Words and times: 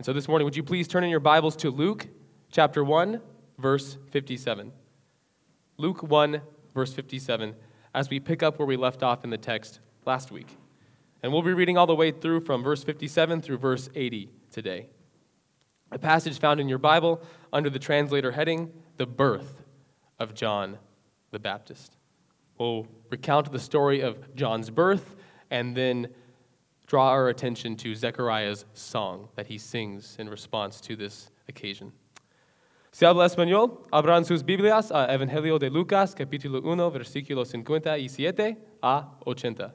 And 0.00 0.06
so 0.06 0.14
this 0.14 0.28
morning, 0.28 0.46
would 0.46 0.56
you 0.56 0.62
please 0.62 0.88
turn 0.88 1.04
in 1.04 1.10
your 1.10 1.20
Bibles 1.20 1.54
to 1.56 1.70
Luke 1.70 2.06
chapter 2.50 2.82
1, 2.82 3.20
verse 3.58 3.98
57. 4.08 4.72
Luke 5.76 6.02
1, 6.02 6.40
verse 6.74 6.94
57, 6.94 7.54
as 7.94 8.08
we 8.08 8.18
pick 8.18 8.42
up 8.42 8.58
where 8.58 8.64
we 8.64 8.78
left 8.78 9.02
off 9.02 9.24
in 9.24 9.28
the 9.28 9.36
text 9.36 9.80
last 10.06 10.32
week. 10.32 10.56
And 11.22 11.30
we'll 11.30 11.42
be 11.42 11.52
reading 11.52 11.76
all 11.76 11.86
the 11.86 11.94
way 11.94 12.12
through 12.12 12.40
from 12.40 12.62
verse 12.62 12.82
57 12.82 13.42
through 13.42 13.58
verse 13.58 13.90
80 13.94 14.30
today. 14.50 14.86
A 15.92 15.98
passage 15.98 16.38
found 16.38 16.60
in 16.60 16.68
your 16.70 16.78
Bible 16.78 17.20
under 17.52 17.68
the 17.68 17.78
translator 17.78 18.32
heading, 18.32 18.72
The 18.96 19.04
Birth 19.04 19.60
of 20.18 20.32
John 20.32 20.78
the 21.30 21.38
Baptist. 21.38 21.98
We'll 22.56 22.86
recount 23.10 23.52
the 23.52 23.58
story 23.58 24.00
of 24.00 24.34
John's 24.34 24.70
birth 24.70 25.14
and 25.50 25.76
then 25.76 26.08
draw 26.90 27.10
our 27.10 27.28
attention 27.28 27.76
to 27.76 27.94
Zechariah's 27.94 28.64
song 28.74 29.28
that 29.36 29.46
he 29.46 29.56
sings 29.58 30.16
in 30.18 30.28
response 30.28 30.80
to 30.80 30.96
this 30.96 31.30
occasion. 31.48 31.92
Se 32.90 33.06
habla 33.06 33.26
español, 33.26 33.86
abran 33.92 34.26
sus 34.26 34.42
Biblias 34.42 34.90
a 34.90 35.06
Evangelio 35.08 35.56
de 35.60 35.70
Lucas, 35.70 36.16
capítulo 36.16 36.60
1, 36.60 36.90
versículos 36.90 37.52
57 37.52 38.56
a 38.82 39.04
80. 39.24 39.72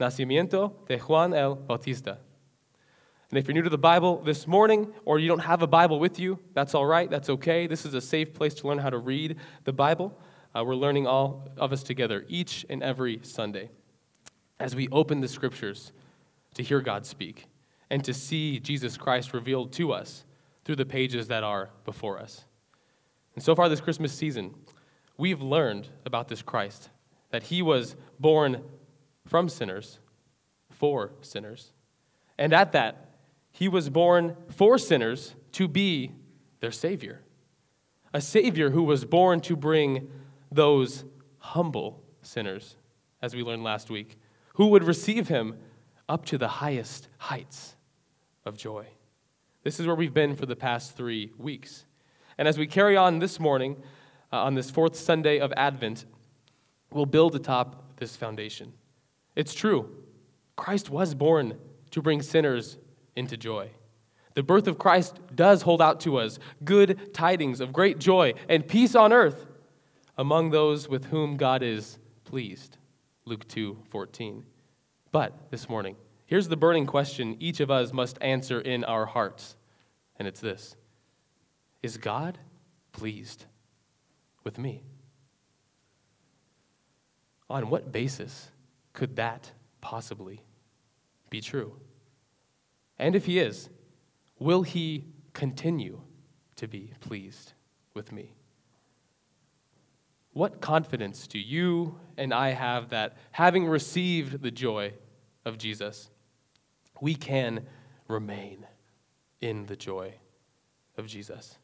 Nacimiento 0.00 0.72
de 0.88 0.98
Juan 0.98 1.34
el 1.34 1.54
Bautista. 1.54 2.18
And 3.30 3.38
if 3.38 3.46
you're 3.46 3.54
new 3.54 3.62
to 3.62 3.70
the 3.70 3.78
Bible 3.78 4.20
this 4.20 4.48
morning, 4.48 4.92
or 5.04 5.20
you 5.20 5.28
don't 5.28 5.38
have 5.38 5.62
a 5.62 5.68
Bible 5.68 6.00
with 6.00 6.18
you, 6.18 6.36
that's 6.54 6.74
all 6.74 6.84
right, 6.84 7.08
that's 7.08 7.30
okay. 7.30 7.68
This 7.68 7.86
is 7.86 7.94
a 7.94 8.00
safe 8.00 8.34
place 8.34 8.54
to 8.54 8.66
learn 8.66 8.78
how 8.78 8.90
to 8.90 8.98
read 8.98 9.36
the 9.62 9.72
Bible. 9.72 10.18
Uh, 10.52 10.64
we're 10.64 10.74
learning 10.74 11.06
all 11.06 11.48
of 11.56 11.72
us 11.72 11.84
together 11.84 12.24
each 12.26 12.66
and 12.68 12.82
every 12.82 13.20
Sunday 13.22 13.70
as 14.58 14.74
we 14.74 14.88
open 14.88 15.20
the 15.20 15.28
scriptures 15.28 15.92
to 16.54 16.62
hear 16.62 16.80
God 16.80 17.06
speak 17.06 17.46
and 17.90 18.04
to 18.04 18.14
see 18.14 18.58
Jesus 18.58 18.96
Christ 18.96 19.32
revealed 19.32 19.72
to 19.74 19.92
us 19.92 20.24
through 20.64 20.76
the 20.76 20.86
pages 20.86 21.28
that 21.28 21.42
are 21.42 21.70
before 21.84 22.18
us. 22.18 22.44
And 23.34 23.42
so 23.42 23.54
far 23.54 23.68
this 23.68 23.80
Christmas 23.80 24.12
season, 24.12 24.54
we've 25.16 25.40
learned 25.40 25.88
about 26.04 26.28
this 26.28 26.42
Christ, 26.42 26.90
that 27.30 27.44
he 27.44 27.62
was 27.62 27.96
born 28.18 28.62
from 29.26 29.48
sinners 29.48 29.98
for 30.70 31.12
sinners. 31.20 31.72
And 32.38 32.52
at 32.52 32.72
that, 32.72 33.10
he 33.52 33.68
was 33.68 33.90
born 33.90 34.36
for 34.48 34.78
sinners 34.78 35.34
to 35.52 35.68
be 35.68 36.12
their 36.60 36.72
Savior. 36.72 37.22
A 38.12 38.20
Savior 38.20 38.70
who 38.70 38.82
was 38.82 39.04
born 39.04 39.40
to 39.40 39.56
bring 39.56 40.10
those 40.50 41.04
humble 41.38 42.02
sinners, 42.22 42.76
as 43.22 43.34
we 43.34 43.42
learned 43.42 43.62
last 43.62 43.90
week, 43.90 44.18
who 44.54 44.68
would 44.68 44.84
receive 44.84 45.28
him 45.28 45.56
up 46.10 46.24
to 46.26 46.36
the 46.36 46.48
highest 46.48 47.06
heights 47.18 47.76
of 48.44 48.58
joy. 48.58 48.84
This 49.62 49.78
is 49.78 49.86
where 49.86 49.94
we've 49.94 50.12
been 50.12 50.34
for 50.34 50.44
the 50.44 50.56
past 50.56 50.96
three 50.96 51.30
weeks. 51.38 51.84
And 52.36 52.48
as 52.48 52.58
we 52.58 52.66
carry 52.66 52.96
on 52.96 53.20
this 53.20 53.38
morning, 53.38 53.76
uh, 54.32 54.38
on 54.38 54.54
this 54.56 54.72
fourth 54.72 54.96
Sunday 54.96 55.38
of 55.38 55.52
Advent, 55.56 56.06
we'll 56.92 57.06
build 57.06 57.36
atop 57.36 57.96
this 57.98 58.16
foundation. 58.16 58.72
It's 59.36 59.54
true, 59.54 59.88
Christ 60.56 60.90
was 60.90 61.14
born 61.14 61.56
to 61.92 62.02
bring 62.02 62.22
sinners 62.22 62.76
into 63.14 63.36
joy. 63.36 63.70
The 64.34 64.42
birth 64.42 64.66
of 64.66 64.78
Christ 64.78 65.20
does 65.36 65.62
hold 65.62 65.80
out 65.80 66.00
to 66.00 66.16
us 66.16 66.40
good 66.64 67.14
tidings 67.14 67.60
of 67.60 67.72
great 67.72 68.00
joy 68.00 68.34
and 68.48 68.66
peace 68.66 68.96
on 68.96 69.12
earth 69.12 69.46
among 70.18 70.50
those 70.50 70.88
with 70.88 71.04
whom 71.04 71.36
God 71.36 71.62
is 71.62 71.98
pleased. 72.24 72.78
Luke 73.26 73.46
2 73.46 73.78
14. 73.90 74.44
But 75.12 75.50
this 75.50 75.68
morning, 75.68 75.96
here's 76.26 76.48
the 76.48 76.56
burning 76.56 76.86
question 76.86 77.36
each 77.40 77.60
of 77.60 77.70
us 77.70 77.92
must 77.92 78.18
answer 78.20 78.60
in 78.60 78.84
our 78.84 79.06
hearts, 79.06 79.56
and 80.18 80.28
it's 80.28 80.40
this 80.40 80.76
Is 81.82 81.96
God 81.96 82.38
pleased 82.92 83.46
with 84.44 84.58
me? 84.58 84.84
On 87.48 87.68
what 87.68 87.90
basis 87.90 88.50
could 88.92 89.16
that 89.16 89.50
possibly 89.80 90.42
be 91.28 91.40
true? 91.40 91.74
And 92.98 93.16
if 93.16 93.24
He 93.24 93.40
is, 93.40 93.68
will 94.38 94.62
He 94.62 95.06
continue 95.32 96.02
to 96.56 96.68
be 96.68 96.92
pleased 97.00 97.54
with 97.94 98.12
me? 98.12 98.34
What 100.32 100.60
confidence 100.60 101.26
do 101.26 101.40
you 101.40 101.98
and 102.16 102.32
I 102.32 102.50
have 102.50 102.90
that 102.90 103.16
having 103.32 103.66
received 103.66 104.42
the 104.42 104.50
joy 104.50 104.92
of 105.50 105.58
Jesus, 105.58 106.08
we 107.02 107.14
can 107.14 107.66
remain 108.08 108.64
in 109.42 109.66
the 109.66 109.76
joy 109.76 110.14
of 110.96 111.06
Jesus? 111.06 111.58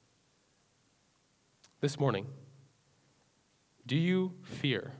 This 1.80 1.98
morning, 1.98 2.26
do 3.86 3.96
you 3.96 4.34
fear, 4.42 4.92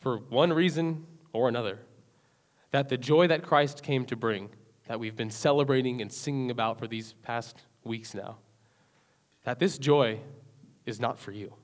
for 0.00 0.18
one 0.18 0.52
reason 0.52 1.06
or 1.32 1.48
another, 1.48 1.78
that 2.72 2.88
the 2.88 2.98
joy 2.98 3.28
that 3.28 3.42
Christ 3.42 3.82
came 3.82 4.04
to 4.06 4.16
bring, 4.16 4.50
that 4.88 4.98
we've 4.98 5.16
been 5.16 5.30
celebrating 5.30 6.02
and 6.02 6.12
singing 6.12 6.50
about 6.50 6.78
for 6.78 6.88
these 6.88 7.14
past 7.22 7.62
weeks 7.84 8.14
now, 8.14 8.38
that 9.44 9.58
this 9.58 9.78
joy 9.78 10.18
is 10.84 11.00
not 11.00 11.18
for 11.18 11.30
you? 11.30 11.54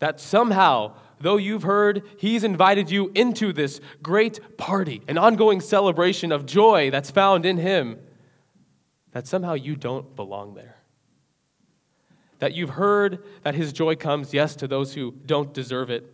That 0.00 0.20
somehow, 0.20 0.94
though 1.20 1.36
you've 1.36 1.62
heard 1.62 2.02
he's 2.18 2.44
invited 2.44 2.90
you 2.90 3.10
into 3.14 3.52
this 3.52 3.80
great 4.02 4.56
party, 4.56 5.02
an 5.08 5.18
ongoing 5.18 5.60
celebration 5.60 6.32
of 6.32 6.46
joy 6.46 6.90
that's 6.90 7.10
found 7.10 7.46
in 7.46 7.58
him, 7.58 7.98
that 9.12 9.26
somehow 9.26 9.54
you 9.54 9.76
don't 9.76 10.14
belong 10.14 10.54
there. 10.54 10.76
That 12.38 12.54
you've 12.54 12.70
heard 12.70 13.24
that 13.44 13.54
his 13.54 13.72
joy 13.72 13.96
comes, 13.96 14.34
yes, 14.34 14.56
to 14.56 14.68
those 14.68 14.94
who 14.94 15.14
don't 15.24 15.54
deserve 15.54 15.90
it, 15.90 16.12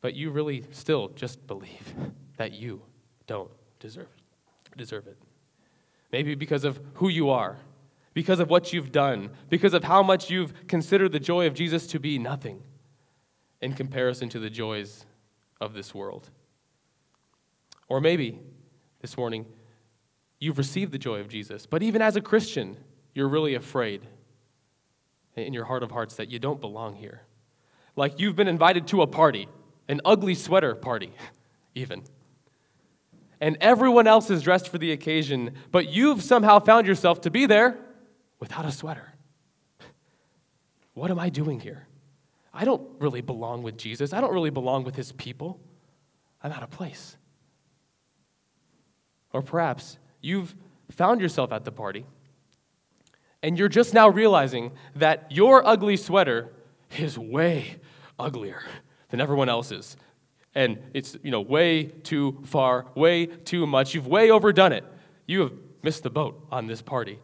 but 0.00 0.14
you 0.14 0.30
really 0.30 0.64
still 0.72 1.08
just 1.08 1.46
believe 1.46 1.94
that 2.36 2.52
you 2.52 2.82
don't 3.26 3.50
deserve 3.78 4.08
it. 4.16 4.76
Deserve 4.76 5.06
it. 5.06 5.18
Maybe 6.10 6.34
because 6.34 6.64
of 6.64 6.80
who 6.94 7.08
you 7.08 7.30
are 7.30 7.58
because 8.14 8.40
of 8.40 8.50
what 8.50 8.72
you've 8.72 8.90
done, 8.90 9.30
because 9.48 9.74
of 9.74 9.84
how 9.84 10.02
much 10.02 10.28
you've 10.28 10.66
considered 10.66 11.12
the 11.12 11.20
joy 11.20 11.46
of 11.46 11.54
Jesus 11.54 11.86
to 11.86 12.00
be 12.00 12.18
nothing 12.18 12.60
in 13.60 13.72
comparison 13.72 14.28
to 14.30 14.38
the 14.38 14.50
joys 14.50 15.04
of 15.60 15.74
this 15.74 15.94
world. 15.94 16.30
Or 17.88 18.00
maybe 18.00 18.38
this 19.00 19.16
morning, 19.16 19.46
you've 20.38 20.58
received 20.58 20.92
the 20.92 20.98
joy 20.98 21.20
of 21.20 21.28
Jesus, 21.28 21.66
but 21.66 21.82
even 21.82 22.02
as 22.02 22.16
a 22.16 22.20
Christian, 22.20 22.76
you're 23.14 23.28
really 23.28 23.54
afraid 23.54 24.06
in 25.36 25.52
your 25.52 25.64
heart 25.64 25.82
of 25.82 25.90
hearts 25.90 26.16
that 26.16 26.30
you 26.30 26.38
don't 26.38 26.60
belong 26.60 26.96
here. 26.96 27.22
Like 27.96 28.20
you've 28.20 28.36
been 28.36 28.48
invited 28.48 28.86
to 28.88 29.02
a 29.02 29.06
party, 29.06 29.48
an 29.88 30.00
ugly 30.04 30.34
sweater 30.34 30.74
party, 30.74 31.12
even. 31.74 32.04
And 33.40 33.56
everyone 33.60 34.06
else 34.06 34.30
is 34.30 34.42
dressed 34.42 34.68
for 34.68 34.78
the 34.78 34.92
occasion, 34.92 35.54
but 35.70 35.88
you've 35.88 36.22
somehow 36.22 36.58
found 36.58 36.86
yourself 36.86 37.20
to 37.22 37.30
be 37.30 37.46
there 37.46 37.78
without 38.38 38.64
a 38.64 38.72
sweater. 38.72 39.12
What 40.94 41.12
am 41.12 41.18
I 41.20 41.28
doing 41.28 41.60
here? 41.60 41.87
I 42.52 42.64
don't 42.64 42.88
really 42.98 43.20
belong 43.20 43.62
with 43.62 43.76
Jesus. 43.76 44.12
I 44.12 44.20
don't 44.20 44.32
really 44.32 44.50
belong 44.50 44.84
with 44.84 44.96
his 44.96 45.12
people. 45.12 45.60
I'm 46.42 46.52
out 46.52 46.62
of 46.62 46.70
place. 46.70 47.16
Or 49.32 49.42
perhaps 49.42 49.98
you've 50.20 50.54
found 50.90 51.20
yourself 51.20 51.52
at 51.52 51.64
the 51.64 51.72
party 51.72 52.06
and 53.42 53.58
you're 53.58 53.68
just 53.68 53.94
now 53.94 54.08
realizing 54.08 54.72
that 54.96 55.30
your 55.30 55.64
ugly 55.66 55.96
sweater 55.96 56.52
is 56.98 57.18
way 57.18 57.76
uglier 58.18 58.62
than 59.10 59.20
everyone 59.20 59.48
else's. 59.48 59.96
And 60.54 60.78
it's, 60.92 61.16
you 61.22 61.30
know, 61.30 61.40
way 61.40 61.84
too 61.84 62.40
far, 62.44 62.86
way 62.94 63.26
too 63.26 63.66
much. 63.66 63.94
You've 63.94 64.06
way 64.06 64.30
overdone 64.30 64.72
it. 64.72 64.84
You 65.26 65.40
have 65.40 65.52
missed 65.82 66.02
the 66.02 66.10
boat 66.10 66.46
on 66.50 66.66
this 66.66 66.82
party. 66.82 67.20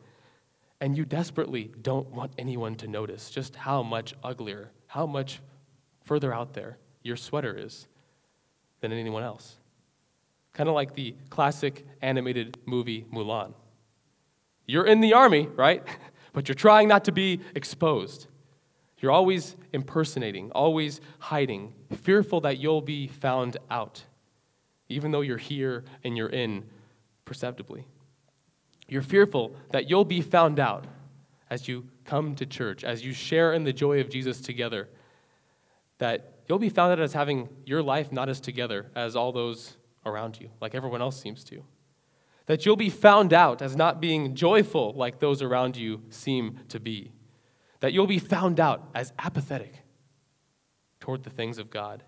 And 0.80 0.96
you 0.96 1.04
desperately 1.04 1.72
don't 1.80 2.08
want 2.08 2.32
anyone 2.38 2.76
to 2.76 2.86
notice 2.86 3.30
just 3.30 3.56
how 3.56 3.82
much 3.82 4.14
uglier, 4.22 4.70
how 4.94 5.06
much 5.06 5.40
further 6.04 6.32
out 6.32 6.54
there 6.54 6.78
your 7.02 7.16
sweater 7.16 7.52
is 7.58 7.88
than 8.80 8.92
anyone 8.92 9.24
else. 9.24 9.56
Kind 10.52 10.68
of 10.68 10.76
like 10.76 10.94
the 10.94 11.16
classic 11.30 11.84
animated 12.00 12.56
movie 12.64 13.04
Mulan. 13.12 13.54
You're 14.66 14.86
in 14.86 15.00
the 15.00 15.14
army, 15.14 15.48
right? 15.56 15.82
But 16.32 16.48
you're 16.48 16.56
trying 16.56 16.88
not 16.88 17.04
to 17.04 17.12
be 17.12 17.38
exposed. 17.54 18.26
You're 18.98 19.12
always 19.12 19.54
impersonating, 19.72 20.50
always 20.50 21.00
hiding, 21.20 21.72
fearful 22.02 22.40
that 22.40 22.58
you'll 22.58 22.82
be 22.82 23.06
found 23.06 23.56
out, 23.70 24.02
even 24.88 25.12
though 25.12 25.20
you're 25.20 25.38
here 25.38 25.84
and 26.02 26.16
you're 26.16 26.30
in 26.30 26.64
perceptibly. 27.24 27.86
You're 28.88 29.02
fearful 29.02 29.54
that 29.70 29.88
you'll 29.88 30.04
be 30.04 30.22
found 30.22 30.58
out 30.58 30.88
as 31.48 31.68
you 31.68 31.86
come 32.04 32.34
to 32.36 32.46
church, 32.46 32.84
as 32.84 33.04
you 33.04 33.12
share 33.12 33.52
in 33.52 33.64
the 33.64 33.72
joy 33.72 34.00
of 34.00 34.08
Jesus 34.08 34.40
together, 34.40 34.88
that 35.98 36.34
you'll 36.48 36.58
be 36.58 36.68
found 36.68 36.92
out 36.92 37.00
as 37.00 37.12
having 37.12 37.48
your 37.64 37.82
life 37.82 38.12
not 38.12 38.28
as 38.28 38.40
together 38.40 38.90
as 38.94 39.16
all 39.16 39.32
those 39.32 39.76
around 40.04 40.38
you, 40.40 40.50
like 40.60 40.74
everyone 40.74 41.00
else 41.00 41.20
seems 41.20 41.42
to. 41.44 41.62
that 42.46 42.66
you'll 42.66 42.76
be 42.76 42.90
found 42.90 43.32
out 43.32 43.62
as 43.62 43.76
not 43.76 44.00
being 44.00 44.34
joyful 44.34 44.92
like 44.94 45.18
those 45.18 45.40
around 45.40 45.76
you 45.76 46.02
seem 46.10 46.60
to 46.68 46.78
be, 46.78 47.12
that 47.80 47.92
you'll 47.92 48.06
be 48.06 48.18
found 48.18 48.60
out 48.60 48.88
as 48.94 49.12
apathetic 49.18 49.82
toward 51.00 51.22
the 51.22 51.30
things 51.30 51.58
of 51.58 51.70
God, 51.70 52.02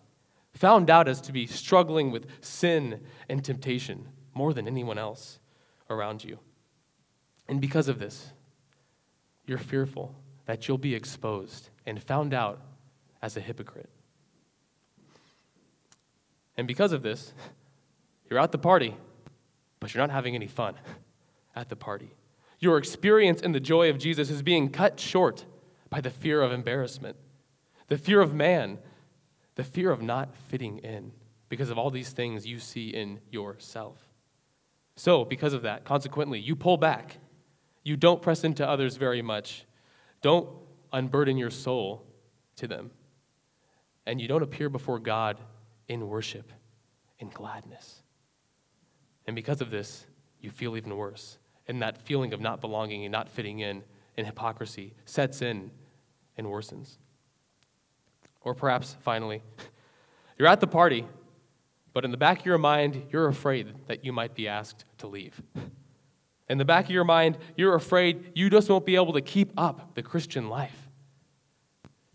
found 0.52 0.90
out 0.90 1.08
as 1.08 1.20
to 1.22 1.32
be 1.32 1.46
struggling 1.46 2.10
with 2.10 2.26
sin 2.40 3.00
and 3.28 3.44
temptation 3.44 4.08
more 4.34 4.52
than 4.52 4.66
anyone 4.66 4.98
else 4.98 5.38
around 5.90 6.25
you. 6.25 6.38
And 7.48 7.60
because 7.60 7.88
of 7.88 7.98
this, 7.98 8.32
you're 9.46 9.58
fearful 9.58 10.14
that 10.46 10.66
you'll 10.66 10.78
be 10.78 10.94
exposed 10.94 11.70
and 11.87 12.02
found 12.02 12.34
out 12.34 12.60
as 13.22 13.37
a 13.37 13.40
hypocrite. 13.40 13.90
And 16.56 16.66
because 16.66 16.93
of 16.93 17.02
this, 17.02 17.32
you're 18.31 18.38
at 18.38 18.52
the 18.52 18.58
party, 18.58 18.96
but 19.81 19.93
you're 19.93 20.02
not 20.02 20.12
having 20.12 20.34
any 20.34 20.46
fun 20.46 20.75
at 21.54 21.69
the 21.69 21.76
party. 21.76 22.12
Your 22.58 22.78
experience 22.78 23.40
in 23.40 23.52
the 23.52 23.60
joy 23.60 23.90
of 23.90 23.98
Jesus 23.98 24.31
is 24.31 24.43
being 24.43 24.70
cut 24.70 24.98
short 24.98 25.44
by 25.90 26.00
the 26.00 26.10
fear 26.10 26.43
of 26.43 26.52
embarrassment, 26.52 27.16
the 27.88 27.98
fear 27.98 28.20
of 28.20 28.34
man, 28.34 28.78
the 29.54 29.64
fear 29.64 29.90
of 29.90 30.02
not 30.02 30.34
fitting 30.34 30.78
in 30.78 31.12
because 31.48 31.70
of 31.70 31.78
all 31.78 31.90
these 31.90 32.10
things 32.10 32.46
you 32.46 32.58
see 32.58 32.88
in 32.88 33.20
yourself. 33.31 34.08
So, 34.96 35.25
because 35.25 35.52
of 35.52 35.62
that, 35.62 35.84
consequently, 35.84 36.40
you 36.40 36.56
pull 36.56 36.78
back. 36.78 37.19
You 37.86 37.96
don't 37.96 38.20
press 38.20 38.42
into 38.42 38.68
others 38.68 38.96
very 38.96 39.22
much. 39.22 39.64
Don't 40.20 40.48
unburden 40.92 41.36
your 41.36 41.50
soul 41.50 42.04
to 42.56 42.66
them. 42.66 42.90
And 44.06 44.20
you 44.20 44.26
don't 44.26 44.42
appear 44.42 44.68
before 44.68 44.98
God 44.98 45.38
in 45.86 46.08
worship, 46.08 46.52
in 47.20 47.28
gladness. 47.28 48.02
And 49.28 49.36
because 49.36 49.60
of 49.60 49.70
this, 49.70 50.04
you 50.40 50.50
feel 50.50 50.76
even 50.76 50.96
worse. 50.96 51.38
And 51.68 51.80
that 51.80 52.02
feeling 52.02 52.32
of 52.32 52.40
not 52.40 52.60
belonging 52.60 53.04
and 53.04 53.12
not 53.12 53.28
fitting 53.28 53.60
in 53.60 53.84
and 54.16 54.26
hypocrisy 54.26 54.92
sets 55.04 55.40
in 55.40 55.70
and 56.36 56.48
worsens. 56.48 56.96
Or 58.40 58.52
perhaps, 58.52 58.96
finally, 58.98 59.44
you're 60.38 60.48
at 60.48 60.58
the 60.58 60.66
party, 60.66 61.06
but 61.92 62.04
in 62.04 62.10
the 62.10 62.16
back 62.16 62.40
of 62.40 62.46
your 62.46 62.58
mind, 62.58 63.04
you're 63.12 63.28
afraid 63.28 63.86
that 63.86 64.04
you 64.04 64.12
might 64.12 64.34
be 64.34 64.48
asked 64.48 64.84
to 64.98 65.06
leave. 65.06 65.40
In 66.48 66.58
the 66.58 66.64
back 66.64 66.84
of 66.84 66.90
your 66.90 67.04
mind, 67.04 67.38
you're 67.56 67.75
afraid 67.75 68.32
you 68.34 68.48
just 68.48 68.69
won't 68.69 68.87
be 68.87 68.94
able 68.94 69.12
to 69.14 69.20
keep 69.20 69.52
up 69.56 69.94
the 69.94 70.02
Christian 70.02 70.48
life, 70.48 70.88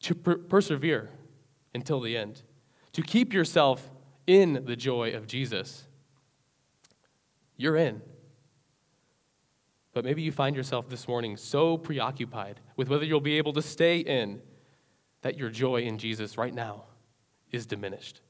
to 0.02 0.16
per- 0.16 0.38
persevere 0.38 1.10
until 1.76 2.00
the 2.00 2.16
end, 2.18 2.42
to 2.94 3.02
keep 3.02 3.34
yourself 3.34 3.92
in 4.28 4.64
the 4.66 4.76
joy 4.76 5.12
of 5.12 5.28
Jesus. 5.28 5.86
You're 7.58 7.78
in. 7.78 8.02
But 9.94 10.06
maybe 10.06 10.22
you 10.22 10.32
find 10.32 10.56
yourself 10.56 10.88
this 10.88 11.08
morning 11.08 11.36
so 11.36 11.78
preoccupied 11.78 12.62
with 12.78 12.88
whether 12.88 13.04
you'll 13.04 13.20
be 13.20 13.38
able 13.38 13.54
to 13.54 13.62
stay 13.62 14.00
in 14.00 14.42
that 15.22 15.38
your 15.38 15.50
joy 15.50 15.82
in 15.82 15.98
Jesus 15.98 16.38
right 16.38 16.54
now 16.54 16.84
is 17.52 17.66
diminished. 17.66 18.22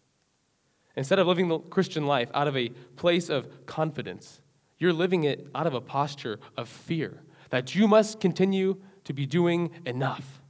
Instead 0.95 1.19
of 1.19 1.27
living 1.27 1.47
the 1.47 1.59
Christian 1.59 2.05
life 2.05 2.29
out 2.33 2.47
of 2.47 2.57
a 2.57 2.69
place 2.95 3.29
of 3.29 3.65
confidence, 3.65 4.41
you're 4.81 4.91
living 4.91 5.25
it 5.25 5.45
out 5.53 5.67
of 5.67 5.75
a 5.75 5.79
posture 5.79 6.39
of 6.57 6.67
fear 6.67 7.21
that 7.51 7.75
you 7.75 7.87
must 7.87 8.19
continue 8.19 8.75
to 9.03 9.13
be 9.13 9.27
doing 9.27 9.69
enough 9.85 10.41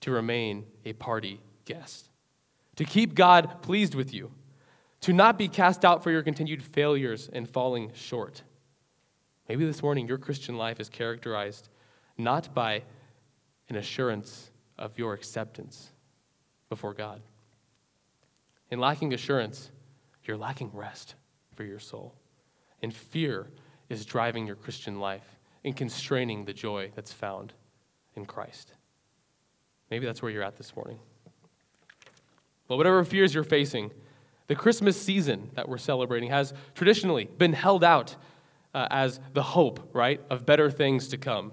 to 0.00 0.10
remain 0.10 0.64
a 0.86 0.94
party 0.94 1.38
guest, 1.66 2.08
to 2.76 2.84
keep 2.84 3.14
God 3.14 3.60
pleased 3.60 3.94
with 3.94 4.14
you, 4.14 4.32
to 5.02 5.12
not 5.12 5.36
be 5.36 5.48
cast 5.48 5.84
out 5.84 6.02
for 6.02 6.10
your 6.10 6.22
continued 6.22 6.62
failures 6.62 7.28
and 7.30 7.46
falling 7.46 7.92
short. 7.92 8.42
Maybe 9.50 9.66
this 9.66 9.82
morning 9.82 10.08
your 10.08 10.16
Christian 10.16 10.56
life 10.56 10.80
is 10.80 10.88
characterized 10.88 11.68
not 12.16 12.54
by 12.54 12.82
an 13.68 13.76
assurance 13.76 14.50
of 14.78 14.96
your 14.96 15.12
acceptance 15.12 15.90
before 16.70 16.94
God. 16.94 17.20
In 18.70 18.80
lacking 18.80 19.12
assurance, 19.12 19.70
you're 20.24 20.38
lacking 20.38 20.70
rest 20.72 21.16
for 21.54 21.64
your 21.64 21.78
soul. 21.78 22.14
And 22.82 22.94
fear 22.94 23.48
is 23.88 24.04
driving 24.04 24.46
your 24.46 24.56
Christian 24.56 24.98
life 25.00 25.38
and 25.64 25.76
constraining 25.76 26.44
the 26.44 26.52
joy 26.52 26.90
that's 26.94 27.12
found 27.12 27.52
in 28.16 28.26
Christ. 28.26 28.72
Maybe 29.90 30.06
that's 30.06 30.22
where 30.22 30.30
you're 30.30 30.42
at 30.42 30.56
this 30.56 30.74
morning. 30.74 30.98
But 32.66 32.76
whatever 32.76 33.04
fears 33.04 33.34
you're 33.34 33.44
facing, 33.44 33.92
the 34.46 34.54
Christmas 34.54 35.00
season 35.00 35.50
that 35.54 35.68
we're 35.68 35.78
celebrating 35.78 36.30
has 36.30 36.52
traditionally 36.74 37.24
been 37.24 37.52
held 37.52 37.84
out 37.84 38.16
uh, 38.74 38.88
as 38.90 39.20
the 39.34 39.42
hope, 39.42 39.90
right, 39.92 40.20
of 40.30 40.46
better 40.46 40.70
things 40.70 41.08
to 41.08 41.18
come. 41.18 41.52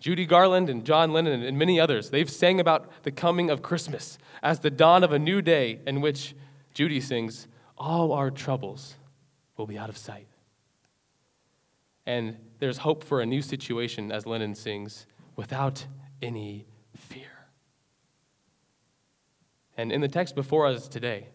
Judy 0.00 0.26
Garland 0.26 0.70
and 0.70 0.84
John 0.84 1.12
Lennon 1.12 1.42
and 1.42 1.58
many 1.58 1.80
others, 1.80 2.10
they've 2.10 2.30
sang 2.30 2.60
about 2.60 2.90
the 3.02 3.10
coming 3.10 3.50
of 3.50 3.62
Christmas 3.62 4.16
as 4.42 4.60
the 4.60 4.70
dawn 4.70 5.02
of 5.02 5.12
a 5.12 5.18
new 5.18 5.42
day 5.42 5.80
in 5.86 6.00
which 6.00 6.34
Judy 6.72 7.00
sings, 7.00 7.48
All 7.76 8.12
our 8.12 8.30
troubles 8.30 8.94
will 9.56 9.66
be 9.66 9.76
out 9.76 9.88
of 9.88 9.98
sight. 9.98 10.28
And 12.08 12.38
there's 12.58 12.78
hope 12.78 13.04
for 13.04 13.20
a 13.20 13.26
new 13.26 13.42
situation, 13.42 14.10
as 14.10 14.24
Lennon 14.24 14.54
sings, 14.54 15.06
without 15.36 15.86
any 16.22 16.66
fear. 16.96 17.50
And 19.76 19.92
in 19.92 20.00
the 20.00 20.08
text 20.08 20.34
before 20.34 20.66
us 20.66 20.88
today, 20.88 21.28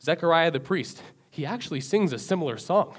Zechariah 0.00 0.52
the 0.52 0.60
priest, 0.60 1.02
he 1.28 1.44
actually 1.44 1.80
sings 1.80 2.12
a 2.12 2.20
similar 2.20 2.56
song 2.56 2.94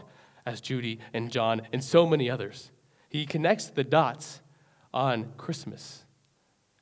as 0.46 0.60
Judy 0.60 1.00
and 1.14 1.32
John 1.32 1.62
and 1.72 1.82
so 1.82 2.06
many 2.06 2.30
others. 2.30 2.72
He 3.08 3.26
connects 3.26 3.68
the 3.68 3.86
dots 3.86 4.42
on 4.94 5.32
Christmas 5.38 6.04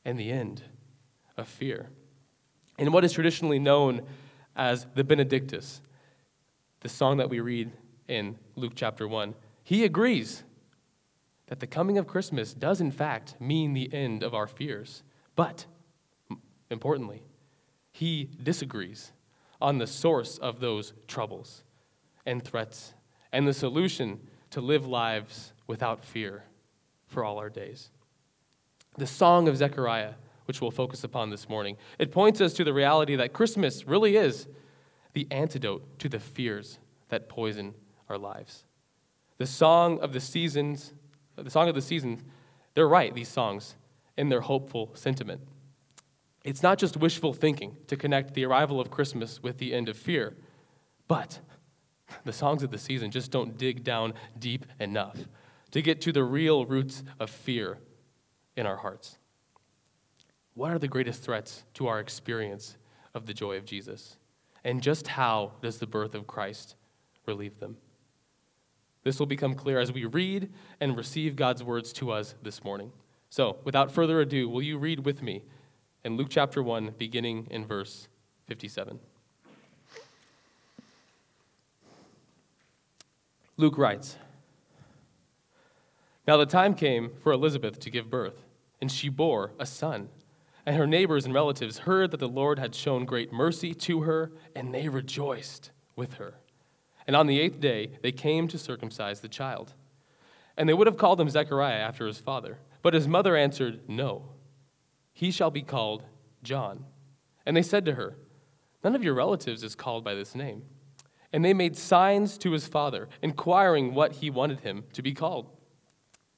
and 0.03 0.19
the 0.19 0.31
end 0.31 0.63
of 1.37 1.47
fear. 1.47 1.89
In 2.79 2.91
what 2.91 3.05
is 3.05 3.11
traditionally 3.11 3.59
known 3.59 4.01
as 4.55 4.87
the 4.95 5.03
Benedictus, 5.03 5.83
the 6.79 6.89
song 6.89 7.17
that 7.17 7.29
we 7.29 7.41
read 7.41 7.71
in 8.07 8.39
Luke 8.55 8.73
chapter 8.75 9.07
1, 9.07 9.35
he 9.71 9.85
agrees 9.85 10.43
that 11.47 11.61
the 11.61 11.65
coming 11.65 11.97
of 11.97 12.05
Christmas 12.05 12.53
does, 12.53 12.81
in 12.81 12.91
fact, 12.91 13.39
mean 13.39 13.71
the 13.71 13.89
end 13.93 14.21
of 14.21 14.33
our 14.33 14.45
fears. 14.45 15.01
But, 15.33 15.65
importantly, 16.69 17.23
he 17.89 18.29
disagrees 18.43 19.13
on 19.61 19.77
the 19.77 19.87
source 19.87 20.37
of 20.37 20.59
those 20.59 20.91
troubles 21.07 21.63
and 22.25 22.43
threats 22.43 22.95
and 23.31 23.47
the 23.47 23.53
solution 23.53 24.19
to 24.49 24.59
live 24.59 24.85
lives 24.85 25.53
without 25.67 26.03
fear 26.03 26.43
for 27.07 27.23
all 27.23 27.37
our 27.37 27.49
days 27.49 27.91
the 28.97 29.07
Song 29.07 29.47
of 29.47 29.55
Zechariah, 29.55 30.15
which 30.47 30.59
we'll 30.59 30.69
focus 30.69 31.05
upon 31.05 31.29
this 31.29 31.47
morning. 31.47 31.77
It 31.97 32.11
points 32.11 32.41
us 32.41 32.51
to 32.55 32.65
the 32.65 32.73
reality 32.73 33.15
that 33.15 33.31
Christmas 33.31 33.87
really 33.87 34.17
is 34.17 34.49
the 35.13 35.29
antidote 35.31 35.97
to 35.99 36.09
the 36.09 36.19
fears 36.19 36.77
that 37.07 37.29
poison 37.29 37.73
our 38.09 38.17
lives. 38.17 38.65
The 39.41 39.47
song 39.47 39.99
of 40.01 40.13
the 40.13 40.19
seasons, 40.19 40.93
the 41.35 41.49
song 41.49 41.67
of 41.67 41.73
the 41.73 41.81
seasons, 41.81 42.21
they're 42.75 42.87
right, 42.87 43.11
these 43.11 43.27
songs, 43.27 43.75
in 44.15 44.29
their 44.29 44.41
hopeful 44.41 44.91
sentiment. 44.93 45.41
It's 46.43 46.61
not 46.61 46.77
just 46.77 46.95
wishful 46.95 47.33
thinking 47.33 47.75
to 47.87 47.97
connect 47.97 48.35
the 48.35 48.45
arrival 48.45 48.79
of 48.79 48.91
Christmas 48.91 49.41
with 49.41 49.57
the 49.57 49.73
end 49.73 49.89
of 49.89 49.97
fear, 49.97 50.37
but 51.07 51.39
the 52.23 52.31
songs 52.31 52.61
of 52.61 52.69
the 52.69 52.77
season 52.77 53.09
just 53.09 53.31
don't 53.31 53.57
dig 53.57 53.83
down 53.83 54.13
deep 54.37 54.63
enough 54.79 55.17
to 55.71 55.81
get 55.81 56.01
to 56.01 56.11
the 56.11 56.23
real 56.23 56.67
roots 56.67 57.01
of 57.19 57.31
fear 57.31 57.79
in 58.55 58.67
our 58.67 58.77
hearts. 58.77 59.17
What 60.53 60.69
are 60.69 60.77
the 60.77 60.87
greatest 60.87 61.23
threats 61.23 61.63
to 61.73 61.87
our 61.87 61.99
experience 61.99 62.77
of 63.15 63.25
the 63.25 63.33
joy 63.33 63.57
of 63.57 63.65
Jesus? 63.65 64.17
And 64.63 64.83
just 64.83 65.07
how 65.07 65.53
does 65.63 65.79
the 65.79 65.87
birth 65.87 66.13
of 66.13 66.27
Christ 66.27 66.75
relieve 67.25 67.59
them? 67.59 67.77
This 69.03 69.19
will 69.19 69.25
become 69.25 69.55
clear 69.55 69.79
as 69.79 69.91
we 69.91 70.05
read 70.05 70.51
and 70.79 70.95
receive 70.95 71.35
God's 71.35 71.63
words 71.63 71.91
to 71.93 72.11
us 72.11 72.35
this 72.41 72.63
morning. 72.63 72.91
So, 73.29 73.57
without 73.63 73.91
further 73.91 74.21
ado, 74.21 74.49
will 74.49 74.61
you 74.61 74.77
read 74.77 75.05
with 75.05 75.21
me 75.23 75.43
in 76.03 76.17
Luke 76.17 76.27
chapter 76.29 76.61
1, 76.61 76.95
beginning 76.97 77.47
in 77.49 77.65
verse 77.65 78.07
57? 78.47 78.99
Luke 83.57 83.77
writes, 83.77 84.17
now 86.27 86.37
the 86.37 86.45
time 86.45 86.75
came 86.75 87.11
for 87.21 87.31
Elizabeth 87.31 87.79
to 87.79 87.89
give 87.89 88.09
birth, 88.09 88.45
and 88.79 88.91
she 88.91 89.09
bore 89.09 89.51
a 89.59 89.65
son. 89.65 90.09
And 90.65 90.75
her 90.75 90.85
neighbors 90.85 91.25
and 91.25 91.33
relatives 91.33 91.79
heard 91.79 92.11
that 92.11 92.19
the 92.19 92.29
Lord 92.29 92.59
had 92.59 92.75
shown 92.75 93.05
great 93.05 93.33
mercy 93.33 93.73
to 93.73 94.01
her, 94.01 94.31
and 94.55 94.73
they 94.73 94.87
rejoiced 94.87 95.71
with 95.95 96.13
her. 96.13 96.35
And 97.07 97.15
on 97.15 97.27
the 97.27 97.39
eighth 97.39 97.59
day, 97.59 97.91
they 98.01 98.11
came 98.11 98.47
to 98.47 98.57
circumcise 98.57 99.19
the 99.19 99.27
child. 99.27 99.73
And 100.57 100.67
they 100.67 100.73
would 100.73 100.87
have 100.87 100.97
called 100.97 101.19
him 101.19 101.29
Zechariah 101.29 101.79
after 101.79 102.05
his 102.05 102.19
father. 102.19 102.59
But 102.81 102.93
his 102.93 103.07
mother 103.07 103.35
answered, 103.35 103.81
No, 103.87 104.29
he 105.13 105.31
shall 105.31 105.51
be 105.51 105.61
called 105.61 106.03
John. 106.43 106.85
And 107.45 107.55
they 107.55 107.61
said 107.61 107.85
to 107.85 107.93
her, 107.93 108.17
None 108.83 108.95
of 108.95 109.03
your 109.03 109.13
relatives 109.13 109.63
is 109.63 109.75
called 109.75 110.03
by 110.03 110.15
this 110.15 110.35
name. 110.35 110.63
And 111.33 111.45
they 111.45 111.53
made 111.53 111.77
signs 111.77 112.37
to 112.39 112.51
his 112.51 112.67
father, 112.67 113.07
inquiring 113.21 113.93
what 113.93 114.13
he 114.13 114.29
wanted 114.29 114.61
him 114.61 114.83
to 114.93 115.01
be 115.01 115.13
called. 115.13 115.49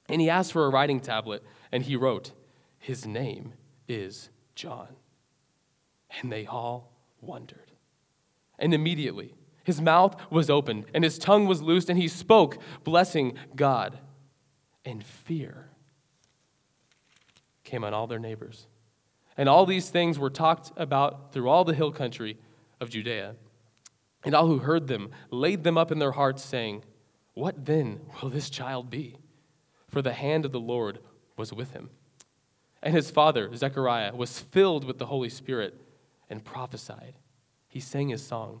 And 0.08 0.20
he 0.20 0.30
asked 0.30 0.52
for 0.52 0.66
a 0.66 0.70
writing 0.70 1.00
tablet, 1.00 1.42
and 1.72 1.82
he 1.82 1.96
wrote, 1.96 2.32
His 2.78 3.06
name 3.06 3.54
is 3.88 4.28
John. 4.54 4.88
And 6.20 6.30
they 6.30 6.46
all 6.46 6.92
wondered. 7.20 7.72
And 8.58 8.72
immediately 8.72 9.34
his 9.64 9.80
mouth 9.80 10.14
was 10.30 10.50
opened, 10.50 10.84
and 10.94 11.02
his 11.02 11.18
tongue 11.18 11.46
was 11.46 11.62
loosed, 11.62 11.88
and 11.88 11.98
he 11.98 12.06
spoke, 12.06 12.58
blessing 12.84 13.34
God. 13.56 13.98
And 14.84 15.02
fear 15.02 15.70
came 17.64 17.82
on 17.82 17.94
all 17.94 18.06
their 18.06 18.18
neighbors. 18.18 18.66
And 19.36 19.48
all 19.48 19.66
these 19.66 19.88
things 19.88 20.18
were 20.18 20.30
talked 20.30 20.70
about 20.76 21.32
through 21.32 21.48
all 21.48 21.64
the 21.64 21.74
hill 21.74 21.90
country 21.90 22.38
of 22.80 22.90
Judea. 22.90 23.34
And 24.22 24.34
all 24.34 24.46
who 24.46 24.58
heard 24.58 24.86
them 24.86 25.10
laid 25.30 25.64
them 25.64 25.76
up 25.76 25.90
in 25.90 25.98
their 25.98 26.12
hearts, 26.12 26.44
saying, 26.44 26.84
What 27.32 27.64
then 27.64 28.00
will 28.22 28.28
this 28.28 28.50
child 28.50 28.90
be? 28.90 29.16
For 29.88 30.02
the 30.02 30.12
hand 30.12 30.44
of 30.44 30.52
the 30.52 30.60
Lord 30.60 30.98
was 31.36 31.52
with 31.52 31.72
him. 31.72 31.90
And 32.82 32.94
his 32.94 33.10
father, 33.10 33.54
Zechariah, 33.56 34.14
was 34.14 34.38
filled 34.38 34.84
with 34.84 34.98
the 34.98 35.06
Holy 35.06 35.30
Spirit 35.30 35.80
and 36.28 36.44
prophesied. 36.44 37.14
He 37.68 37.80
sang 37.80 38.10
his 38.10 38.24
song, 38.24 38.60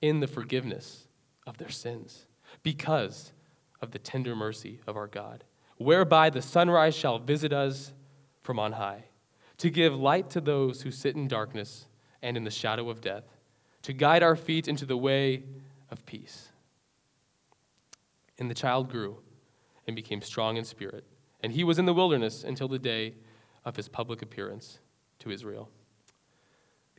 in 0.00 0.20
the 0.20 0.26
forgiveness 0.26 1.06
of 1.46 1.58
their 1.58 1.68
sins 1.68 2.26
because 2.62 3.32
of 3.80 3.90
the 3.90 3.98
tender 3.98 4.34
mercy 4.34 4.80
of 4.86 4.96
our 4.96 5.06
God, 5.06 5.44
whereby 5.76 6.30
the 6.30 6.42
sunrise 6.42 6.94
shall 6.94 7.18
visit 7.18 7.52
us 7.52 7.92
from 8.42 8.58
on 8.58 8.72
high, 8.72 9.04
to 9.58 9.70
give 9.70 9.94
light 9.94 10.30
to 10.30 10.40
those 10.40 10.82
who 10.82 10.90
sit 10.90 11.16
in 11.16 11.28
darkness 11.28 11.86
and 12.22 12.36
in 12.36 12.44
the 12.44 12.50
shadow 12.50 12.90
of 12.90 13.00
death, 13.00 13.24
to 13.82 13.92
guide 13.92 14.22
our 14.22 14.36
feet 14.36 14.68
into 14.68 14.84
the 14.84 14.96
way 14.96 15.42
of 15.90 16.04
peace. 16.06 16.50
And 18.38 18.50
the 18.50 18.54
child 18.54 18.90
grew 18.90 19.18
and 19.86 19.96
became 19.96 20.22
strong 20.22 20.56
in 20.56 20.64
spirit, 20.64 21.04
and 21.42 21.52
he 21.52 21.64
was 21.64 21.78
in 21.78 21.86
the 21.86 21.94
wilderness 21.94 22.44
until 22.44 22.68
the 22.68 22.78
day 22.78 23.14
of 23.64 23.76
his 23.76 23.88
public 23.88 24.22
appearance 24.22 24.78
to 25.20 25.30
Israel. 25.30 25.70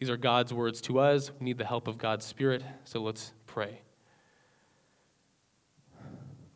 These 0.01 0.09
are 0.09 0.17
God's 0.17 0.51
words 0.51 0.81
to 0.81 0.97
us. 0.97 1.29
We 1.39 1.45
need 1.45 1.59
the 1.59 1.65
help 1.65 1.87
of 1.87 1.99
God's 1.99 2.25
Spirit, 2.25 2.63
so 2.85 3.03
let's 3.03 3.33
pray. 3.45 3.81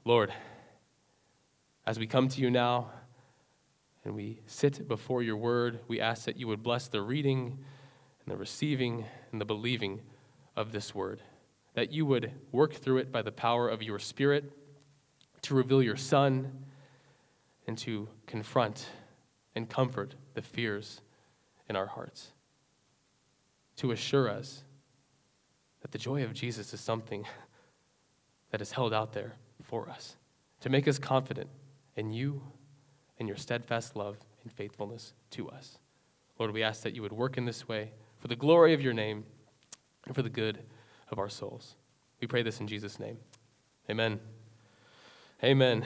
Lord, 0.03 0.33
as 1.85 1.99
we 1.99 2.07
come 2.07 2.27
to 2.27 2.41
you 2.41 2.49
now 2.49 2.89
and 4.03 4.15
we 4.15 4.39
sit 4.47 4.87
before 4.87 5.21
your 5.21 5.37
word, 5.37 5.81
we 5.87 6.01
ask 6.01 6.25
that 6.25 6.37
you 6.37 6.47
would 6.47 6.63
bless 6.63 6.87
the 6.87 7.03
reading 7.03 7.59
and 8.25 8.33
the 8.33 8.35
receiving 8.35 9.05
and 9.31 9.39
the 9.39 9.45
believing 9.45 10.01
of 10.55 10.71
this 10.71 10.95
word, 10.95 11.21
that 11.75 11.91
you 11.91 12.03
would 12.07 12.31
work 12.51 12.73
through 12.73 12.97
it 12.97 13.11
by 13.11 13.21
the 13.21 13.31
power 13.31 13.69
of 13.69 13.83
your 13.83 13.99
Spirit 13.99 14.51
to 15.43 15.53
reveal 15.53 15.83
your 15.83 15.97
Son 15.97 16.65
and 17.67 17.77
to 17.77 18.09
confront 18.25 18.87
and 19.53 19.69
comfort 19.69 20.15
the 20.33 20.41
fears 20.41 21.01
in 21.69 21.75
our 21.75 21.85
hearts 21.85 22.31
to 23.77 23.91
assure 23.91 24.29
us 24.29 24.63
that 25.81 25.91
the 25.91 25.97
joy 25.97 26.23
of 26.23 26.33
Jesus 26.33 26.73
is 26.73 26.79
something 26.79 27.25
that 28.51 28.61
is 28.61 28.71
held 28.71 28.93
out 28.93 29.13
there 29.13 29.33
for 29.63 29.89
us, 29.89 30.15
to 30.61 30.69
make 30.69 30.87
us 30.87 30.97
confident 30.97 31.49
in 31.95 32.11
you 32.11 32.41
and 33.19 33.27
your 33.27 33.37
steadfast 33.37 33.95
love 33.95 34.17
and 34.43 34.51
faithfulness 34.51 35.13
to 35.31 35.49
us. 35.49 35.77
Lord, 36.37 36.51
we 36.51 36.63
ask 36.63 36.83
that 36.83 36.95
you 36.95 37.01
would 37.01 37.13
work 37.13 37.37
in 37.37 37.45
this 37.45 37.67
way 37.67 37.91
for 38.19 38.27
the 38.27 38.35
glory 38.35 38.73
of 38.73 38.81
your 38.81 38.93
name 38.93 39.23
and 40.05 40.15
for 40.15 40.21
the 40.21 40.29
good 40.29 40.59
of 41.11 41.19
our 41.19 41.29
souls. 41.29 41.75
We 42.19 42.27
pray 42.27 42.43
this 42.43 42.59
in 42.59 42.67
Jesus' 42.67 42.99
name. 42.99 43.17
Amen. 43.89 44.19
Amen. 45.43 45.85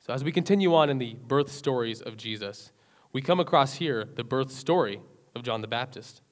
So, 0.00 0.12
as 0.12 0.22
we 0.22 0.32
continue 0.32 0.74
on 0.74 0.90
in 0.90 0.98
the 0.98 1.14
birth 1.14 1.50
stories 1.50 2.00
of 2.00 2.16
Jesus, 2.16 2.72
we 3.12 3.22
come 3.22 3.40
across 3.40 3.74
here 3.74 4.04
the 4.04 4.24
birth 4.24 4.50
story 4.50 5.00
of 5.34 5.42
John 5.42 5.60
the 5.60 5.68
Baptist. 5.68 6.22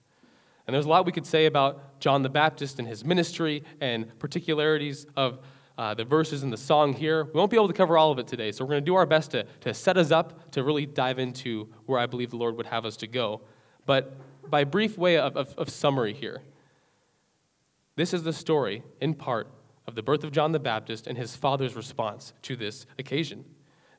And 0.66 0.74
there's 0.74 0.86
a 0.86 0.88
lot 0.88 1.06
we 1.06 1.12
could 1.12 1.26
say 1.26 1.46
about 1.46 2.00
John 2.00 2.22
the 2.22 2.28
Baptist 2.28 2.78
and 2.78 2.86
his 2.86 3.04
ministry 3.04 3.64
and 3.80 4.18
particularities 4.18 5.06
of 5.16 5.40
uh, 5.76 5.94
the 5.94 6.04
verses 6.04 6.42
in 6.42 6.50
the 6.50 6.56
song 6.56 6.92
here. 6.92 7.24
We 7.24 7.32
won't 7.32 7.50
be 7.50 7.56
able 7.56 7.68
to 7.68 7.74
cover 7.74 7.96
all 7.98 8.12
of 8.12 8.18
it 8.18 8.26
today, 8.26 8.52
so 8.52 8.64
we're 8.64 8.70
going 8.70 8.82
to 8.82 8.86
do 8.86 8.94
our 8.94 9.06
best 9.06 9.32
to, 9.32 9.44
to 9.62 9.74
set 9.74 9.96
us 9.96 10.10
up 10.10 10.52
to 10.52 10.62
really 10.62 10.86
dive 10.86 11.18
into 11.18 11.68
where 11.86 11.98
I 11.98 12.06
believe 12.06 12.30
the 12.30 12.36
Lord 12.36 12.56
would 12.56 12.66
have 12.66 12.84
us 12.84 12.96
to 12.98 13.06
go. 13.06 13.40
But 13.86 14.14
by 14.48 14.64
brief 14.64 14.96
way 14.96 15.16
of, 15.16 15.36
of, 15.36 15.54
of 15.56 15.68
summary 15.68 16.12
here, 16.12 16.42
this 17.96 18.14
is 18.14 18.22
the 18.22 18.32
story, 18.32 18.82
in 19.00 19.14
part, 19.14 19.48
of 19.86 19.94
the 19.94 20.02
birth 20.02 20.24
of 20.24 20.32
John 20.32 20.52
the 20.52 20.60
Baptist 20.60 21.06
and 21.06 21.18
his 21.18 21.34
father's 21.34 21.74
response 21.74 22.32
to 22.42 22.56
this 22.56 22.86
occasion. 22.98 23.44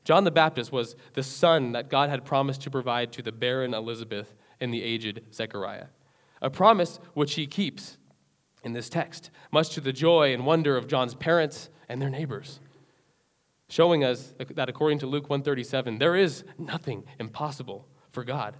John 0.04 0.24
the 0.24 0.30
Baptist 0.30 0.72
was 0.72 0.96
the 1.14 1.22
son 1.22 1.72
that 1.72 1.88
God 1.88 2.10
had 2.10 2.24
promised 2.24 2.62
to 2.62 2.70
provide 2.70 3.12
to 3.12 3.22
the 3.22 3.32
barren 3.32 3.74
Elizabeth 3.74 4.34
and 4.60 4.72
the 4.72 4.82
aged 4.82 5.20
Zechariah. 5.32 5.86
A 6.42 6.50
promise 6.50 7.00
which 7.14 7.34
he 7.34 7.46
keeps 7.46 7.98
in 8.62 8.72
this 8.72 8.88
text, 8.88 9.30
much 9.52 9.70
to 9.70 9.80
the 9.80 9.92
joy 9.92 10.32
and 10.32 10.46
wonder 10.46 10.76
of 10.76 10.86
John's 10.86 11.14
parents 11.14 11.68
and 11.88 12.00
their 12.00 12.10
neighbors, 12.10 12.60
showing 13.68 14.04
us 14.04 14.34
that 14.38 14.68
according 14.68 14.98
to 15.00 15.06
Luke 15.06 15.28
137, 15.28 15.98
there 15.98 16.16
is 16.16 16.44
nothing 16.58 17.04
impossible 17.18 17.86
for 18.10 18.24
God. 18.24 18.56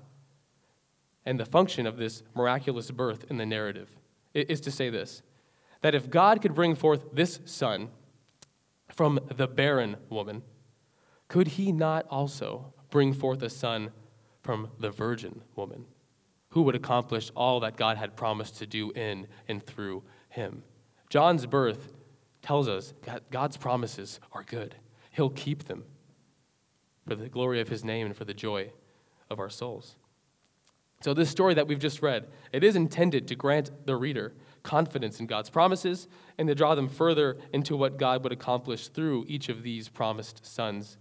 And 1.24 1.40
the 1.40 1.46
function 1.46 1.86
of 1.86 1.96
this 1.96 2.22
miraculous 2.34 2.90
birth 2.90 3.24
in 3.30 3.38
the 3.38 3.46
narrative 3.46 3.88
is 4.34 4.60
to 4.62 4.70
say 4.70 4.90
this 4.90 5.22
that 5.80 5.94
if 5.94 6.08
God 6.08 6.40
could 6.40 6.54
bring 6.54 6.74
forth 6.74 7.04
this 7.12 7.40
son 7.44 7.90
from 8.88 9.20
the 9.36 9.46
barren 9.46 9.96
woman, 10.08 10.42
could 11.28 11.48
he 11.48 11.72
not 11.72 12.06
also 12.08 12.72
bring 12.90 13.12
forth 13.12 13.42
a 13.42 13.50
son 13.50 13.90
from 14.44 14.68
the 14.78 14.90
virgin 14.90 15.40
woman, 15.56 15.86
who 16.50 16.62
would 16.62 16.76
accomplish 16.76 17.30
all 17.34 17.60
that 17.60 17.76
God 17.76 17.96
had 17.96 18.14
promised 18.14 18.58
to 18.58 18.66
do 18.66 18.92
in 18.92 19.26
and 19.48 19.64
through 19.64 20.04
him. 20.28 20.62
John's 21.08 21.46
birth 21.46 21.92
tells 22.42 22.68
us 22.68 22.92
that 23.04 23.30
God's 23.30 23.56
promises 23.56 24.20
are 24.32 24.44
good. 24.44 24.76
He'll 25.10 25.30
keep 25.30 25.64
them 25.64 25.84
for 27.08 27.14
the 27.14 27.28
glory 27.28 27.60
of 27.60 27.68
his 27.68 27.84
name 27.84 28.06
and 28.06 28.16
for 28.16 28.26
the 28.26 28.34
joy 28.34 28.70
of 29.30 29.40
our 29.40 29.48
souls. 29.48 29.96
So 31.00 31.14
this 31.14 31.30
story 31.30 31.54
that 31.54 31.66
we've 31.66 31.78
just 31.78 32.02
read, 32.02 32.28
it 32.52 32.62
is 32.62 32.76
intended 32.76 33.26
to 33.28 33.34
grant 33.34 33.70
the 33.86 33.96
reader 33.96 34.34
confidence 34.62 35.20
in 35.20 35.26
God's 35.26 35.50
promises 35.50 36.08
and 36.38 36.48
to 36.48 36.54
draw 36.54 36.74
them 36.74 36.88
further 36.88 37.36
into 37.52 37.76
what 37.76 37.98
God 37.98 38.22
would 38.22 38.32
accomplish 38.32 38.88
through 38.88 39.24
each 39.28 39.48
of 39.48 39.62
these 39.62 39.88
promised 39.88 40.44
sons 40.44 40.96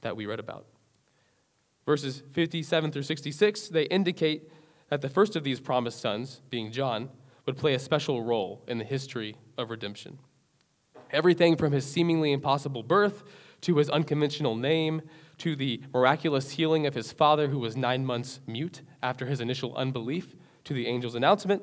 that 0.00 0.16
we 0.16 0.26
read 0.26 0.38
about. 0.38 0.66
Verses 1.88 2.22
57 2.32 2.92
through 2.92 3.02
66, 3.02 3.68
they 3.68 3.84
indicate 3.84 4.52
that 4.90 5.00
the 5.00 5.08
first 5.08 5.36
of 5.36 5.42
these 5.42 5.58
promised 5.58 5.98
sons, 5.98 6.42
being 6.50 6.70
John, 6.70 7.08
would 7.46 7.56
play 7.56 7.72
a 7.72 7.78
special 7.78 8.22
role 8.22 8.62
in 8.68 8.76
the 8.76 8.84
history 8.84 9.36
of 9.56 9.70
redemption. 9.70 10.18
Everything 11.12 11.56
from 11.56 11.72
his 11.72 11.90
seemingly 11.90 12.32
impossible 12.32 12.82
birth 12.82 13.22
to 13.62 13.78
his 13.78 13.88
unconventional 13.88 14.54
name 14.54 15.00
to 15.38 15.56
the 15.56 15.80
miraculous 15.94 16.50
healing 16.50 16.86
of 16.86 16.92
his 16.92 17.10
father, 17.10 17.48
who 17.48 17.58
was 17.58 17.74
nine 17.74 18.04
months 18.04 18.40
mute 18.46 18.82
after 19.02 19.24
his 19.24 19.40
initial 19.40 19.74
unbelief, 19.74 20.36
to 20.64 20.74
the 20.74 20.86
angel's 20.88 21.14
announcement, 21.14 21.62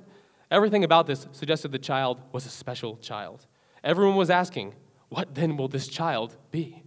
everything 0.50 0.84
about 0.84 1.05
this 1.05 1.27
suggested 1.34 1.72
the 1.72 1.77
child 1.77 2.20
was 2.32 2.48
a 2.48 2.50
special 2.50 2.98
child. 2.98 3.46
Everyone 3.84 4.15
was 4.15 4.32
asking, 4.32 4.74
What 5.10 5.36
then 5.36 5.55
will 5.55 5.67
this 5.67 5.88
child 5.88 6.36
be? 6.50 6.82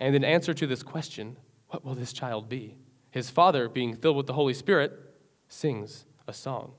And 0.00 0.16
in 0.16 0.24
answer 0.24 0.54
to 0.54 0.66
this 0.66 0.82
question, 0.82 1.36
What 1.68 1.84
will 1.84 1.94
this 1.94 2.12
child 2.12 2.48
be? 2.48 2.76
His 3.10 3.30
father, 3.30 3.68
being 3.68 3.94
filled 3.94 4.16
with 4.16 4.26
the 4.26 4.34
Holy 4.34 4.54
Spirit, 4.54 4.92
sings 5.48 6.06
a 6.26 6.32
song 6.32 6.72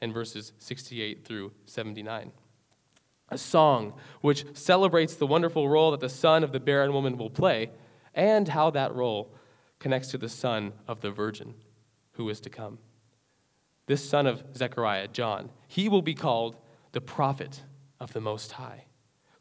in 0.00 0.12
verses 0.12 0.52
68 0.58 1.24
through 1.24 1.52
79. 1.66 2.32
A 3.28 3.38
song 3.38 3.94
which 4.20 4.44
celebrates 4.54 5.14
the 5.14 5.26
wonderful 5.26 5.68
role 5.68 5.90
that 5.92 6.00
the 6.00 6.08
son 6.08 6.44
of 6.44 6.52
the 6.52 6.60
barren 6.60 6.92
woman 6.92 7.16
will 7.16 7.30
play 7.30 7.70
and 8.14 8.48
how 8.48 8.70
that 8.70 8.94
role 8.94 9.34
connects 9.78 10.08
to 10.08 10.18
the 10.18 10.28
son 10.28 10.72
of 10.86 11.00
the 11.00 11.10
virgin 11.10 11.54
who 12.12 12.28
is 12.28 12.40
to 12.40 12.50
come. 12.50 12.78
This 13.86 14.06
son 14.06 14.26
of 14.26 14.44
Zechariah, 14.56 15.08
John, 15.08 15.50
he 15.66 15.88
will 15.88 16.02
be 16.02 16.14
called 16.14 16.56
the 16.92 17.00
prophet 17.00 17.62
of 17.98 18.12
the 18.12 18.20
Most 18.20 18.52
High, 18.52 18.84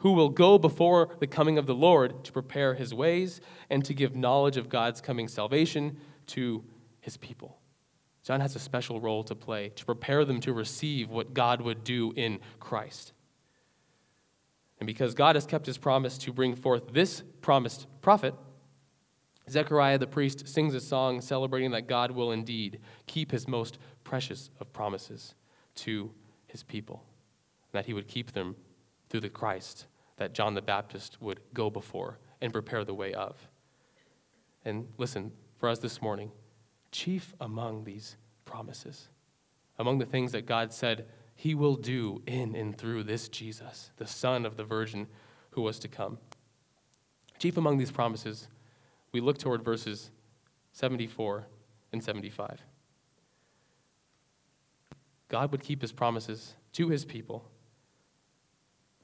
who 0.02 0.14
will 0.14 0.30
go 0.30 0.58
before 0.58 1.10
the 1.20 1.28
coming 1.28 1.60
of 1.60 1.68
the 1.68 1.76
Lord 1.76 2.24
to 2.26 2.32
prepare 2.32 2.74
his 2.74 2.92
ways 2.92 3.40
and 3.70 3.86
to 3.86 3.94
give 3.94 4.16
knowledge 4.16 4.58
of 4.58 4.68
God's 4.68 5.00
coming 5.00 5.28
salvation 5.28 5.98
to 6.28 6.64
his 7.02 7.18
people. 7.18 7.60
John 8.24 8.42
has 8.42 8.56
a 8.56 8.60
special 8.60 9.00
role 9.00 9.24
to 9.24 9.36
play 9.36 9.70
to 9.70 9.86
prepare 9.86 10.26
them 10.26 10.40
to 10.42 10.54
receive 10.54 11.10
what 11.10 11.36
God 11.36 11.62
would 11.62 11.84
do 11.84 12.14
in 12.16 12.40
Christ. 12.60 13.14
And 14.80 14.88
because 14.88 15.14
God 15.14 15.36
has 15.36 15.46
kept 15.46 15.68
his 15.68 15.78
promise 15.78 16.18
to 16.20 16.34
bring 16.34 16.56
forth 16.56 16.92
this 16.92 17.22
promised 17.42 17.86
prophet, 18.02 18.34
Zechariah 19.48 20.00
the 20.00 20.08
priest 20.08 20.48
sings 20.48 20.74
a 20.74 20.82
song 20.82 21.22
celebrating 21.22 21.72
that 21.72 21.88
God 21.88 22.10
will 22.10 22.32
indeed 22.32 22.80
keep 23.06 23.32
his 23.32 23.48
most 23.48 23.78
precious 24.04 24.50
of 24.60 24.74
promises 24.74 25.36
to 25.76 26.12
his 26.48 26.64
people 26.64 27.04
that 27.72 27.86
he 27.86 27.94
would 27.94 28.08
keep 28.08 28.32
them 28.32 28.56
through 29.10 29.22
the 29.22 29.30
Christ 29.30 29.86
that 30.22 30.34
John 30.34 30.54
the 30.54 30.62
Baptist 30.62 31.20
would 31.20 31.40
go 31.52 31.72
before 31.72 32.20
and 32.42 32.54
prepare 32.54 32.86
the 32.86 32.94
way 32.94 33.12
of. 33.12 33.36
And 34.64 34.88
listen, 35.00 35.32
for 35.58 35.68
us 35.68 35.80
this 35.80 36.00
morning, 36.00 36.32
chief 36.92 37.34
among 37.42 37.86
these 37.86 38.18
promises, 38.46 39.10
among 39.80 39.98
the 39.98 40.06
things 40.06 40.32
that 40.34 40.46
God 40.46 40.72
said 40.72 41.08
he 41.34 41.56
will 41.56 41.76
do 41.76 42.22
in 42.28 42.56
and 42.56 42.78
through 42.78 43.06
this 43.06 43.30
Jesus, 43.30 43.90
the 43.98 44.06
Son 44.06 44.46
of 44.46 44.58
the 44.58 44.64
Virgin 44.64 45.08
who 45.50 45.64
was 45.64 45.80
to 45.80 45.88
come. 45.88 46.20
Chief 47.40 47.58
among 47.58 47.80
these 47.80 47.90
promises, 47.90 48.48
we 49.12 49.22
look 49.22 49.40
toward 49.40 49.64
verses 49.64 50.12
74 50.74 51.48
and 51.94 52.04
75. 52.04 52.62
God 55.30 55.52
would 55.52 55.64
keep 55.64 55.82
his 55.82 55.92
promises 55.92 56.54
to 56.74 56.90
his 56.90 57.06
people 57.06 57.50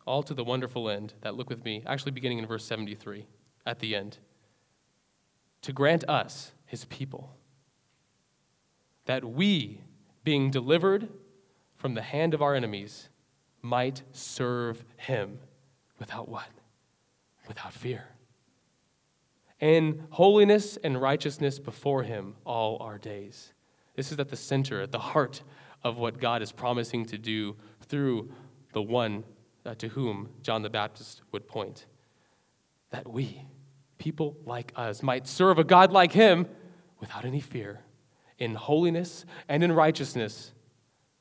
all 0.08 0.24
to 0.24 0.34
the 0.34 0.44
wonderful 0.44 0.90
end 0.90 1.14
that, 1.22 1.36
look 1.36 1.50
with 1.50 1.64
me, 1.64 1.84
actually 1.86 2.12
beginning 2.12 2.40
in 2.40 2.46
verse 2.46 2.66
73 2.66 3.26
at 3.66 3.80
the 3.80 3.96
end, 3.96 4.18
to 5.62 5.74
grant 5.74 6.04
us, 6.08 6.54
his 6.66 6.86
people, 6.86 7.36
that 9.06 9.24
we, 9.24 9.82
being 10.24 10.50
delivered 10.50 11.10
from 11.76 11.94
the 11.94 12.02
hand 12.02 12.34
of 12.34 12.42
our 12.42 12.56
enemies, 12.56 13.10
might 13.62 14.04
serve 14.12 14.84
him 14.98 15.40
without 16.00 16.30
what? 16.30 16.48
Without 17.48 17.74
fear. 17.74 18.06
In 19.60 20.08
holiness 20.12 20.78
and 20.84 21.02
righteousness 21.02 21.60
before 21.60 22.04
him 22.04 22.36
all 22.46 22.78
our 22.82 22.98
days. 22.98 23.54
This 23.96 24.12
is 24.12 24.20
at 24.20 24.30
the 24.30 24.36
center, 24.36 24.82
at 24.82 24.92
the 24.92 25.00
heart 25.00 25.42
of 25.84 25.98
what 25.98 26.20
God 26.20 26.42
is 26.42 26.52
promising 26.52 27.06
to 27.06 27.18
do 27.18 27.56
through 27.88 28.30
the 28.74 28.82
one 28.82 29.24
uh, 29.68 29.76
to 29.76 29.90
whom 29.90 30.30
John 30.42 30.62
the 30.62 30.70
Baptist 30.70 31.22
would 31.32 31.46
point. 31.46 31.86
That 32.92 33.08
we, 33.08 33.44
people 33.98 34.38
like 34.46 34.72
us, 34.76 35.04
might 35.04 35.28
serve 35.28 35.60
a 35.60 35.64
God 35.64 35.92
like 35.92 36.14
him 36.14 36.48
without 37.00 37.26
any 37.26 37.42
fear, 37.42 37.82
in 38.40 38.56
holiness 38.56 39.26
and 39.50 39.64
in 39.64 39.74
righteousness, 39.74 40.54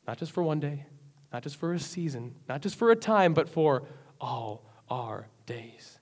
not 0.07 0.19
just 0.19 0.31
for 0.31 0.43
one 0.43 0.61
day, 0.61 0.87
not 1.33 1.43
just 1.43 1.57
for 1.57 1.73
a 1.73 1.81
season, 1.81 2.37
not 2.49 2.63
just 2.63 2.77
for 2.77 2.91
a 2.93 2.97
time, 2.97 3.35
but 3.35 3.49
for 3.49 3.83
all 4.21 4.65
our 4.89 5.29
days. 5.45 5.99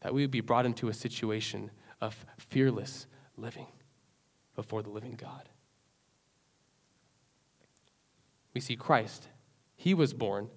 That 0.00 0.14
we 0.14 0.22
would 0.22 0.30
be 0.30 0.40
brought 0.40 0.66
into 0.66 0.88
a 0.88 0.94
situation 0.94 1.70
of 2.00 2.24
fearless 2.38 3.06
living 3.36 3.66
before 4.54 4.82
the 4.82 4.90
living 4.90 5.18
God. 5.20 5.48
We 8.54 8.60
see 8.62 8.76
Christ. 8.76 9.28
He 9.76 9.92
was 9.92 10.14
born 10.14 10.48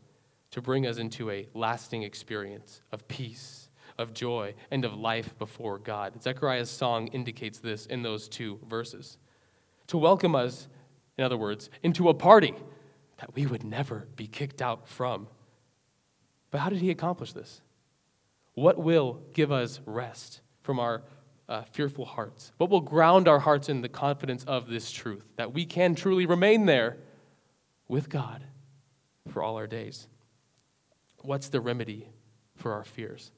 to 0.51 0.61
bring 0.61 0.87
us 0.87 0.97
into 0.97 1.29
a 1.29 1.47
lasting 1.53 2.03
experience 2.03 2.81
of 2.91 3.07
peace, 3.07 3.69
of 3.97 4.13
joy, 4.13 4.53
and 4.71 4.85
of 4.85 4.95
life 4.95 5.37
before 5.37 5.77
God. 5.77 6.21
Zechariah's 6.21 6.69
song 6.69 7.07
indicates 7.07 7.59
this 7.59 7.85
in 7.85 8.01
those 8.01 8.27
two 8.27 8.59
verses. 8.67 9.17
To 9.87 9.97
welcome 9.97 10.35
us, 10.35 10.67
in 11.17 11.23
other 11.23 11.37
words, 11.37 11.69
into 11.83 12.09
a 12.09 12.13
party 12.13 12.55
that 13.17 13.35
we 13.35 13.45
would 13.45 13.63
never 13.63 14.07
be 14.15 14.27
kicked 14.27 14.61
out 14.61 14.87
from. 14.87 15.27
But 16.51 16.61
how 16.61 16.69
did 16.69 16.79
he 16.79 16.89
accomplish 16.89 17.33
this? 17.33 17.61
What 18.53 18.77
will 18.77 19.21
give 19.33 19.51
us 19.51 19.79
rest 19.85 20.41
from 20.63 20.79
our 20.79 21.03
uh, 21.47 21.63
fearful 21.71 22.05
hearts? 22.05 22.51
What 22.57 22.69
will 22.69 22.81
ground 22.81 23.27
our 23.27 23.39
hearts 23.39 23.69
in 23.69 23.81
the 23.81 23.89
confidence 23.89 24.43
of 24.45 24.67
this 24.67 24.91
truth 24.91 25.25
that 25.35 25.53
we 25.53 25.65
can 25.65 25.95
truly 25.95 26.25
remain 26.25 26.65
there 26.65 26.97
with 27.87 28.09
God 28.09 28.43
for 29.27 29.43
all 29.43 29.55
our 29.57 29.67
days? 29.67 30.07
What's 31.21 31.49
the 31.49 31.61
remedy 31.61 32.07
for 32.55 32.73
our 32.73 32.83
fears? 32.83 33.31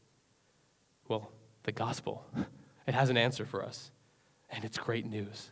Well, 1.08 1.32
the 1.64 1.72
gospel. 1.72 2.26
It 2.88 2.96
has 2.96 3.12
an 3.12 3.16
answer 3.16 3.46
for 3.46 3.64
us, 3.64 3.92
and 4.50 4.66
it's 4.66 4.78
great 4.78 5.06
news. 5.06 5.52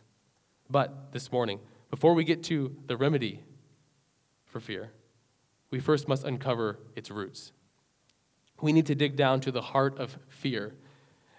But 0.68 1.12
this 1.12 1.30
morning, 1.30 1.60
before 1.88 2.12
we 2.12 2.24
get 2.24 2.42
to 2.44 2.76
the 2.86 2.96
remedy 2.96 3.44
for 4.44 4.58
fear, 4.58 4.90
we 5.70 5.78
first 5.78 6.08
must 6.08 6.24
uncover 6.24 6.80
its 6.96 7.08
roots. 7.08 7.52
We 8.60 8.72
need 8.72 8.86
to 8.86 8.94
dig 8.94 9.16
down 9.16 9.40
to 9.42 9.52
the 9.52 9.62
heart 9.62 9.98
of 9.98 10.18
fear 10.28 10.74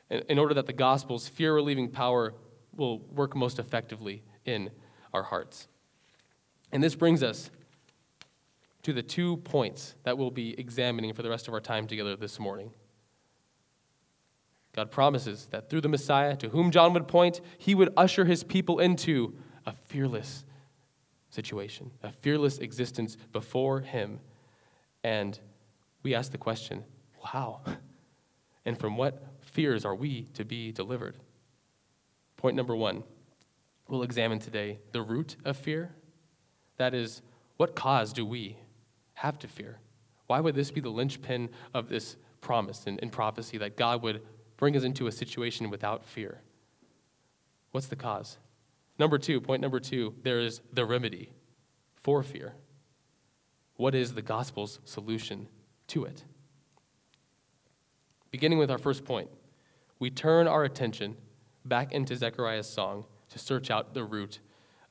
in 0.10 0.40
order 0.40 0.54
that 0.54 0.66
the 0.66 0.74
gospel's 0.74 1.28
fear 1.28 1.54
relieving 1.54 1.90
power 1.90 2.34
will 2.76 3.00
work 3.00 3.36
most 3.36 3.60
effectively 3.60 4.24
in 4.46 4.72
our 5.14 5.24
hearts. 5.24 5.68
And 6.72 6.82
this 6.82 6.96
brings 6.96 7.22
us 7.22 7.52
to 8.84 8.94
the 8.94 9.04
two 9.04 9.38
points 9.38 9.96
that 10.04 10.18
we'll 10.18 10.32
be 10.32 10.60
examining 10.60 11.14
for 11.14 11.22
the 11.22 11.30
rest 11.30 11.48
of 11.48 11.54
our 11.54 11.60
time 11.60 11.88
together 11.88 12.16
this 12.16 12.40
morning. 12.40 12.72
God 14.74 14.90
promises 14.90 15.48
that 15.52 15.70
through 15.70 15.82
the 15.82 15.90
Messiah, 15.90 16.36
to 16.38 16.50
whom 16.50 16.72
John 16.72 16.94
would 16.94 17.08
point, 17.08 17.42
he 17.58 17.76
would 17.76 17.94
usher 17.98 18.26
his 18.26 18.44
people 18.44 18.80
into 18.80 19.36
a 19.66 19.74
fearless 19.74 20.46
situation, 21.30 21.92
a 22.04 22.12
fearless 22.12 22.58
existence 22.60 23.18
before 23.32 23.82
him. 23.82 24.20
And 25.04 25.38
we 26.04 26.16
ask 26.16 26.32
the 26.32 26.38
question 26.38 26.84
how? 27.24 27.62
And 28.64 28.78
from 28.78 28.96
what 28.96 29.24
fears 29.40 29.86
are 29.86 29.96
we 29.96 30.26
to 30.36 30.46
be 30.46 30.72
delivered? 30.72 31.18
Point 32.38 32.56
number 32.56 32.76
one 32.76 33.04
we'll 33.88 34.04
examine 34.04 34.38
today 34.38 34.78
the 34.92 35.02
root 35.02 35.36
of 35.44 35.58
fear. 35.58 35.96
That 36.78 36.94
is, 36.94 37.24
what 37.58 37.76
cause 37.76 38.14
do 38.14 38.24
we 38.24 38.58
have 39.16 39.40
to 39.40 39.48
fear? 39.48 39.80
Why 40.28 40.40
would 40.40 40.56
this 40.56 40.72
be 40.72 40.82
the 40.82 40.90
linchpin 40.90 41.50
of 41.74 41.90
this 41.90 42.16
promise 42.40 42.88
and, 42.88 43.00
and 43.02 43.12
prophecy 43.12 43.58
that 43.58 43.78
God 43.78 44.02
would 44.02 44.22
bring 44.58 44.76
us 44.76 44.84
into 44.84 45.08
a 45.08 45.12
situation 45.12 45.70
without 45.70 46.06
fear? 46.06 46.42
What's 47.72 47.88
the 47.88 47.96
cause? 47.96 48.38
Number 48.98 49.18
two, 49.18 49.42
point 49.42 49.62
number 49.62 49.80
two, 49.80 50.14
there 50.24 50.40
is 50.40 50.62
the 50.72 50.86
remedy 50.86 51.32
for 51.96 52.24
fear. 52.24 52.54
What 53.76 53.96
is 53.96 54.14
the 54.14 54.22
gospel's 54.22 54.80
solution 54.86 55.48
to 55.88 56.06
it? 56.06 56.24
Beginning 58.30 58.60
with 58.60 58.72
our 58.72 58.78
first 58.78 59.04
point, 59.04 59.30
we 60.00 60.10
turn 60.10 60.48
our 60.48 60.64
attention 60.64 61.18
back 61.66 61.92
into 61.92 62.16
Zechariah's 62.16 62.70
song 62.70 63.06
to 63.30 63.40
search 63.40 63.70
out 63.70 63.94
the 63.94 64.04
root 64.04 64.40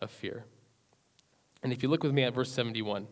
of 0.00 0.10
fear. 0.10 0.44
And 1.62 1.72
if 1.72 1.82
you 1.82 1.88
look 1.88 2.02
with 2.02 2.12
me 2.12 2.22
at 2.22 2.34
verse 2.34 2.50
71, 2.52 3.06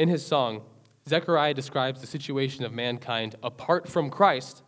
in 0.00 0.08
his 0.08 0.24
song, 0.24 0.62
Zechariah 1.06 1.52
describes 1.52 2.00
the 2.00 2.06
situation 2.06 2.64
of 2.64 2.72
mankind 2.72 3.36
apart 3.42 3.86
from 3.86 4.08
Christ, 4.08 4.62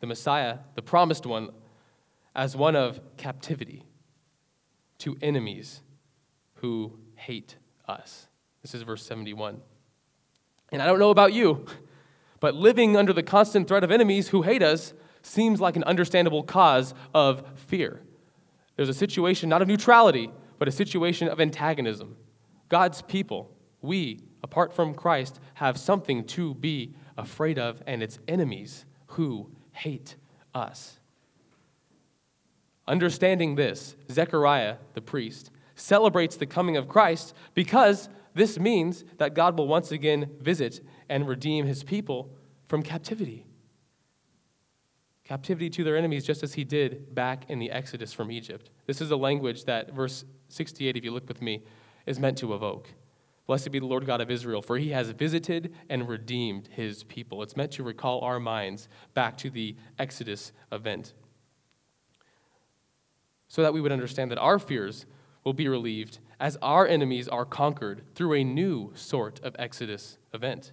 the 0.00 0.06
Messiah, 0.06 0.60
the 0.76 0.82
promised 0.82 1.26
one, 1.26 1.50
as 2.34 2.56
one 2.56 2.74
of 2.74 2.98
captivity 3.18 3.84
to 4.96 5.18
enemies 5.20 5.82
who 6.54 6.98
hate 7.16 7.56
us. 7.86 8.28
This 8.62 8.74
is 8.74 8.80
verse 8.80 9.02
71. 9.02 9.60
And 10.72 10.80
I 10.80 10.86
don't 10.86 10.98
know 10.98 11.10
about 11.10 11.34
you, 11.34 11.66
but 12.40 12.54
living 12.54 12.96
under 12.96 13.12
the 13.12 13.22
constant 13.22 13.68
threat 13.68 13.84
of 13.84 13.90
enemies 13.90 14.28
who 14.28 14.40
hate 14.40 14.62
us 14.62 14.94
seems 15.20 15.60
like 15.60 15.76
an 15.76 15.84
understandable 15.84 16.42
cause 16.42 16.94
of 17.12 17.42
fear. 17.56 18.00
There's 18.76 18.88
a 18.88 18.94
situation 18.94 19.50
not 19.50 19.60
of 19.60 19.68
neutrality, 19.68 20.30
but 20.58 20.66
a 20.66 20.72
situation 20.72 21.28
of 21.28 21.42
antagonism. 21.42 22.16
God's 22.70 23.02
people, 23.02 23.50
we, 23.80 24.20
apart 24.42 24.74
from 24.74 24.94
Christ, 24.94 25.40
have 25.54 25.78
something 25.78 26.24
to 26.26 26.54
be 26.54 26.94
afraid 27.16 27.58
of, 27.58 27.82
and 27.86 28.02
it's 28.02 28.18
enemies 28.28 28.84
who 29.08 29.50
hate 29.72 30.16
us. 30.54 30.98
Understanding 32.86 33.54
this, 33.54 33.96
Zechariah, 34.10 34.76
the 34.94 35.02
priest, 35.02 35.50
celebrates 35.74 36.36
the 36.36 36.46
coming 36.46 36.76
of 36.76 36.88
Christ 36.88 37.34
because 37.54 38.08
this 38.34 38.58
means 38.58 39.04
that 39.18 39.34
God 39.34 39.58
will 39.58 39.68
once 39.68 39.92
again 39.92 40.30
visit 40.40 40.80
and 41.08 41.28
redeem 41.28 41.66
his 41.66 41.84
people 41.84 42.30
from 42.66 42.82
captivity. 42.82 43.44
Captivity 45.24 45.68
to 45.70 45.84
their 45.84 45.96
enemies, 45.96 46.24
just 46.24 46.42
as 46.42 46.54
he 46.54 46.64
did 46.64 47.14
back 47.14 47.44
in 47.48 47.58
the 47.58 47.70
Exodus 47.70 48.12
from 48.12 48.30
Egypt. 48.30 48.70
This 48.86 49.00
is 49.00 49.10
a 49.10 49.16
language 49.16 49.64
that 49.64 49.92
verse 49.92 50.24
68, 50.48 50.96
if 50.96 51.04
you 51.04 51.10
look 51.10 51.28
with 51.28 51.42
me, 51.42 51.62
is 52.06 52.18
meant 52.18 52.38
to 52.38 52.54
evoke. 52.54 52.88
Blessed 53.48 53.72
be 53.72 53.78
the 53.78 53.86
Lord 53.86 54.04
God 54.04 54.20
of 54.20 54.30
Israel, 54.30 54.60
for 54.60 54.76
he 54.76 54.90
has 54.90 55.08
visited 55.08 55.74
and 55.88 56.06
redeemed 56.06 56.68
his 56.70 57.02
people. 57.04 57.42
It's 57.42 57.56
meant 57.56 57.72
to 57.72 57.82
recall 57.82 58.20
our 58.20 58.38
minds 58.38 58.90
back 59.14 59.38
to 59.38 59.48
the 59.48 59.74
Exodus 59.98 60.52
event 60.70 61.14
so 63.48 63.62
that 63.62 63.72
we 63.72 63.80
would 63.80 63.90
understand 63.90 64.30
that 64.30 64.38
our 64.38 64.58
fears 64.58 65.06
will 65.44 65.54
be 65.54 65.66
relieved 65.66 66.18
as 66.38 66.58
our 66.60 66.86
enemies 66.86 67.26
are 67.26 67.46
conquered 67.46 68.02
through 68.14 68.34
a 68.34 68.44
new 68.44 68.92
sort 68.94 69.40
of 69.42 69.56
Exodus 69.58 70.18
event 70.34 70.72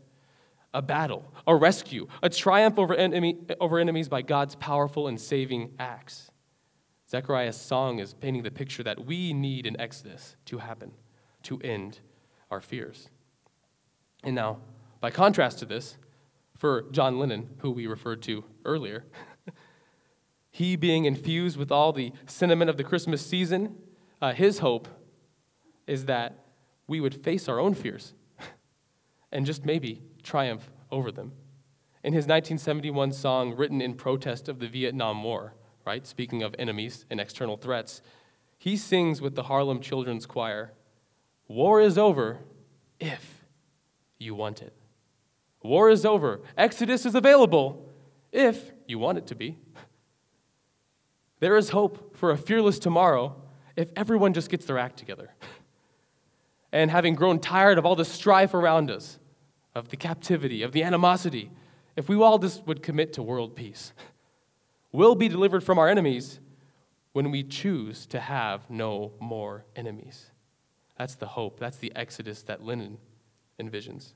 a 0.74 0.82
battle, 0.82 1.32
a 1.48 1.56
rescue, 1.56 2.06
a 2.22 2.28
triumph 2.28 2.78
over, 2.78 2.94
enemy, 2.94 3.38
over 3.62 3.80
enemies 3.80 4.10
by 4.10 4.22
God's 4.22 4.56
powerful 4.56 5.08
and 5.08 5.22
saving 5.22 5.72
acts. 5.80 6.30
Zechariah's 7.10 7.56
song 7.56 8.00
is 8.00 8.14
painting 8.14 8.44
the 8.44 8.52
picture 8.52 8.84
that 8.84 9.06
we 9.06 9.32
need 9.32 9.66
an 9.66 9.80
Exodus 9.80 10.36
to 10.44 10.58
happen 10.58 10.92
to 11.44 11.58
end 11.62 12.02
our 12.52 12.62
fears. 12.62 13.10
And 14.24 14.36
now, 14.36 14.58
by 15.02 15.12
contrast 15.12 15.60
to 15.60 15.66
this, 15.66 15.98
for 16.58 16.84
John 16.92 17.20
Lennon, 17.20 17.50
who 17.60 17.72
we 17.72 17.86
referred 17.86 18.22
to 18.24 18.44
earlier, 18.64 19.06
he 20.52 20.76
being 20.76 21.06
infused 21.06 21.58
with 21.58 21.72
all 21.72 21.92
the 21.92 22.14
sentiment 22.26 22.70
of 22.70 22.78
the 22.78 22.84
Christmas 22.84 23.26
season, 23.26 23.76
uh, 24.22 24.34
his 24.34 24.60
hope 24.60 24.88
is 25.86 26.06
that 26.06 26.46
we 26.88 27.00
would 27.00 27.14
face 27.14 27.50
our 27.50 27.60
own 27.60 27.74
fears 27.74 28.14
and 29.32 29.46
just 29.46 29.66
maybe 29.66 30.02
triumph 30.24 30.72
over 30.92 31.12
them. 31.12 31.34
In 32.04 32.14
his 32.14 32.24
1971 32.24 33.12
song, 33.12 33.56
written 33.56 33.82
in 33.82 33.96
protest 33.96 34.48
of 34.48 34.60
the 34.60 34.68
Vietnam 34.68 35.24
War, 35.24 35.56
right, 35.86 36.06
speaking 36.06 36.44
of 36.44 36.56
enemies 36.58 37.06
and 37.10 37.20
external 37.20 37.58
threats, 37.58 38.02
he 38.58 38.78
sings 38.78 39.22
with 39.22 39.36
the 39.36 39.44
Harlem 39.44 39.82
Children's 39.82 40.26
Choir 40.26 40.72
War 41.48 41.82
is 41.82 41.98
over 41.98 42.40
if 43.00 43.44
you 44.18 44.36
want 44.36 44.62
it. 44.62 44.74
War 45.64 45.90
is 45.90 46.06
over. 46.06 46.42
Exodus 46.58 47.06
is 47.06 47.16
available 47.16 47.92
if 48.32 48.72
you 48.88 49.00
want 49.00 49.18
it 49.18 49.28
to 49.28 49.36
be. 49.36 49.58
There 51.40 51.58
is 51.58 51.70
hope 51.70 52.16
for 52.16 52.32
a 52.32 52.38
fearless 52.38 52.80
tomorrow 52.80 53.36
if 53.76 53.90
everyone 53.96 54.34
just 54.34 54.50
gets 54.50 54.66
their 54.66 54.78
act 54.78 54.98
together. 54.98 55.32
And 56.72 56.92
having 56.92 57.16
grown 57.16 57.40
tired 57.40 57.78
of 57.78 57.86
all 57.86 57.96
the 57.96 58.06
strife 58.06 58.54
around 58.54 58.92
us, 58.92 59.20
of 59.74 59.90
the 59.90 59.98
captivity, 59.98 60.64
of 60.64 60.72
the 60.72 60.84
animosity, 60.84 61.52
if 61.96 62.10
we 62.10 62.16
all 62.16 62.38
just 62.38 62.66
would 62.68 62.82
commit 62.82 63.14
to 63.14 63.24
world 63.24 63.56
peace, 63.56 63.94
we'll 64.92 65.16
be 65.16 65.28
delivered 65.28 65.64
from 65.64 65.78
our 65.78 65.88
enemies 65.88 66.40
when 67.14 67.32
we 67.32 67.44
choose 67.44 68.06
to 68.08 68.20
have 68.20 68.70
no 68.70 69.14
more 69.20 69.66
enemies. 69.76 70.32
That's 70.98 71.16
the 71.16 71.28
hope. 71.28 71.60
That's 71.60 71.78
the 71.78 71.94
exodus 71.96 72.42
that 72.44 72.64
Lennon 72.64 72.98
envisions. 73.60 74.14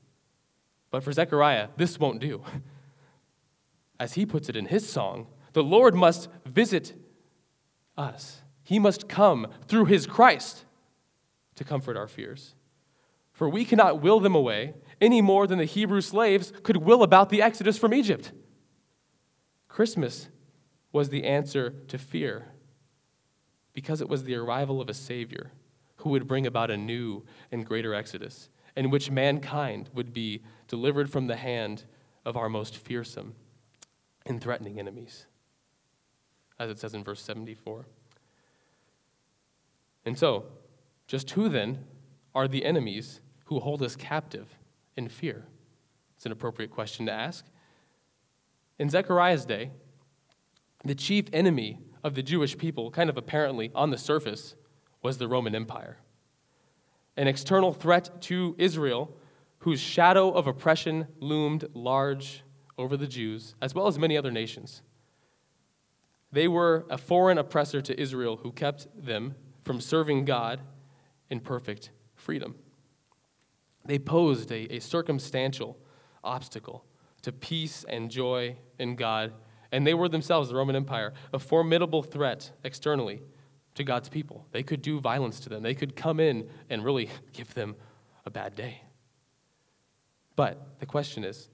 But 0.90 1.02
for 1.02 1.12
Zechariah, 1.12 1.68
this 1.76 1.98
won't 1.98 2.20
do. 2.20 2.42
As 4.00 4.14
he 4.14 4.24
puts 4.24 4.48
it 4.48 4.56
in 4.56 4.66
his 4.66 4.88
song, 4.88 5.26
the 5.52 5.62
Lord 5.62 5.94
must 5.94 6.28
visit 6.46 6.94
us. 7.96 8.40
He 8.62 8.78
must 8.78 9.08
come 9.08 9.48
through 9.66 9.86
his 9.86 10.06
Christ 10.06 10.64
to 11.56 11.64
comfort 11.64 11.96
our 11.96 12.08
fears. 12.08 12.54
For 13.32 13.48
we 13.48 13.64
cannot 13.64 14.02
will 14.02 14.20
them 14.20 14.34
away 14.34 14.74
any 15.00 15.20
more 15.20 15.46
than 15.46 15.58
the 15.58 15.64
Hebrew 15.64 16.00
slaves 16.00 16.52
could 16.62 16.78
will 16.78 17.02
about 17.02 17.30
the 17.30 17.42
exodus 17.42 17.78
from 17.78 17.94
Egypt. 17.94 18.32
Christmas 19.68 20.28
was 20.92 21.08
the 21.08 21.24
answer 21.24 21.70
to 21.88 21.98
fear 21.98 22.48
because 23.72 24.00
it 24.00 24.08
was 24.08 24.24
the 24.24 24.34
arrival 24.34 24.80
of 24.80 24.88
a 24.88 24.94
Savior 24.94 25.52
who 26.00 26.10
would 26.10 26.26
bring 26.26 26.46
about 26.46 26.70
a 26.70 26.76
new 26.76 27.24
and 27.50 27.64
greater 27.64 27.94
exodus 27.94 28.48
in 28.76 28.90
which 28.90 29.10
mankind 29.10 29.90
would 29.94 30.12
be 30.12 30.42
delivered 30.68 31.10
from 31.10 31.26
the 31.26 31.36
hand 31.36 31.84
of 32.24 32.36
our 32.36 32.48
most 32.48 32.76
fearsome 32.76 33.34
and 34.26 34.40
threatening 34.40 34.78
enemies, 34.78 35.26
as 36.58 36.70
it 36.70 36.78
says 36.78 36.94
in 36.94 37.02
verse 37.02 37.22
74. 37.22 37.86
And 40.04 40.18
so, 40.18 40.46
just 41.06 41.30
who 41.32 41.48
then 41.48 41.84
are 42.34 42.48
the 42.48 42.64
enemies 42.64 43.20
who 43.46 43.60
hold 43.60 43.82
us 43.82 43.96
captive 43.96 44.56
in 44.96 45.08
fear? 45.08 45.46
It's 46.16 46.26
an 46.26 46.32
appropriate 46.32 46.70
question 46.70 47.06
to 47.06 47.12
ask. 47.12 47.44
In 48.78 48.88
Zechariah's 48.88 49.44
day, 49.44 49.70
the 50.84 50.94
chief 50.94 51.26
enemy 51.32 51.78
of 52.02 52.14
the 52.14 52.22
Jewish 52.22 52.56
people, 52.56 52.90
kind 52.90 53.10
of 53.10 53.16
apparently 53.16 53.70
on 53.74 53.90
the 53.90 53.98
surface, 53.98 54.54
was 55.02 55.18
the 55.18 55.28
Roman 55.28 55.54
Empire. 55.54 55.98
An 57.16 57.26
external 57.26 57.72
threat 57.72 58.20
to 58.22 58.54
Israel, 58.58 59.16
whose 59.58 59.80
shadow 59.80 60.30
of 60.30 60.46
oppression 60.46 61.06
loomed 61.18 61.66
large 61.74 62.42
over 62.78 62.96
the 62.96 63.06
Jews, 63.06 63.54
as 63.60 63.74
well 63.74 63.86
as 63.86 63.98
many 63.98 64.16
other 64.16 64.30
nations. 64.30 64.82
They 66.32 66.48
were 66.48 66.86
a 66.88 66.96
foreign 66.96 67.38
oppressor 67.38 67.80
to 67.82 68.00
Israel 68.00 68.38
who 68.38 68.52
kept 68.52 68.86
them 68.96 69.34
from 69.62 69.80
serving 69.80 70.24
God 70.24 70.60
in 71.28 71.40
perfect 71.40 71.90
freedom. 72.14 72.54
They 73.84 73.98
posed 73.98 74.50
a, 74.50 74.74
a 74.74 74.80
circumstantial 74.80 75.76
obstacle 76.22 76.84
to 77.22 77.32
peace 77.32 77.84
and 77.88 78.10
joy 78.10 78.56
in 78.78 78.96
God, 78.96 79.32
and 79.72 79.86
they 79.86 79.94
were 79.94 80.08
themselves, 80.08 80.48
the 80.48 80.54
Roman 80.54 80.76
Empire, 80.76 81.12
a 81.32 81.38
formidable 81.38 82.02
threat 82.02 82.52
externally 82.64 83.22
to 83.74 83.84
God's 83.84 84.08
people. 84.08 84.46
They 84.52 84.62
could 84.62 84.82
do 84.82 85.00
violence 85.00 85.40
to 85.40 85.48
them, 85.48 85.62
they 85.62 85.74
could 85.74 85.96
come 85.96 86.20
in 86.20 86.48
and 86.68 86.84
really 86.84 87.08
give 87.32 87.54
them 87.54 87.76
a 88.26 88.30
bad 88.30 88.54
day. 88.54 88.82
But 90.36 90.80
the 90.80 90.86
question 90.86 91.24
is 91.24 91.48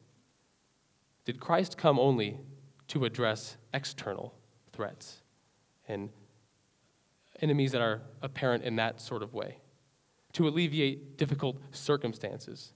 did 1.24 1.40
Christ 1.40 1.76
come 1.76 1.98
only 1.98 2.38
to 2.88 3.04
address 3.04 3.56
external 3.74 4.34
threats 4.72 5.22
and 5.88 6.10
enemies 7.40 7.72
that 7.72 7.80
are 7.80 8.02
apparent 8.22 8.64
in 8.64 8.76
that 8.76 9.00
sort 9.00 9.22
of 9.22 9.34
way? 9.34 9.58
to 10.36 10.46
alleviate 10.46 11.16
difficult 11.16 11.56
circumstances? 11.70 12.74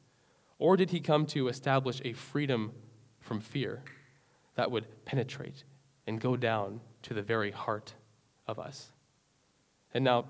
Or 0.58 0.78
did 0.78 0.92
he 0.92 0.98
come 0.98 1.26
to 1.26 1.48
establish 1.48 2.00
a 2.02 2.14
freedom 2.14 2.72
from 3.18 3.38
fear 3.38 3.82
that 4.54 4.70
would 4.70 4.86
penetrate 5.04 5.64
and 6.06 6.18
go 6.18 6.38
down 6.38 6.80
to 7.02 7.12
the 7.12 7.20
very 7.20 7.50
heart 7.50 7.92
of 8.46 8.58
us? 8.58 8.92
And 9.94 10.04
now, 10.04 10.26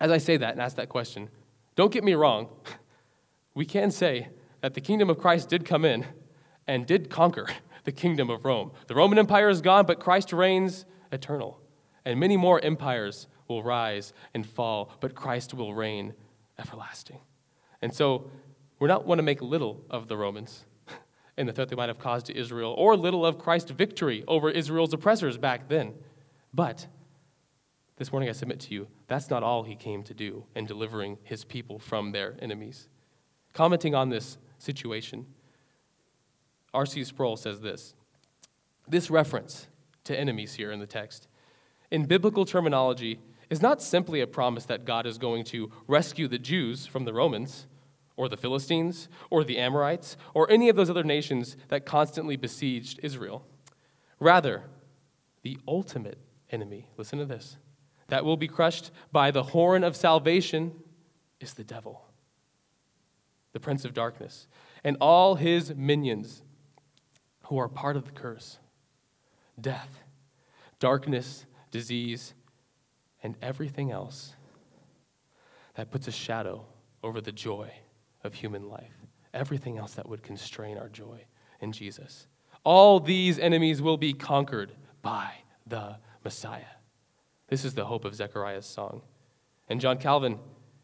as 0.00 0.10
I 0.10 0.18
say 0.18 0.36
that 0.36 0.52
and 0.52 0.60
ask 0.60 0.76
that 0.76 0.88
question, 0.88 1.28
don't 1.76 1.92
get 1.92 2.04
me 2.04 2.14
wrong. 2.14 2.48
We 3.56 3.64
can 3.64 3.92
say 3.92 4.30
that 4.62 4.74
the 4.74 4.80
kingdom 4.80 5.08
of 5.08 5.18
Christ 5.18 5.48
did 5.48 5.64
come 5.64 5.84
in 5.84 6.04
and 6.66 6.86
did 6.86 7.08
conquer 7.08 7.46
the 7.84 7.92
kingdom 7.92 8.28
of 8.28 8.44
Rome. 8.44 8.72
The 8.88 8.96
Roman 8.96 9.16
Empire 9.16 9.48
is 9.48 9.60
gone, 9.60 9.86
but 9.86 10.00
Christ 10.00 10.32
reigns 10.32 10.84
eternal. 11.12 11.60
And 12.04 12.18
many 12.18 12.36
more 12.36 12.60
empires 12.64 13.28
will 13.46 13.62
rise 13.62 14.12
and 14.34 14.44
fall, 14.44 14.90
but 15.00 15.14
Christ 15.14 15.54
will 15.54 15.72
reign 15.72 16.14
everlasting. 16.58 17.20
And 17.80 17.94
so 17.94 18.30
we're 18.78 18.88
not 18.88 19.06
want 19.06 19.18
to 19.18 19.22
make 19.22 19.40
little 19.40 19.84
of 19.90 20.08
the 20.08 20.16
Romans 20.16 20.64
and 21.36 21.48
the 21.48 21.52
threat 21.52 21.68
they 21.68 21.76
might 21.76 21.88
have 21.88 21.98
caused 21.98 22.26
to 22.26 22.36
Israel, 22.36 22.74
or 22.76 22.96
little 22.96 23.24
of 23.24 23.38
Christ's 23.38 23.70
victory 23.70 24.24
over 24.26 24.50
Israel's 24.50 24.92
oppressors 24.92 25.38
back 25.38 25.68
then. 25.68 25.94
But 26.52 26.86
this 27.96 28.10
morning 28.10 28.28
I 28.28 28.32
submit 28.32 28.60
to 28.60 28.74
you, 28.74 28.88
that's 29.06 29.30
not 29.30 29.42
all 29.42 29.62
he 29.62 29.76
came 29.76 30.02
to 30.04 30.14
do 30.14 30.44
in 30.54 30.66
delivering 30.66 31.18
his 31.22 31.44
people 31.44 31.78
from 31.78 32.12
their 32.12 32.34
enemies. 32.40 32.88
Commenting 33.52 33.94
on 33.94 34.08
this 34.08 34.36
situation, 34.58 35.26
R.C. 36.72 37.04
Sproul 37.04 37.36
says 37.36 37.60
this 37.60 37.94
This 38.88 39.10
reference 39.10 39.68
to 40.04 40.18
enemies 40.18 40.54
here 40.54 40.72
in 40.72 40.80
the 40.80 40.86
text, 40.86 41.28
in 41.90 42.06
biblical 42.06 42.44
terminology, 42.44 43.20
is 43.48 43.62
not 43.62 43.80
simply 43.80 44.20
a 44.20 44.26
promise 44.26 44.64
that 44.66 44.84
God 44.84 45.06
is 45.06 45.18
going 45.18 45.44
to 45.44 45.70
rescue 45.86 46.26
the 46.26 46.38
Jews 46.38 46.86
from 46.86 47.04
the 47.04 47.12
Romans, 47.12 47.66
or 48.16 48.28
the 48.28 48.36
Philistines, 48.36 49.08
or 49.30 49.44
the 49.44 49.58
Amorites, 49.58 50.16
or 50.34 50.50
any 50.50 50.68
of 50.68 50.76
those 50.76 50.90
other 50.90 51.04
nations 51.04 51.56
that 51.68 51.86
constantly 51.86 52.36
besieged 52.36 52.98
Israel. 53.02 53.44
Rather, 54.18 54.64
the 55.42 55.58
ultimate 55.68 56.18
enemy, 56.50 56.88
listen 56.96 57.18
to 57.18 57.24
this, 57.24 57.56
that 58.08 58.24
will 58.24 58.36
be 58.36 58.48
crushed 58.48 58.90
by 59.12 59.30
the 59.30 59.42
horn 59.42 59.84
of 59.84 59.96
salvation 59.96 60.72
is 61.40 61.54
the 61.54 61.64
devil. 61.64 62.04
the 63.54 63.60
prince 63.60 63.84
of 63.86 63.94
darkness, 63.94 64.46
and 64.82 64.96
all 65.00 65.36
his 65.36 65.74
minions 65.74 66.42
who 67.44 67.56
are 67.56 67.68
part 67.68 67.96
of 67.96 68.04
the 68.04 68.12
curse 68.12 68.58
death, 69.58 70.02
darkness, 70.80 71.46
disease, 71.70 72.34
and 73.22 73.36
everything 73.40 73.92
else 73.92 74.34
that 75.76 75.90
puts 75.90 76.08
a 76.08 76.12
shadow 76.12 76.66
over 77.04 77.20
the 77.20 77.32
joy 77.32 77.70
of 78.24 78.34
human 78.34 78.68
life, 78.68 79.06
everything 79.32 79.78
else 79.78 79.94
that 79.94 80.08
would 80.08 80.22
constrain 80.22 80.76
our 80.76 80.88
joy 80.88 81.24
in 81.60 81.70
Jesus. 81.70 82.26
All 82.64 82.98
these 82.98 83.38
enemies 83.38 83.80
will 83.80 83.96
be 83.96 84.12
conquered 84.12 84.72
by 85.00 85.30
the 85.66 85.96
Messiah. 86.24 86.73
This 87.54 87.64
is 87.64 87.74
the 87.74 87.84
hope 87.84 88.04
of 88.04 88.16
Zechariah's 88.16 88.66
song. 88.66 89.02
And 89.68 89.80
John 89.80 89.98
Calvin, 89.98 90.40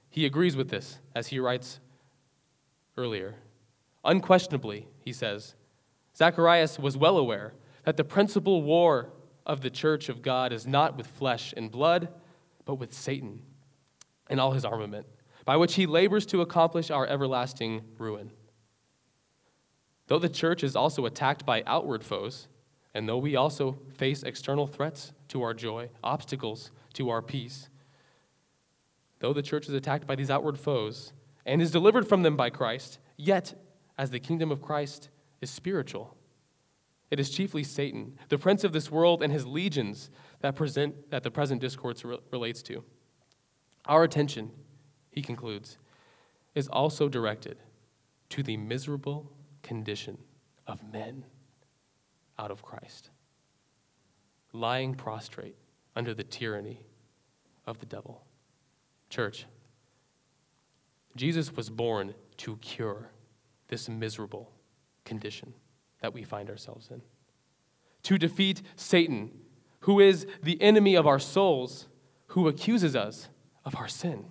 he 0.08 0.24
agrees 0.24 0.54
with 0.54 0.68
this 0.68 1.00
as 1.16 1.26
he 1.26 1.40
writes 1.40 1.80
earlier. 2.96 3.34
Unquestionably, 4.04 4.86
he 5.00 5.12
says, 5.12 5.56
Zacharias 6.16 6.78
was 6.78 6.96
well 6.96 7.18
aware 7.18 7.54
that 7.84 7.96
the 7.96 8.04
principal 8.04 8.62
war 8.62 9.10
of 9.44 9.62
the 9.62 9.68
church 9.68 10.08
of 10.08 10.22
God 10.22 10.52
is 10.52 10.64
not 10.64 10.96
with 10.96 11.08
flesh 11.08 11.52
and 11.56 11.72
blood, 11.72 12.06
but 12.64 12.76
with 12.76 12.92
Satan 12.92 13.42
and 14.28 14.38
all 14.38 14.52
his 14.52 14.64
armament, 14.64 15.08
by 15.44 15.56
which 15.56 15.74
he 15.74 15.86
labors 15.86 16.24
to 16.26 16.40
accomplish 16.40 16.88
our 16.88 17.04
everlasting 17.04 17.82
ruin. 17.98 18.30
Though 20.06 20.20
the 20.20 20.28
church 20.28 20.62
is 20.62 20.76
also 20.76 21.04
attacked 21.04 21.44
by 21.44 21.64
outward 21.66 22.04
foes, 22.04 22.46
and 22.94 23.08
though 23.08 23.18
we 23.18 23.34
also 23.34 23.80
face 23.96 24.22
external 24.22 24.68
threats 24.68 25.12
to 25.30 25.42
our 25.42 25.54
joy, 25.54 25.90
obstacles 26.04 26.70
to 26.94 27.08
our 27.10 27.22
peace, 27.22 27.68
though 29.20 29.32
the 29.32 29.42
church 29.42 29.68
is 29.68 29.74
attacked 29.74 30.06
by 30.06 30.14
these 30.14 30.30
outward 30.30 30.58
foes 30.58 31.12
and 31.46 31.62
is 31.62 31.70
delivered 31.70 32.06
from 32.06 32.22
them 32.22 32.36
by 32.36 32.50
Christ, 32.50 32.98
yet, 33.16 33.54
as 33.96 34.10
the 34.10 34.20
kingdom 34.20 34.50
of 34.50 34.62
Christ 34.62 35.08
is 35.40 35.50
spiritual, 35.50 36.16
it 37.10 37.18
is 37.18 37.30
chiefly 37.30 37.64
Satan, 37.64 38.16
the 38.28 38.38
prince 38.38 38.62
of 38.62 38.72
this 38.72 38.90
world, 38.90 39.22
and 39.22 39.32
his 39.32 39.46
legions 39.46 40.10
that, 40.40 40.54
present, 40.54 41.10
that 41.10 41.22
the 41.22 41.30
present 41.30 41.60
discourse 41.60 42.04
re- 42.04 42.18
relates 42.30 42.62
to. 42.64 42.84
Our 43.86 44.04
attention, 44.04 44.52
he 45.10 45.22
concludes, 45.22 45.78
is 46.54 46.68
also 46.68 47.08
directed 47.08 47.58
to 48.30 48.42
the 48.42 48.56
miserable 48.56 49.32
condition 49.62 50.18
of 50.66 50.80
men 50.92 51.24
out 52.38 52.50
of 52.50 52.62
Christ, 52.62 53.10
lying 54.52 54.94
prostrate 54.94 55.56
under 55.94 56.14
the 56.14 56.24
tyranny 56.24 56.80
of 57.66 57.78
the 57.78 57.86
devil. 57.86 58.24
Church, 59.08 59.46
Jesus 61.16 61.54
was 61.56 61.70
born 61.70 62.14
to 62.38 62.56
cure 62.56 63.10
this 63.68 63.88
miserable 63.88 64.50
condition 65.04 65.54
that 66.00 66.14
we 66.14 66.22
find 66.22 66.48
ourselves 66.48 66.88
in, 66.90 67.02
to 68.02 68.18
defeat 68.18 68.62
Satan, 68.76 69.30
who 69.80 70.00
is 70.00 70.26
the 70.42 70.60
enemy 70.62 70.94
of 70.94 71.06
our 71.06 71.18
souls, 71.18 71.88
who 72.28 72.48
accuses 72.48 72.96
us 72.96 73.28
of 73.64 73.76
our 73.76 73.88
sin, 73.88 74.26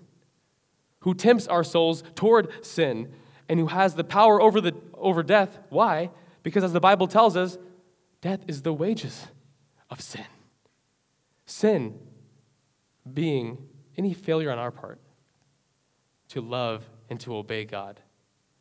who 1.02 1.14
tempts 1.14 1.48
our 1.48 1.64
souls 1.64 2.04
toward 2.16 2.66
sin, 2.66 3.12
and 3.48 3.60
who 3.60 3.68
has 3.68 3.96
the 3.96 4.04
power 4.04 4.42
over, 4.42 4.62
the, 4.62 4.76
over 4.94 5.24
death. 5.24 5.58
Why? 5.70 6.12
Because 6.44 6.64
as 6.64 6.74
the 6.74 6.80
Bible 6.80 7.08
tells 7.08 7.36
us, 7.36 7.58
death 8.22 8.42
is 8.48 8.62
the 8.62 8.74
wages 8.74 9.28
of 9.90 10.02
sin. 10.02 10.26
Sin 11.46 12.00
being 13.12 13.58
any 13.98 14.14
failure 14.14 14.52
on 14.52 14.60
our 14.60 14.72
part 14.72 15.00
to 16.30 16.42
love 16.42 16.86
and 17.10 17.20
to 17.20 17.36
obey 17.36 17.66
God 17.66 18.00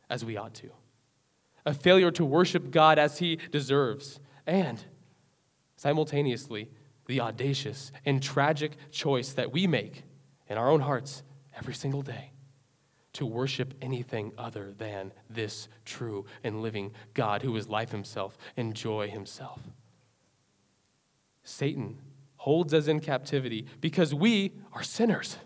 as 0.09 0.25
we 0.25 0.37
ought 0.37 0.55
to, 0.55 0.71
a 1.65 1.73
failure 1.73 2.09
to 2.11 2.25
worship 2.25 2.71
God 2.71 2.97
as 2.97 3.19
He 3.19 3.35
deserves, 3.51 4.19
and 4.47 4.83
simultaneously, 5.75 6.69
the 7.05 7.21
audacious 7.21 7.91
and 8.05 8.21
tragic 8.21 8.73
choice 8.91 9.33
that 9.33 9.51
we 9.51 9.67
make 9.67 10.03
in 10.47 10.57
our 10.57 10.69
own 10.69 10.81
hearts 10.81 11.23
every 11.55 11.73
single 11.73 12.01
day 12.01 12.31
to 13.13 13.25
worship 13.25 13.73
anything 13.81 14.31
other 14.37 14.71
than 14.77 15.11
this 15.29 15.67
true 15.85 16.25
and 16.43 16.61
living 16.61 16.91
God 17.13 17.41
who 17.41 17.55
is 17.55 17.67
life 17.67 17.91
himself 17.91 18.37
and 18.55 18.75
joy 18.75 19.09
himself. 19.09 19.59
Satan 21.49 21.99
holds 22.37 22.73
us 22.73 22.87
in 22.87 22.99
captivity 22.99 23.65
because 23.81 24.13
we 24.13 24.53
are 24.71 24.83
sinners. 24.83 25.37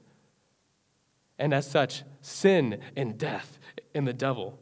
And 1.40 1.54
as 1.54 1.70
such, 1.70 2.04
sin 2.22 2.80
and 2.96 3.18
death 3.18 3.58
and 3.96 4.06
the 4.06 4.14
devil, 4.14 4.60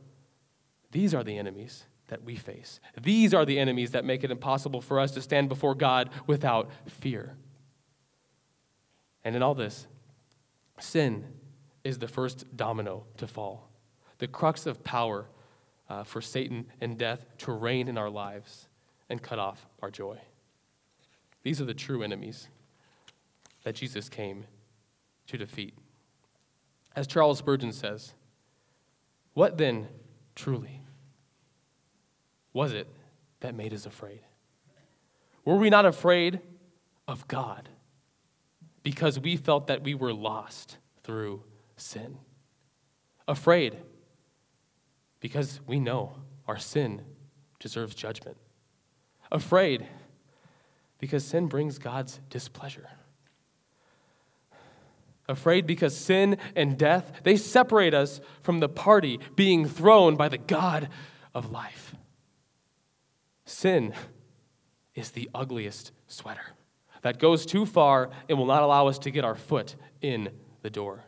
these 0.91 1.13
are 1.13 1.23
the 1.23 1.37
enemies 1.37 1.85
that 2.07 2.23
we 2.23 2.35
face. 2.35 2.79
These 3.01 3.33
are 3.33 3.45
the 3.45 3.59
enemies 3.59 3.91
that 3.91 4.05
make 4.05 4.23
it 4.23 4.31
impossible 4.31 4.81
for 4.81 4.99
us 4.99 5.11
to 5.11 5.21
stand 5.21 5.49
before 5.49 5.75
God 5.75 6.09
without 6.27 6.69
fear. 6.87 7.35
And 9.23 9.35
in 9.35 9.41
all 9.41 9.55
this, 9.55 9.87
sin 10.79 11.25
is 11.83 11.99
the 11.99 12.07
first 12.07 12.55
domino 12.55 13.05
to 13.17 13.27
fall, 13.27 13.69
the 14.19 14.27
crux 14.27 14.65
of 14.65 14.83
power 14.83 15.27
uh, 15.89 16.03
for 16.03 16.21
Satan 16.21 16.67
and 16.79 16.97
death 16.97 17.25
to 17.39 17.51
reign 17.51 17.87
in 17.87 17.97
our 17.97 18.09
lives 18.09 18.67
and 19.09 19.21
cut 19.21 19.39
off 19.39 19.67
our 19.81 19.91
joy. 19.91 20.19
These 21.43 21.61
are 21.61 21.65
the 21.65 21.73
true 21.73 22.03
enemies 22.03 22.49
that 23.63 23.75
Jesus 23.75 24.09
came 24.09 24.45
to 25.27 25.37
defeat. 25.37 25.75
As 26.95 27.07
Charles 27.07 27.39
Spurgeon 27.39 27.71
says, 27.71 28.13
what 29.33 29.57
then 29.57 29.87
truly 30.35 30.81
was 32.53 32.73
it 32.73 32.87
that 33.39 33.55
made 33.55 33.73
us 33.73 33.85
afraid? 33.85 34.21
Were 35.45 35.55
we 35.55 35.69
not 35.69 35.85
afraid 35.85 36.41
of 37.07 37.27
God 37.27 37.69
because 38.83 39.19
we 39.19 39.35
felt 39.35 39.67
that 39.67 39.83
we 39.83 39.93
were 39.93 40.13
lost 40.13 40.77
through 41.03 41.43
sin. 41.75 42.17
Afraid 43.27 43.77
because 45.19 45.59
we 45.67 45.79
know 45.79 46.15
our 46.47 46.57
sin 46.57 47.01
deserves 47.59 47.93
judgment. 47.93 48.37
Afraid 49.31 49.87
because 51.01 51.25
sin 51.25 51.47
brings 51.47 51.79
God's 51.79 52.21
displeasure. 52.29 52.87
Afraid 55.27 55.65
because 55.65 55.97
sin 55.97 56.37
and 56.55 56.77
death, 56.77 57.21
they 57.23 57.37
separate 57.37 57.95
us 57.95 58.21
from 58.43 58.59
the 58.59 58.69
party 58.69 59.19
being 59.35 59.67
thrown 59.67 60.15
by 60.15 60.29
the 60.29 60.37
God 60.37 60.89
of 61.33 61.51
life. 61.51 61.95
Sin 63.45 63.93
is 64.93 65.11
the 65.11 65.27
ugliest 65.33 65.91
sweater 66.07 66.53
that 67.01 67.17
goes 67.17 67.47
too 67.47 67.65
far 67.65 68.11
and 68.29 68.37
will 68.37 68.45
not 68.45 68.61
allow 68.61 68.85
us 68.85 68.99
to 68.99 69.09
get 69.09 69.25
our 69.25 69.35
foot 69.35 69.75
in 70.01 70.29
the 70.61 70.69
door. 70.69 71.03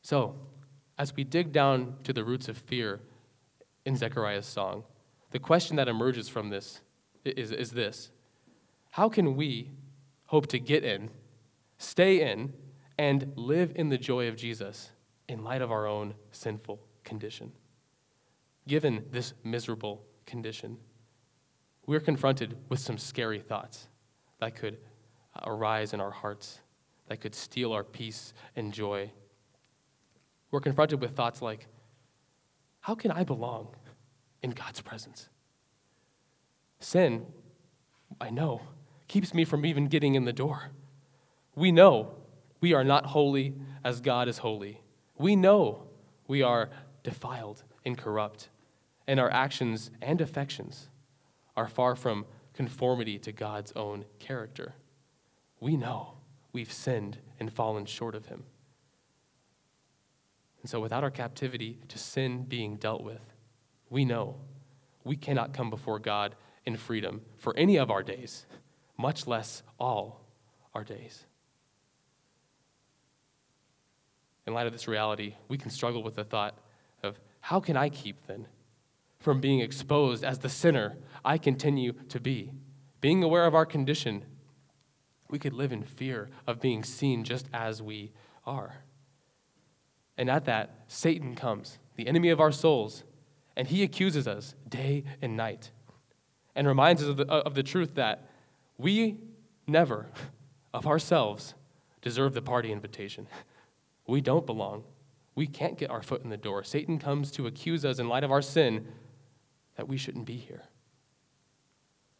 So, 0.00 0.36
as 0.96 1.14
we 1.14 1.24
dig 1.24 1.52
down 1.52 1.96
to 2.04 2.14
the 2.14 2.24
roots 2.24 2.48
of 2.48 2.56
fear 2.56 3.00
in 3.84 3.94
Zechariah's 3.94 4.46
song, 4.46 4.84
the 5.32 5.38
question 5.38 5.76
that 5.76 5.88
emerges 5.88 6.28
from 6.28 6.50
this 6.50 6.80
is, 7.24 7.50
is 7.50 7.72
this 7.72 8.10
How 8.90 9.08
can 9.08 9.36
we 9.36 9.70
hope 10.26 10.46
to 10.48 10.58
get 10.58 10.84
in, 10.84 11.10
stay 11.78 12.30
in, 12.30 12.52
and 12.98 13.32
live 13.36 13.72
in 13.74 13.88
the 13.88 13.98
joy 13.98 14.28
of 14.28 14.36
Jesus 14.36 14.90
in 15.28 15.42
light 15.42 15.62
of 15.62 15.72
our 15.72 15.86
own 15.86 16.14
sinful 16.30 16.80
condition? 17.04 17.52
Given 18.68 19.04
this 19.10 19.34
miserable 19.42 20.04
condition, 20.24 20.78
we're 21.86 22.00
confronted 22.00 22.56
with 22.68 22.78
some 22.78 22.96
scary 22.96 23.40
thoughts 23.40 23.88
that 24.38 24.54
could 24.54 24.78
arise 25.44 25.92
in 25.94 26.00
our 26.00 26.12
hearts, 26.12 26.60
that 27.08 27.20
could 27.20 27.34
steal 27.34 27.72
our 27.72 27.82
peace 27.82 28.32
and 28.54 28.72
joy 28.72 29.10
we're 30.52 30.60
confronted 30.60 31.00
with 31.00 31.16
thoughts 31.16 31.42
like, 31.42 31.66
how 32.80 32.94
can 32.94 33.10
I 33.10 33.24
belong 33.24 33.74
in 34.42 34.50
God's 34.50 34.80
presence? 34.80 35.28
Sin, 36.80 37.26
I 38.20 38.30
know, 38.30 38.62
keeps 39.08 39.32
me 39.34 39.44
from 39.44 39.64
even 39.64 39.86
getting 39.86 40.14
in 40.14 40.24
the 40.24 40.32
door. 40.32 40.70
We 41.54 41.70
know 41.70 42.14
we 42.60 42.72
are 42.72 42.84
not 42.84 43.06
holy 43.06 43.54
as 43.84 44.00
God 44.00 44.28
is 44.28 44.38
holy. 44.38 44.80
We 45.18 45.36
know 45.36 45.84
we 46.26 46.42
are 46.42 46.70
defiled 47.02 47.64
and 47.84 47.98
corrupt, 47.98 48.48
and 49.06 49.20
our 49.20 49.30
actions 49.30 49.90
and 50.00 50.20
affections 50.20 50.88
are 51.56 51.68
far 51.68 51.94
from 51.94 52.24
conformity 52.54 53.18
to 53.18 53.32
God's 53.32 53.72
own 53.72 54.04
character. 54.18 54.74
We 55.60 55.76
know 55.76 56.14
we've 56.52 56.72
sinned 56.72 57.18
and 57.38 57.52
fallen 57.52 57.86
short 57.86 58.14
of 58.14 58.26
Him. 58.26 58.44
And 60.60 60.70
so, 60.70 60.80
without 60.80 61.02
our 61.02 61.10
captivity 61.10 61.80
to 61.88 61.98
sin 61.98 62.44
being 62.44 62.76
dealt 62.76 63.02
with, 63.02 63.31
we 63.92 64.04
know 64.04 64.34
we 65.04 65.14
cannot 65.16 65.52
come 65.52 65.70
before 65.70 65.98
God 66.00 66.34
in 66.66 66.76
freedom 66.76 67.20
for 67.36 67.56
any 67.56 67.76
of 67.76 67.90
our 67.90 68.02
days, 68.02 68.46
much 68.96 69.26
less 69.26 69.62
all 69.78 70.24
our 70.74 70.82
days. 70.82 71.26
in 74.46 74.54
light 74.54 74.66
of 74.66 74.72
this 74.72 74.88
reality, 74.88 75.34
we 75.48 75.56
can 75.56 75.70
struggle 75.70 76.02
with 76.02 76.16
the 76.16 76.24
thought 76.24 76.58
of 77.02 77.20
how 77.40 77.60
can 77.60 77.76
I 77.76 77.88
keep 77.88 78.26
then 78.26 78.46
from 79.18 79.40
being 79.40 79.60
exposed 79.60 80.24
as 80.24 80.40
the 80.40 80.48
sinner 80.48 80.96
I 81.24 81.38
continue 81.38 81.92
to 82.08 82.20
be? 82.20 82.50
Being 83.00 83.22
aware 83.22 83.46
of 83.46 83.54
our 83.54 83.66
condition, 83.66 84.24
we 85.30 85.38
could 85.38 85.52
live 85.52 85.72
in 85.72 85.82
fear 85.82 86.28
of 86.46 86.60
being 86.60 86.82
seen 86.82 87.24
just 87.24 87.48
as 87.52 87.80
we 87.80 88.12
are. 88.44 88.82
And 90.18 90.28
at 90.28 90.44
that, 90.46 90.84
Satan 90.88 91.34
comes, 91.34 91.78
the 91.96 92.06
enemy 92.06 92.30
of 92.30 92.40
our 92.40 92.52
souls, 92.52 93.04
and 93.56 93.68
he 93.68 93.82
accuses 93.82 94.26
us 94.26 94.54
day 94.68 95.04
and 95.20 95.36
night 95.36 95.70
and 96.54 96.66
reminds 96.66 97.02
us 97.02 97.08
of 97.08 97.16
the, 97.16 97.30
uh, 97.30 97.40
of 97.40 97.54
the 97.54 97.62
truth 97.62 97.94
that 97.94 98.28
we 98.78 99.18
never, 99.66 100.06
of 100.74 100.86
ourselves, 100.86 101.54
deserve 102.00 102.34
the 102.34 102.42
party 102.42 102.72
invitation. 102.72 103.26
We 104.04 104.20
don't 104.20 104.44
belong. 104.44 104.82
We 105.36 105.46
can't 105.46 105.78
get 105.78 105.88
our 105.88 106.02
foot 106.02 106.24
in 106.24 106.28
the 106.28 106.36
door. 106.36 106.64
Satan 106.64 106.98
comes 106.98 107.30
to 107.30 107.46
accuse 107.46 107.84
us 107.84 108.00
in 108.00 108.08
light 108.08 108.24
of 108.24 108.32
our 108.32 108.42
sin 108.42 108.88
that 109.76 109.86
we 109.86 109.96
shouldn't 109.96 110.26
be 110.26 110.36
here. 110.36 110.64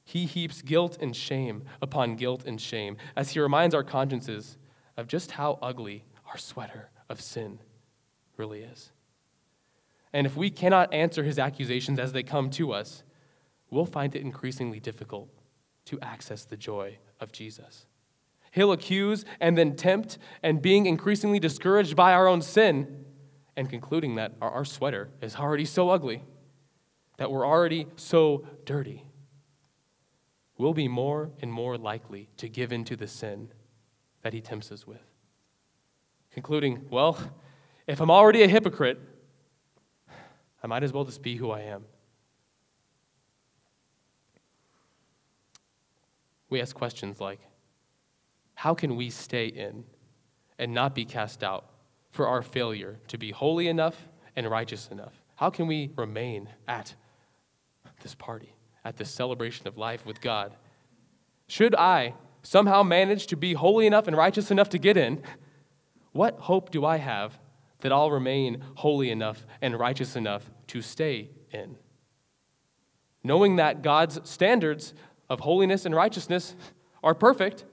He 0.05 0.27
heaps 0.27 0.63
guilt 0.63 0.97
and 1.01 1.15
shame 1.15 1.65
upon 1.83 2.17
guilt 2.17 2.45
and 2.47 2.61
shame 2.61 2.97
as 3.17 3.31
he 3.31 3.41
reminds 3.41 3.75
our 3.75 3.83
consciences 3.83 4.59
of 4.97 5.07
just 5.07 5.33
how 5.33 5.59
ugly 5.61 6.05
our 6.31 6.39
sweater 6.39 6.91
of 7.09 7.21
sin 7.21 7.59
really 8.37 8.63
is. 8.63 8.93
And 10.13 10.27
if 10.27 10.37
we 10.37 10.51
cannot 10.51 10.93
answer 10.93 11.25
his 11.25 11.39
accusations 11.39 11.99
as 11.99 12.13
they 12.13 12.23
come 12.23 12.51
to 12.51 12.73
us, 12.73 13.03
we'll 13.71 13.87
find 13.87 14.15
it 14.15 14.23
increasingly 14.23 14.81
difficult 14.81 15.31
to 15.87 15.99
access 16.01 16.45
the 16.45 16.57
joy 16.57 16.99
of 17.21 17.33
Jesus. 17.33 17.87
He'll 18.53 18.73
accuse 18.73 19.25
and 19.41 19.57
then 19.57 19.77
tempt, 19.77 20.19
and 20.43 20.61
being 20.61 20.85
increasingly 20.85 21.39
discouraged 21.39 21.97
by 21.97 22.13
our 22.13 22.29
own 22.29 22.43
sin, 22.43 23.07
and 23.57 23.69
concluding 23.69 24.17
that 24.17 24.35
our, 24.43 24.65
sweater 24.65 25.11
is 25.23 25.37
already 25.37 25.65
so 25.65 25.89
ugly, 25.89 26.23
that 27.17 27.31
we're 27.31 27.47
already 27.47 27.87
so 27.97 28.47
dirty, 28.65 29.05
we'll 30.59 30.75
be 30.75 30.89
more 30.89 31.31
and 31.41 31.53
more 31.53 31.79
likely 31.79 32.29
to 32.37 32.49
give 32.49 32.73
in 32.73 32.85
to 32.85 32.97
the 32.97 33.07
sin 33.07 33.49
that 34.23 34.35
he 34.35 34.41
tempts 34.41 34.71
us 34.71 34.87
with. 34.87 35.03
Concluding, 36.31 36.87
well, 36.91 37.19
if 37.87 38.01
I'm 38.01 38.11
already 38.11 38.43
a 38.43 38.49
hypocrite, 38.49 38.99
I 40.63 40.67
might 40.67 40.83
as 40.83 40.93
well 40.93 41.05
just 41.05 41.23
be 41.23 41.37
who 41.37 41.51
I 41.51 41.61
am. 41.61 41.85
We 46.49 46.61
ask 46.61 46.77
questions 46.77 47.21
like 47.21 47.41
How 48.55 48.75
can 48.75 48.97
we 48.97 49.11
stay 49.11 49.47
in 49.47 49.85
and 50.59 50.73
not 50.73 50.95
be 50.95 51.05
cast 51.05 51.43
out 51.43 51.71
for 52.11 52.29
our 52.29 52.43
failure 52.43 52.99
to 53.09 53.19
be 53.19 53.31
holy 53.31 53.69
enough 53.69 54.09
and 54.37 54.49
righteous 54.49 54.89
enough? 54.89 55.15
How 55.37 55.51
can 55.51 55.67
we 55.67 55.91
remain 55.97 56.49
at 56.69 56.95
this 58.03 58.15
party, 58.15 58.55
at 58.85 58.97
this 58.97 59.11
celebration 59.11 59.67
of 59.67 59.79
life 59.79 60.07
with 60.07 60.21
God? 60.21 60.55
Should 61.49 61.75
I 61.75 62.15
somehow 62.43 62.83
manage 62.83 63.27
to 63.29 63.37
be 63.37 63.55
holy 63.55 63.87
enough 63.87 64.07
and 64.07 64.17
righteous 64.17 64.51
enough 64.51 64.69
to 64.71 64.79
get 64.79 64.97
in, 64.97 65.23
what 66.13 66.39
hope 66.39 66.71
do 66.71 66.85
I 66.85 66.99
have 66.99 67.39
that 67.83 67.93
I'll 67.93 68.11
remain 68.11 68.63
holy 68.77 69.11
enough 69.11 69.47
and 69.61 69.79
righteous 69.79 70.17
enough 70.17 70.51
to 70.69 70.83
stay 70.83 71.31
in. 71.53 71.77
Knowing 73.23 73.57
that 73.57 73.83
God's 73.83 74.19
standards 74.29 74.95
of 75.29 75.41
holiness 75.41 75.85
and 75.85 75.95
righteousness 75.95 76.57
are 77.05 77.15
perfect, 77.15 77.65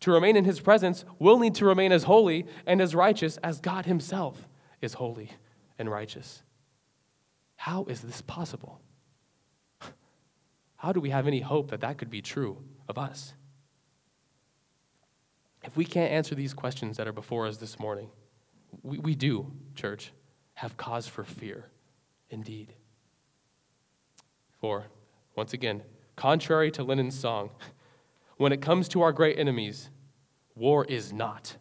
to 0.00 0.12
remain 0.12 0.36
in 0.36 0.44
his 0.44 0.60
presence, 0.60 1.04
we'll 1.18 1.38
need 1.38 1.56
to 1.56 1.64
remain 1.64 1.92
as 1.92 2.04
holy 2.04 2.46
and 2.66 2.80
as 2.80 2.94
righteous 2.94 3.36
as 3.38 3.60
God 3.60 3.86
himself 3.86 4.48
is 4.80 4.94
holy 4.94 5.30
and 5.78 5.90
righteous. 5.90 6.42
How 7.56 7.84
is 7.84 8.00
this 8.00 8.22
possible? 8.22 8.80
How 10.76 10.92
do 10.92 11.00
we 11.00 11.10
have 11.10 11.26
any 11.26 11.40
hope 11.40 11.70
that 11.70 11.80
that 11.80 11.98
could 11.98 12.10
be 12.10 12.22
true 12.22 12.62
of 12.88 12.96
us? 12.96 13.34
If 15.64 15.76
we 15.76 15.84
can't 15.84 16.12
answer 16.12 16.36
these 16.36 16.54
questions 16.54 16.96
that 16.96 17.08
are 17.08 17.12
before 17.12 17.48
us 17.48 17.56
this 17.56 17.80
morning, 17.80 18.10
we, 18.82 18.98
we 18.98 19.14
do, 19.14 19.50
church, 19.74 20.12
have 20.54 20.76
cause 20.76 21.06
for 21.06 21.24
fear 21.24 21.66
indeed. 22.30 22.74
For, 24.60 24.86
once 25.36 25.52
again, 25.52 25.82
contrary 26.16 26.70
to 26.72 26.82
Lennon's 26.82 27.18
song, 27.18 27.50
when 28.36 28.52
it 28.52 28.60
comes 28.60 28.88
to 28.88 29.02
our 29.02 29.12
great 29.12 29.38
enemies, 29.38 29.90
war 30.54 30.84
is 30.84 31.12
not 31.12 31.56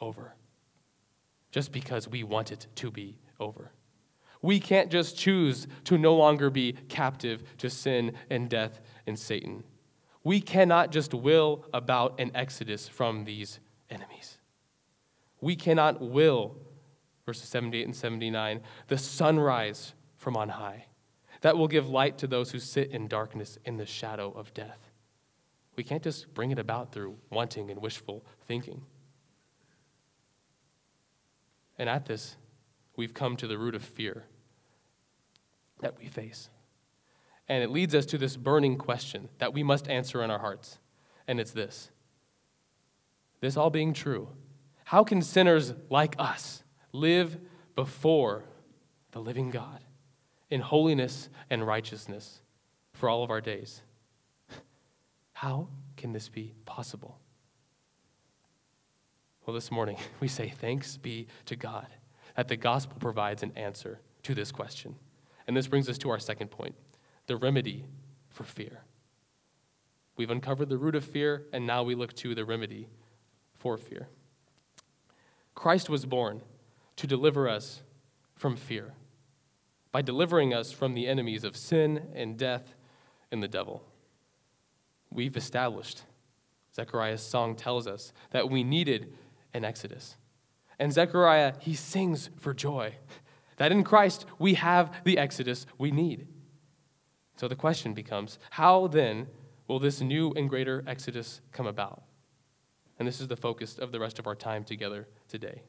over 0.00 0.34
just 1.50 1.72
because 1.72 2.08
we 2.08 2.22
want 2.22 2.52
it 2.52 2.66
to 2.76 2.90
be 2.90 3.18
over. 3.38 3.72
We 4.42 4.60
can't 4.60 4.90
just 4.90 5.18
choose 5.18 5.66
to 5.84 5.98
no 5.98 6.14
longer 6.14 6.48
be 6.48 6.74
captive 6.88 7.42
to 7.58 7.68
sin 7.68 8.12
and 8.30 8.48
death 8.48 8.80
and 9.06 9.18
Satan. 9.18 9.64
We 10.24 10.40
cannot 10.40 10.92
just 10.92 11.12
will 11.12 11.64
about 11.74 12.20
an 12.20 12.30
exodus 12.34 12.88
from 12.88 13.24
these 13.24 13.58
enemies. 13.90 14.38
We 15.40 15.56
cannot 15.56 16.00
will, 16.00 16.56
verses 17.26 17.48
78 17.48 17.84
and 17.86 17.96
79, 17.96 18.60
the 18.88 18.98
sunrise 18.98 19.94
from 20.16 20.36
on 20.36 20.50
high 20.50 20.86
that 21.40 21.56
will 21.56 21.68
give 21.68 21.88
light 21.88 22.18
to 22.18 22.26
those 22.26 22.50
who 22.50 22.58
sit 22.58 22.90
in 22.90 23.08
darkness 23.08 23.58
in 23.64 23.76
the 23.76 23.86
shadow 23.86 24.30
of 24.32 24.52
death. 24.52 24.90
We 25.76 25.84
can't 25.84 26.02
just 26.02 26.32
bring 26.34 26.50
it 26.50 26.58
about 26.58 26.92
through 26.92 27.16
wanting 27.30 27.70
and 27.70 27.80
wishful 27.80 28.24
thinking. 28.46 28.82
And 31.78 31.88
at 31.88 32.04
this, 32.04 32.36
we've 32.96 33.14
come 33.14 33.36
to 33.36 33.46
the 33.46 33.56
root 33.56 33.74
of 33.74 33.82
fear 33.82 34.24
that 35.80 35.98
we 35.98 36.06
face. 36.06 36.50
And 37.48 37.64
it 37.64 37.70
leads 37.70 37.94
us 37.94 38.04
to 38.06 38.18
this 38.18 38.36
burning 38.36 38.76
question 38.76 39.30
that 39.38 39.54
we 39.54 39.62
must 39.62 39.88
answer 39.88 40.22
in 40.22 40.30
our 40.30 40.38
hearts. 40.38 40.78
And 41.26 41.40
it's 41.40 41.52
this 41.52 41.90
this 43.40 43.56
all 43.56 43.70
being 43.70 43.94
true, 43.94 44.28
how 44.90 45.04
can 45.04 45.22
sinners 45.22 45.72
like 45.88 46.16
us 46.18 46.64
live 46.90 47.38
before 47.76 48.42
the 49.12 49.20
living 49.20 49.50
God 49.50 49.84
in 50.50 50.60
holiness 50.60 51.28
and 51.48 51.64
righteousness 51.64 52.40
for 52.92 53.08
all 53.08 53.22
of 53.22 53.30
our 53.30 53.40
days? 53.40 53.82
How 55.32 55.68
can 55.96 56.12
this 56.12 56.28
be 56.28 56.54
possible? 56.66 57.20
Well, 59.46 59.54
this 59.54 59.70
morning 59.70 59.96
we 60.20 60.26
say 60.26 60.48
thanks 60.48 60.96
be 60.96 61.28
to 61.46 61.54
God 61.54 61.86
that 62.34 62.48
the 62.48 62.56
gospel 62.56 62.96
provides 62.98 63.44
an 63.44 63.52
answer 63.54 64.00
to 64.24 64.34
this 64.34 64.50
question. 64.50 64.96
And 65.46 65.56
this 65.56 65.68
brings 65.68 65.88
us 65.88 65.98
to 65.98 66.10
our 66.10 66.18
second 66.18 66.50
point 66.50 66.74
the 67.28 67.36
remedy 67.36 67.84
for 68.28 68.42
fear. 68.42 68.80
We've 70.16 70.32
uncovered 70.32 70.68
the 70.68 70.78
root 70.78 70.96
of 70.96 71.04
fear, 71.04 71.46
and 71.52 71.64
now 71.64 71.84
we 71.84 71.94
look 71.94 72.12
to 72.14 72.34
the 72.34 72.44
remedy 72.44 72.88
for 73.54 73.78
fear. 73.78 74.08
Christ 75.60 75.90
was 75.90 76.06
born 76.06 76.40
to 76.96 77.06
deliver 77.06 77.46
us 77.46 77.82
from 78.34 78.56
fear 78.56 78.94
by 79.92 80.00
delivering 80.00 80.54
us 80.54 80.72
from 80.72 80.94
the 80.94 81.06
enemies 81.06 81.44
of 81.44 81.54
sin 81.54 82.08
and 82.14 82.38
death 82.38 82.74
and 83.30 83.42
the 83.42 83.46
devil. 83.46 83.84
We've 85.10 85.36
established, 85.36 86.04
Zechariah's 86.74 87.20
song 87.20 87.56
tells 87.56 87.86
us, 87.86 88.14
that 88.30 88.48
we 88.48 88.64
needed 88.64 89.12
an 89.52 89.66
exodus. 89.66 90.16
And 90.78 90.94
Zechariah, 90.94 91.52
he 91.60 91.74
sings 91.74 92.30
for 92.38 92.54
joy 92.54 92.94
that 93.58 93.70
in 93.70 93.84
Christ 93.84 94.24
we 94.38 94.54
have 94.54 94.90
the 95.04 95.18
exodus 95.18 95.66
we 95.76 95.90
need. 95.90 96.26
So 97.36 97.48
the 97.48 97.54
question 97.54 97.92
becomes 97.92 98.38
how 98.48 98.86
then 98.86 99.26
will 99.68 99.78
this 99.78 100.00
new 100.00 100.32
and 100.32 100.48
greater 100.48 100.82
exodus 100.86 101.42
come 101.52 101.66
about? 101.66 102.04
And 103.00 103.08
this 103.08 103.18
is 103.18 103.28
the 103.28 103.36
focus 103.36 103.78
of 103.78 103.92
the 103.92 103.98
rest 103.98 104.18
of 104.18 104.26
our 104.26 104.34
time 104.34 104.62
together 104.62 105.08
today. 105.26 105.62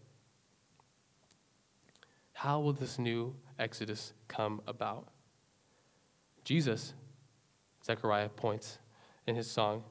How 2.34 2.60
will 2.60 2.74
this 2.74 3.00
new 3.00 3.36
exodus 3.58 4.12
come 4.28 4.62
about? 4.68 5.08
Jesus, 6.44 6.94
Zechariah 7.86 8.28
points 8.28 8.80
in 9.26 9.38
his 9.38 9.50
song 9.50 9.86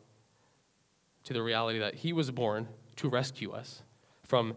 to 1.24 1.32
the 1.32 1.42
reality 1.42 1.78
that 1.78 1.94
he 1.94 2.12
was 2.12 2.30
born 2.30 2.68
to 2.96 3.08
rescue 3.08 3.52
us 3.52 3.84
from 4.22 4.54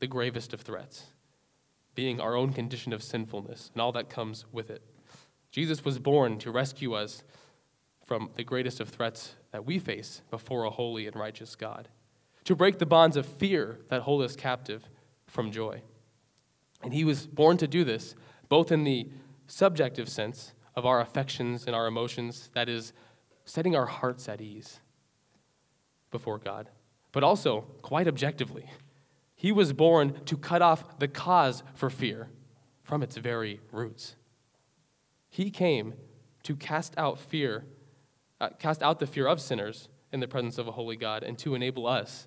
the 0.00 0.06
gravest 0.06 0.52
of 0.52 0.60
threats, 0.60 1.06
being 1.94 2.20
our 2.20 2.36
own 2.36 2.52
condition 2.52 2.92
of 2.92 3.02
sinfulness 3.02 3.70
and 3.72 3.80
all 3.80 3.92
that 3.92 4.10
comes 4.10 4.44
with 4.52 4.68
it. 4.68 4.82
Jesus 5.50 5.86
was 5.86 5.98
born 5.98 6.38
to 6.40 6.50
rescue 6.50 6.92
us 6.92 7.24
from 8.04 8.28
the 8.36 8.44
greatest 8.44 8.78
of 8.78 8.90
threats 8.90 9.36
that 9.52 9.64
we 9.64 9.78
face 9.78 10.20
before 10.30 10.64
a 10.64 10.70
holy 10.70 11.06
and 11.06 11.16
righteous 11.16 11.56
God 11.56 11.88
to 12.46 12.56
break 12.56 12.78
the 12.78 12.86
bonds 12.86 13.16
of 13.16 13.26
fear 13.26 13.78
that 13.90 14.02
hold 14.02 14.22
us 14.22 14.34
captive 14.34 14.88
from 15.26 15.52
joy. 15.52 15.82
And 16.82 16.94
he 16.94 17.04
was 17.04 17.26
born 17.26 17.58
to 17.58 17.68
do 17.68 17.84
this, 17.84 18.14
both 18.48 18.72
in 18.72 18.84
the 18.84 19.10
subjective 19.46 20.08
sense 20.08 20.54
of 20.74 20.86
our 20.86 21.00
affections 21.00 21.66
and 21.66 21.74
our 21.74 21.86
emotions, 21.86 22.50
that 22.54 22.68
is, 22.68 22.92
setting 23.44 23.76
our 23.76 23.86
hearts 23.86 24.28
at 24.28 24.40
ease 24.40 24.80
before 26.10 26.38
God, 26.38 26.68
but 27.12 27.22
also 27.22 27.62
quite 27.82 28.08
objectively, 28.08 28.70
He 29.34 29.52
was 29.52 29.72
born 29.72 30.24
to 30.24 30.36
cut 30.36 30.62
off 30.62 30.98
the 30.98 31.08
cause 31.08 31.62
for 31.74 31.90
fear 31.90 32.30
from 32.82 33.02
its 33.02 33.16
very 33.16 33.60
roots. 33.70 34.16
He 35.28 35.50
came 35.50 35.94
to 36.44 36.56
cast 36.56 36.94
out 36.96 37.20
fear, 37.20 37.64
uh, 38.40 38.50
cast 38.58 38.82
out 38.82 38.98
the 38.98 39.06
fear 39.06 39.26
of 39.26 39.40
sinners 39.40 39.88
in 40.12 40.20
the 40.20 40.28
presence 40.28 40.56
of 40.56 40.68
a 40.68 40.72
holy 40.72 40.96
God, 40.96 41.22
and 41.22 41.38
to 41.38 41.54
enable 41.54 41.86
us, 41.86 42.26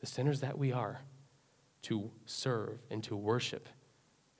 the 0.00 0.06
sinners 0.06 0.40
that 0.40 0.58
we 0.58 0.72
are, 0.72 1.00
to 1.82 2.10
serve 2.26 2.78
and 2.90 3.02
to 3.04 3.16
worship 3.16 3.68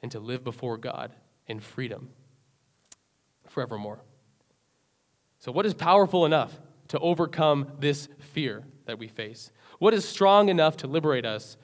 and 0.03 0.11
to 0.13 0.21
live 0.21 0.45
before 0.45 0.77
God 0.77 1.15
in 1.47 1.61
freedom 1.61 2.11
forevermore. 3.47 4.01
So, 5.39 5.53
what 5.53 5.67
is 5.67 5.75
powerful 5.75 6.27
enough 6.27 6.61
to 6.89 6.99
overcome 6.99 7.73
this 7.79 8.09
fear 8.19 8.65
that 8.87 8.99
we 8.99 9.09
face? 9.09 9.53
What 9.79 9.95
is 9.95 10.05
strong 10.05 10.49
enough 10.49 10.77
to 10.79 10.87
liberate 10.87 11.25
us 11.25 11.57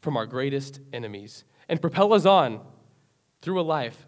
from 0.00 0.16
our 0.16 0.26
greatest 0.26 0.80
enemies 0.92 1.44
and 1.68 1.80
propel 1.80 2.12
us 2.12 2.26
on 2.26 2.60
through 3.42 3.60
a 3.60 3.62
life 3.62 4.06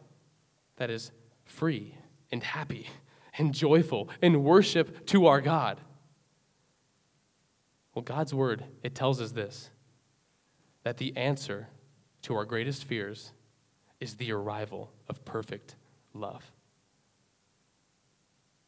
that 0.77 0.91
is 0.91 1.13
free 1.45 1.95
and 2.31 2.43
happy 2.43 2.89
and 3.39 3.55
joyful 3.55 4.09
in 4.21 4.43
worship 4.43 5.07
to 5.07 5.27
our 5.27 5.41
God? 5.41 5.81
Well, 7.95 8.03
God's 8.03 8.33
word, 8.33 8.65
it 8.83 8.95
tells 8.95 9.21
us 9.21 9.33
this 9.33 9.71
that 10.85 10.97
the 10.97 11.17
answer 11.17 11.69
to 12.23 12.35
our 12.35 12.45
greatest 12.45 12.85
fears 12.85 13.33
is 14.01 14.17
the 14.17 14.33
arrival 14.33 14.91
of 15.09 15.25
perfect 15.25 15.77
love. 16.13 16.51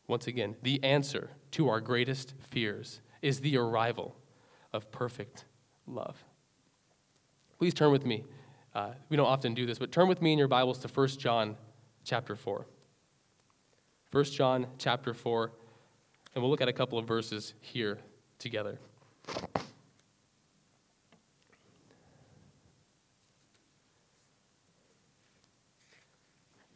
Once 0.06 0.26
again, 0.26 0.54
the 0.62 0.82
answer 0.84 1.30
to 1.50 1.68
our 1.68 1.80
greatest 1.80 2.34
fears 2.50 3.00
is 3.22 3.40
the 3.40 3.56
arrival 3.56 4.14
of 4.72 4.92
perfect 4.92 5.44
love. 5.86 6.22
Please 7.58 7.74
turn 7.74 7.90
with 7.90 8.04
me. 8.04 8.24
Uh, 8.74 8.90
we 9.08 9.16
don't 9.16 9.26
often 9.26 9.54
do 9.54 9.66
this, 9.66 9.78
but 9.78 9.90
turn 9.90 10.08
with 10.08 10.20
me 10.20 10.32
in 10.32 10.38
your 10.38 10.48
Bibles 10.48 10.78
to 10.80 10.88
1 10.88 11.08
John 11.08 11.56
chapter 12.04 12.36
4. 12.36 12.66
1 14.10 14.24
John 14.24 14.66
chapter 14.78 15.14
4, 15.14 15.52
and 16.34 16.42
we'll 16.42 16.50
look 16.50 16.60
at 16.60 16.68
a 16.68 16.72
couple 16.72 16.98
of 16.98 17.06
verses 17.06 17.54
here 17.60 17.98
together. 18.38 18.78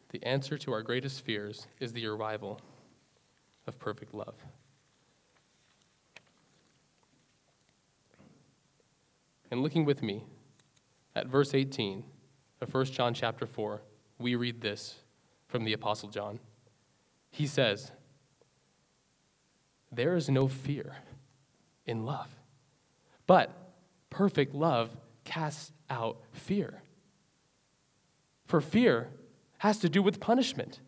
The 0.09 0.23
answer 0.23 0.57
to 0.57 0.73
our 0.73 0.81
greatest 0.81 1.21
fears 1.21 1.67
is 1.79 1.93
the 1.93 2.05
arrival 2.07 2.59
of 3.67 3.77
perfect 3.79 4.13
love. 4.13 4.35
And 9.51 9.61
looking 9.61 9.85
with 9.85 10.01
me 10.01 10.23
at 11.15 11.27
verse 11.27 11.53
18 11.53 12.03
of 12.61 12.73
1 12.73 12.85
John 12.85 13.13
chapter 13.13 13.45
4, 13.45 13.81
we 14.17 14.35
read 14.35 14.61
this 14.61 14.95
from 15.47 15.63
the 15.63 15.73
Apostle 15.73 16.09
John. 16.09 16.39
He 17.31 17.47
says, 17.47 17.91
There 19.91 20.15
is 20.15 20.29
no 20.29 20.47
fear 20.47 20.97
in 21.85 22.05
love, 22.05 22.29
but 23.29 23.51
perfect 24.09 24.55
love 24.55 24.89
casts 25.23 25.71
out 25.87 26.17
fear. 26.31 26.81
For 28.47 28.59
fear 28.59 29.09
has 29.59 29.77
to 29.81 29.87
do 29.87 30.01
with 30.01 30.19
punishment, 30.19 30.79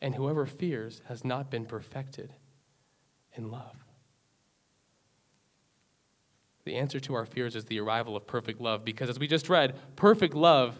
and 0.00 0.14
whoever 0.14 0.46
fears 0.46 1.02
has 1.08 1.24
not 1.24 1.50
been 1.50 1.66
perfected 1.66 2.32
in 3.32 3.50
love. 3.50 3.74
The 6.64 6.76
answer 6.76 7.00
to 7.00 7.14
our 7.14 7.26
fears 7.26 7.56
is 7.56 7.64
the 7.64 7.80
arrival 7.80 8.16
of 8.16 8.24
perfect 8.24 8.60
love, 8.60 8.84
because 8.84 9.10
as 9.10 9.18
we 9.18 9.26
just 9.26 9.48
read, 9.48 9.74
perfect 9.96 10.34
love 10.34 10.78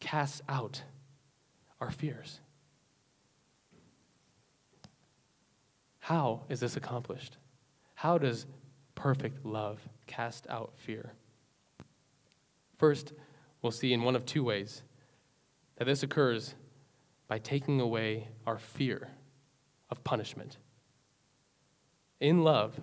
casts 0.00 0.40
out 0.48 0.82
our 1.78 1.90
fears. 1.90 2.40
How 5.98 6.44
is 6.48 6.58
this 6.58 6.78
accomplished? 6.78 7.36
How 7.92 8.16
does 8.16 8.46
perfect 8.94 9.44
love 9.44 9.80
cast 10.06 10.46
out 10.48 10.72
fear? 10.76 11.12
First, 12.78 13.12
we'll 13.60 13.72
see 13.72 13.92
in 13.92 14.02
one 14.02 14.16
of 14.16 14.26
two 14.26 14.42
ways 14.42 14.82
that 15.76 15.84
this 15.84 16.02
occurs 16.02 16.54
by 17.28 17.38
taking 17.38 17.80
away 17.80 18.28
our 18.46 18.58
fear 18.58 19.08
of 19.90 20.02
punishment. 20.04 20.58
In 22.20 22.44
love, 22.44 22.80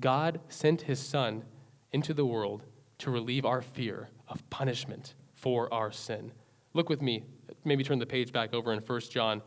God 0.00 0.40
sent 0.48 0.82
his 0.82 0.98
Son 0.98 1.44
into 1.92 2.12
the 2.12 2.26
world 2.26 2.64
to 2.98 3.10
relieve 3.10 3.44
our 3.44 3.62
fear 3.62 4.08
of 4.28 4.48
punishment 4.50 5.14
for 5.34 5.72
our 5.72 5.90
sin. 5.90 6.32
Look 6.74 6.88
with 6.88 7.00
me, 7.00 7.24
maybe 7.64 7.84
turn 7.84 7.98
the 7.98 8.06
page 8.06 8.32
back 8.32 8.52
over 8.52 8.72
in 8.72 8.80
1 8.80 9.00
John, 9.10 9.42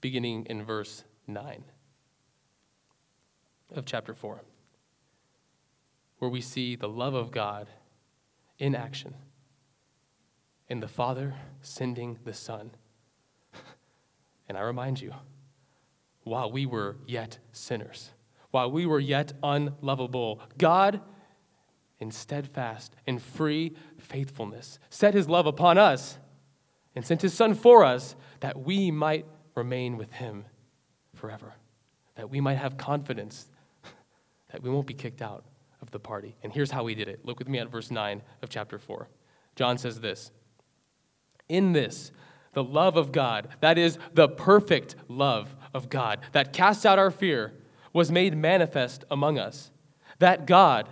beginning 0.00 0.46
in 0.46 0.64
verse 0.64 1.04
9 1.26 1.64
of 3.74 3.84
chapter 3.84 4.14
4, 4.14 4.42
where 6.18 6.30
we 6.30 6.40
see 6.40 6.76
the 6.76 6.88
love 6.88 7.14
of 7.14 7.30
God 7.30 7.68
in 8.58 8.74
action 8.74 9.14
in 10.68 10.80
the 10.80 10.88
Father 10.88 11.34
sending 11.60 12.18
the 12.24 12.34
Son. 12.34 12.70
And 14.46 14.58
I 14.58 14.60
remind 14.60 15.00
you, 15.00 15.14
while 16.22 16.52
we 16.52 16.66
were 16.66 16.96
yet 17.06 17.38
sinners, 17.52 18.10
while 18.50 18.70
we 18.70 18.84
were 18.84 19.00
yet 19.00 19.32
unlovable, 19.42 20.40
God 20.58 21.00
in 21.98 22.10
steadfast 22.10 22.94
and 23.06 23.22
free 23.22 23.74
faithfulness, 23.96 24.78
set 24.90 25.14
his 25.14 25.30
love 25.30 25.46
upon 25.46 25.78
us 25.78 26.18
and 26.94 27.06
sent 27.06 27.22
his 27.22 27.32
Son 27.32 27.54
for 27.54 27.84
us 27.84 28.16
that 28.40 28.60
we 28.60 28.90
might 28.90 29.24
remain 29.54 29.96
with 29.96 30.12
him 30.12 30.44
forever, 31.14 31.54
that 32.16 32.28
we 32.28 32.40
might 32.40 32.58
have 32.58 32.76
confidence 32.76 33.46
that 34.52 34.62
we 34.62 34.68
won't 34.68 34.86
be 34.86 34.94
kicked 34.94 35.22
out 35.22 35.44
of 35.84 35.90
the 35.90 36.00
party. 36.00 36.34
And 36.42 36.52
here's 36.52 36.70
how 36.70 36.86
he 36.86 36.94
did 36.94 37.08
it. 37.08 37.20
Look 37.24 37.38
with 37.38 37.48
me 37.48 37.58
at 37.58 37.70
verse 37.70 37.90
9 37.90 38.22
of 38.42 38.48
chapter 38.48 38.78
4. 38.78 39.06
John 39.54 39.76
says 39.76 40.00
this 40.00 40.32
In 41.46 41.72
this, 41.72 42.10
the 42.54 42.64
love 42.64 42.96
of 42.96 43.12
God, 43.12 43.48
that 43.60 43.76
is, 43.76 43.98
the 44.14 44.28
perfect 44.28 44.96
love 45.08 45.54
of 45.74 45.90
God 45.90 46.20
that 46.32 46.54
casts 46.54 46.86
out 46.86 46.98
our 46.98 47.10
fear, 47.10 47.52
was 47.92 48.10
made 48.10 48.34
manifest 48.34 49.04
among 49.10 49.38
us. 49.38 49.70
That 50.20 50.46
God, 50.46 50.88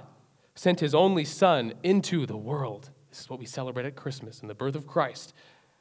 sent 0.54 0.80
his 0.80 0.94
only 0.94 1.24
Son 1.24 1.72
into 1.82 2.26
the 2.26 2.36
world. 2.36 2.90
This 3.08 3.20
is 3.20 3.30
what 3.30 3.38
we 3.38 3.46
celebrate 3.46 3.86
at 3.86 3.96
Christmas 3.96 4.42
in 4.42 4.48
the 4.48 4.54
birth 4.54 4.74
of 4.76 4.86
Christ, 4.86 5.32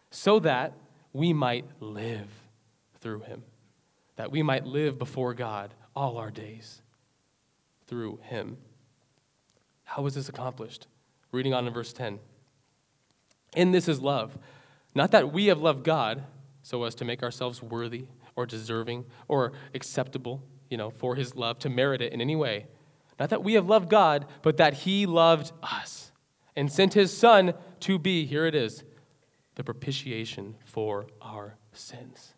so 0.09 0.39
that 0.39 0.73
we 1.11 1.33
might 1.33 1.65
live 1.81 2.29
through 3.01 3.21
him, 3.21 3.43
that 4.15 4.31
we 4.31 4.41
might 4.41 4.65
live 4.65 4.97
before 4.97 5.33
God 5.33 5.73
all 5.93 6.17
our 6.17 6.31
days 6.31 6.81
through 7.87 8.19
him. 8.23 8.57
How 9.95 10.01
was 10.01 10.15
this 10.15 10.29
accomplished? 10.29 10.87
Reading 11.31 11.53
on 11.53 11.67
in 11.67 11.73
verse 11.73 11.93
10. 11.93 12.19
In 13.55 13.71
this 13.71 13.87
is 13.87 14.01
love, 14.01 14.37
not 14.95 15.11
that 15.11 15.31
we 15.31 15.47
have 15.47 15.61
loved 15.61 15.83
God 15.83 16.23
so 16.63 16.83
as 16.83 16.95
to 16.95 17.05
make 17.05 17.23
ourselves 17.23 17.61
worthy 17.61 18.05
or 18.35 18.45
deserving 18.45 19.05
or 19.27 19.53
acceptable, 19.73 20.43
you 20.69 20.77
know, 20.77 20.89
for 20.89 21.15
his 21.15 21.35
love, 21.35 21.59
to 21.59 21.69
merit 21.69 22.01
it 22.01 22.13
in 22.13 22.21
any 22.21 22.35
way 22.35 22.67
not 23.21 23.29
that 23.29 23.43
we 23.43 23.53
have 23.53 23.69
loved 23.69 23.87
God, 23.87 24.25
but 24.41 24.57
that 24.57 24.73
He 24.73 25.05
loved 25.05 25.51
us 25.61 26.11
and 26.55 26.71
sent 26.71 26.95
His 26.95 27.15
Son 27.15 27.53
to 27.81 27.99
be, 27.99 28.25
here 28.25 28.47
it 28.47 28.55
is, 28.55 28.83
the 29.53 29.63
propitiation 29.63 30.55
for 30.65 31.05
our 31.21 31.55
sins. 31.71 32.33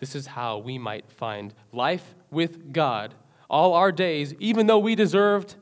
This 0.00 0.14
is 0.14 0.26
how 0.26 0.58
we 0.58 0.76
might 0.76 1.10
find 1.10 1.54
life 1.72 2.14
with 2.30 2.74
God 2.74 3.14
all 3.48 3.72
our 3.72 3.90
days, 3.90 4.34
even 4.38 4.66
though 4.66 4.78
we 4.78 4.94
deserved 4.94 5.56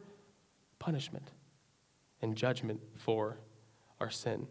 punishment 0.81 1.31
and 2.21 2.35
judgment 2.35 2.81
for 2.97 3.39
our 4.01 4.11
sin. 4.11 4.49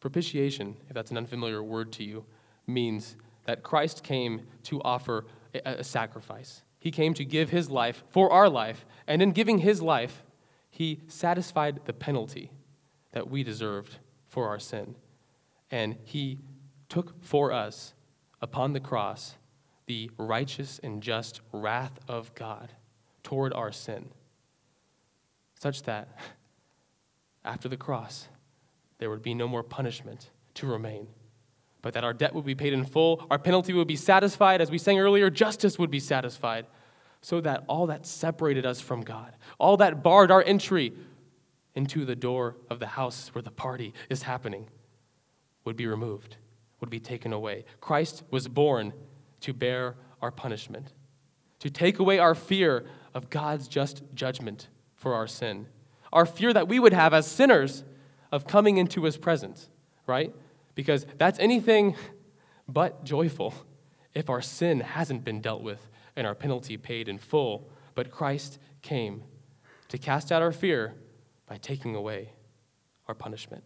Propitiation, 0.00 0.76
if 0.88 0.94
that's 0.94 1.10
an 1.10 1.18
unfamiliar 1.18 1.62
word 1.62 1.92
to 1.92 2.04
you, 2.04 2.24
means 2.66 3.16
that 3.44 3.62
Christ 3.62 4.02
came 4.02 4.42
to 4.62 4.80
offer 4.82 5.26
a, 5.54 5.84
sacrifice. 5.84 6.62
He 6.78 6.90
came 6.90 7.12
to 7.14 7.24
give 7.24 7.50
his 7.50 7.68
life 7.68 8.02
for 8.08 8.32
our 8.32 8.48
life, 8.48 8.86
and 9.06 9.20
in 9.20 9.32
giving 9.32 9.58
his 9.58 9.82
life, 9.82 10.22
he 10.70 11.00
satisfied 11.06 11.80
the 11.84 11.92
penalty 11.92 12.50
that 13.12 13.28
we 13.30 13.42
deserved 13.42 13.98
for 14.28 14.48
our 14.48 14.58
sin. 14.58 14.96
And 15.70 15.96
he 16.04 16.38
took 16.88 17.22
for 17.22 17.52
us 17.52 17.94
upon 18.40 18.72
the 18.72 18.80
cross 18.80 19.36
the 19.86 20.10
righteous 20.16 20.80
and 20.82 21.02
just 21.02 21.40
wrath 21.52 21.98
of 22.08 22.34
God 22.34 22.70
toward 23.24 23.52
our 23.52 23.72
sin, 23.72 24.10
such 25.58 25.82
that 25.82 26.16
after 27.44 27.68
the 27.68 27.76
cross, 27.76 28.28
there 28.98 29.10
would 29.10 29.22
be 29.22 29.34
no 29.34 29.48
more 29.48 29.64
punishment 29.64 30.30
to 30.54 30.66
remain, 30.66 31.08
but 31.82 31.94
that 31.94 32.04
our 32.04 32.12
debt 32.12 32.34
would 32.34 32.44
be 32.44 32.54
paid 32.54 32.72
in 32.72 32.84
full, 32.84 33.26
our 33.30 33.38
penalty 33.38 33.72
would 33.72 33.88
be 33.88 33.96
satisfied. 33.96 34.60
As 34.60 34.70
we 34.70 34.78
sang 34.78 35.00
earlier, 35.00 35.28
justice 35.28 35.78
would 35.78 35.90
be 35.90 36.00
satisfied 36.00 36.66
so 37.20 37.40
that 37.40 37.64
all 37.68 37.86
that 37.86 38.06
separated 38.06 38.64
us 38.64 38.80
from 38.80 39.00
God, 39.00 39.34
all 39.58 39.78
that 39.78 40.02
barred 40.02 40.30
our 40.30 40.42
entry 40.42 40.92
into 41.74 42.04
the 42.04 42.14
door 42.14 42.56
of 42.70 42.78
the 42.78 42.86
house 42.86 43.34
where 43.34 43.42
the 43.42 43.50
party 43.50 43.92
is 44.08 44.22
happening, 44.22 44.68
would 45.64 45.76
be 45.76 45.86
removed, 45.86 46.36
would 46.80 46.90
be 46.90 47.00
taken 47.00 47.32
away. 47.32 47.64
Christ 47.80 48.22
was 48.30 48.46
born 48.46 48.92
to 49.40 49.52
bear 49.52 49.96
our 50.22 50.30
punishment, 50.30 50.92
to 51.58 51.70
take 51.70 51.98
away 51.98 52.18
our 52.18 52.34
fear 52.34 52.84
of 53.14 53.30
God's 53.30 53.68
just 53.68 54.02
judgment 54.14 54.68
for 54.96 55.14
our 55.14 55.26
sin, 55.26 55.66
our 56.12 56.26
fear 56.26 56.52
that 56.52 56.68
we 56.68 56.78
would 56.78 56.92
have 56.92 57.14
as 57.14 57.26
sinners 57.26 57.84
of 58.32 58.46
coming 58.46 58.76
into 58.76 59.04
his 59.04 59.16
presence, 59.16 59.68
right? 60.06 60.34
Because 60.74 61.06
that's 61.18 61.38
anything 61.38 61.94
but 62.68 63.04
joyful 63.04 63.54
if 64.14 64.28
our 64.28 64.42
sin 64.42 64.80
hasn't 64.80 65.24
been 65.24 65.40
dealt 65.40 65.62
with 65.62 65.88
and 66.16 66.26
our 66.26 66.34
penalty 66.34 66.76
paid 66.76 67.08
in 67.08 67.18
full. 67.18 67.70
But 67.94 68.10
Christ 68.10 68.58
came 68.82 69.22
to 69.88 69.98
cast 69.98 70.32
out 70.32 70.42
our 70.42 70.52
fear 70.52 70.94
by 71.46 71.58
taking 71.58 71.94
away 71.94 72.30
our 73.06 73.14
punishment. 73.14 73.62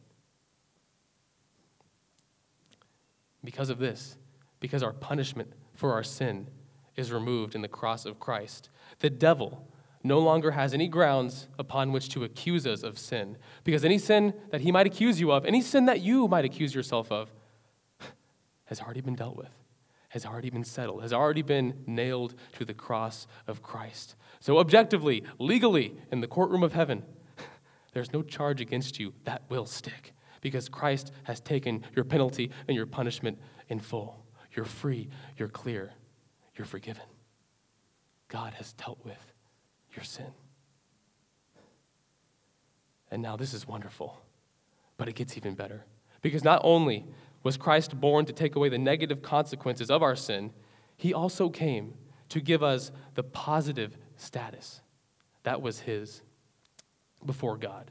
Because 3.45 3.71
of 3.71 3.79
this, 3.79 4.17
because 4.61 4.83
our 4.83 4.93
punishment 4.93 5.53
for 5.75 5.93
our 5.93 6.03
sin 6.03 6.49
is 6.97 7.13
removed 7.13 7.55
in 7.55 7.63
the 7.63 7.69
cross 7.69 8.05
of 8.05 8.19
Christ, 8.19 8.69
the 9.01 9.11
devil 9.11 9.67
no 10.05 10.19
longer 10.19 10.53
has 10.53 10.73
any 10.73 10.89
grounds 10.89 11.49
upon 11.59 11.93
which 11.93 12.09
to 12.11 12.25
accuse 12.25 12.67
us 12.67 12.83
of 12.83 12.99
sin. 12.99 13.37
Because 13.65 13.85
any 13.85 13.99
sin 13.99 14.33
that 14.51 14.61
he 14.61 14.71
might 14.71 14.87
accuse 14.87 15.21
you 15.21 15.33
of, 15.33 15.45
any 15.45 15.61
sin 15.61 15.87
that 15.87 16.01
you 16.01 16.29
might 16.29 16.45
accuse 16.45 16.75
yourself 16.75 17.11
of, 17.11 17.33
has 18.67 18.81
already 18.81 19.01
been 19.01 19.17
dealt 19.17 19.37
with 19.37 19.51
has 20.09 20.25
already 20.25 20.51
been 20.51 20.65
settled, 20.65 21.03
has 21.03 21.13
already 21.13 21.43
been 21.43 21.85
nailed 21.87 22.35
to 22.59 22.65
the 22.65 22.75
cross 22.75 23.27
of 23.47 23.63
Christ. 23.63 24.17
So, 24.41 24.59
objectively, 24.59 25.25
legally, 25.39 25.95
in 26.11 26.21
the 26.21 26.27
courtroom 26.27 26.63
of 26.63 26.73
heaven, 26.73 27.05
there's 27.93 28.13
no 28.13 28.23
charge 28.23 28.61
against 28.61 28.99
you 28.99 29.13
that 29.25 29.43
will 29.49 29.67
stick 29.67 30.15
because 30.41 30.69
Christ 30.69 31.13
has 31.25 31.41
taken 31.41 31.85
your 31.95 32.05
penalty 32.05 32.51
and 32.67 32.77
your 32.77 32.87
punishment 32.87 33.39
in 33.69 33.81
full. 33.81 34.25
You're 34.55 34.65
free, 34.65 35.09
you're 35.37 35.49
clear, 35.49 35.93
you're 36.57 36.67
forgiven. 36.67 37.03
God 38.29 38.55
has 38.55 38.73
dealt 38.75 38.99
with 39.05 39.33
your 39.95 40.05
sin. 40.05 40.33
And 43.11 43.23
now 43.23 43.37
this 43.37 43.55
is 43.55 43.67
wonderful, 43.67 44.21
but 44.97 45.09
it 45.09 45.15
gets 45.15 45.37
even 45.37 45.55
better. 45.55 45.85
Because 46.21 46.45
not 46.45 46.61
only 46.63 47.07
was 47.43 47.57
Christ 47.57 47.99
born 47.99 48.27
to 48.27 48.33
take 48.33 48.55
away 48.55 48.69
the 48.69 48.79
negative 48.79 49.23
consequences 49.23 49.91
of 49.91 50.03
our 50.03 50.17
sin, 50.17 50.53
he 50.97 51.15
also 51.15 51.49
came 51.49 51.95
to 52.29 52.41
give 52.41 52.63
us 52.63 52.93
the 53.15 53.23
positive 53.23 53.97
status 54.17 54.83
that 55.45 55.63
was 55.63 55.81
his 55.81 56.21
before 57.25 57.57
God. 57.57 57.91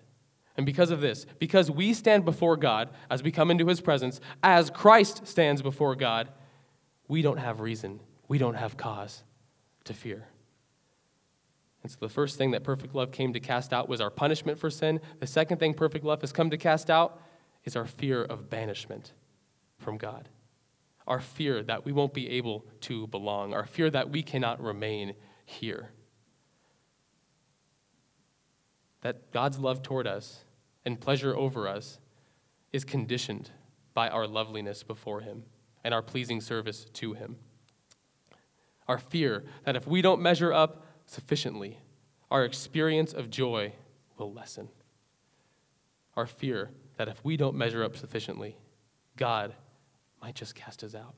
And 0.58 0.66
because 0.66 0.92
of 0.92 1.02
this, 1.02 1.26
because 1.40 1.72
we 1.72 1.94
stand 1.94 2.26
before 2.26 2.58
God 2.58 2.90
as 3.10 3.24
we 3.24 3.32
come 3.32 3.50
into 3.50 3.68
his 3.68 3.82
presence, 3.82 4.20
as 4.44 4.70
Christ 4.70 5.28
stands 5.28 5.62
before 5.62 5.96
God, 5.96 6.30
we 7.08 7.22
don't 7.22 7.38
have 7.38 7.60
reason, 7.60 8.00
we 8.28 8.38
don't 8.38 8.56
have 8.56 8.78
cause 8.78 9.24
to 9.88 9.94
fear. 9.94 10.28
And 11.84 11.92
so 11.92 11.98
the 12.02 12.10
first 12.10 12.38
thing 12.38 12.52
that 12.52 12.64
perfect 12.64 12.96
love 12.96 13.12
came 13.12 13.34
to 13.34 13.40
cast 13.40 13.74
out 13.74 13.88
was 13.88 14.02
our 14.02 14.10
punishment 14.10 14.60
for 14.60 14.70
sin. 14.70 15.00
The 15.20 15.28
second 15.28 15.58
thing 15.58 15.74
perfect 15.74 16.04
love 16.04 16.22
has 16.22 16.32
come 16.32 16.50
to 16.50 16.58
cast 16.58 16.90
out 16.90 17.22
is 17.64 17.76
our 17.76 17.86
fear 17.86 18.24
of 18.24 18.50
banishment 18.50 19.14
from 19.78 19.98
God. 19.98 20.30
Our 21.08 21.20
fear 21.20 21.64
that 21.64 21.86
we 21.86 21.92
won't 21.94 22.14
be 22.14 22.30
able 22.32 22.66
to 22.82 23.08
belong, 23.08 23.54
our 23.54 23.66
fear 23.66 23.90
that 23.90 24.10
we 24.10 24.22
cannot 24.22 24.62
remain 24.62 25.14
here. 25.46 25.92
That 29.02 29.32
God's 29.32 29.60
love 29.60 29.82
toward 29.82 30.08
us 30.08 30.44
and 30.86 31.00
pleasure 31.00 31.36
over 31.36 31.68
us 31.68 32.00
is 32.74 32.84
conditioned 32.84 33.52
by 33.94 34.10
our 34.10 34.28
loveliness 34.28 34.84
before 34.84 35.22
Him 35.22 35.44
and 35.84 35.94
our 35.94 36.02
pleasing 36.02 36.42
service 36.42 36.86
to 36.94 37.14
Him. 37.14 37.38
Our 38.88 38.98
fear 38.98 39.44
that 39.66 39.76
if 39.76 39.86
we 39.88 40.02
don't 40.02 40.22
measure 40.22 40.54
up 40.54 40.86
sufficiently, 41.06 41.80
our 42.32 42.46
experience 42.46 43.14
of 43.14 43.30
joy 43.30 43.74
will 44.18 44.32
lessen. 44.32 44.70
Our 46.16 46.28
fear 46.28 46.72
that 46.98 47.08
if 47.08 47.24
we 47.24 47.38
don't 47.38 47.56
measure 47.56 47.84
up 47.84 47.96
sufficiently, 47.96 48.58
God 49.16 49.54
might 50.22 50.36
just 50.36 50.56
cast 50.56 50.84
us 50.84 50.96
out. 50.96 51.16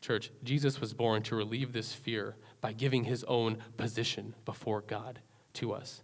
Church, 0.00 0.30
Jesus 0.42 0.80
was 0.80 0.92
born 0.92 1.22
to 1.22 1.34
relieve 1.34 1.72
this 1.72 1.94
fear 1.94 2.36
by 2.60 2.72
giving 2.74 3.04
his 3.04 3.24
own 3.24 3.56
position 3.78 4.34
before 4.44 4.82
God 4.82 5.20
to 5.54 5.72
us. 5.72 6.02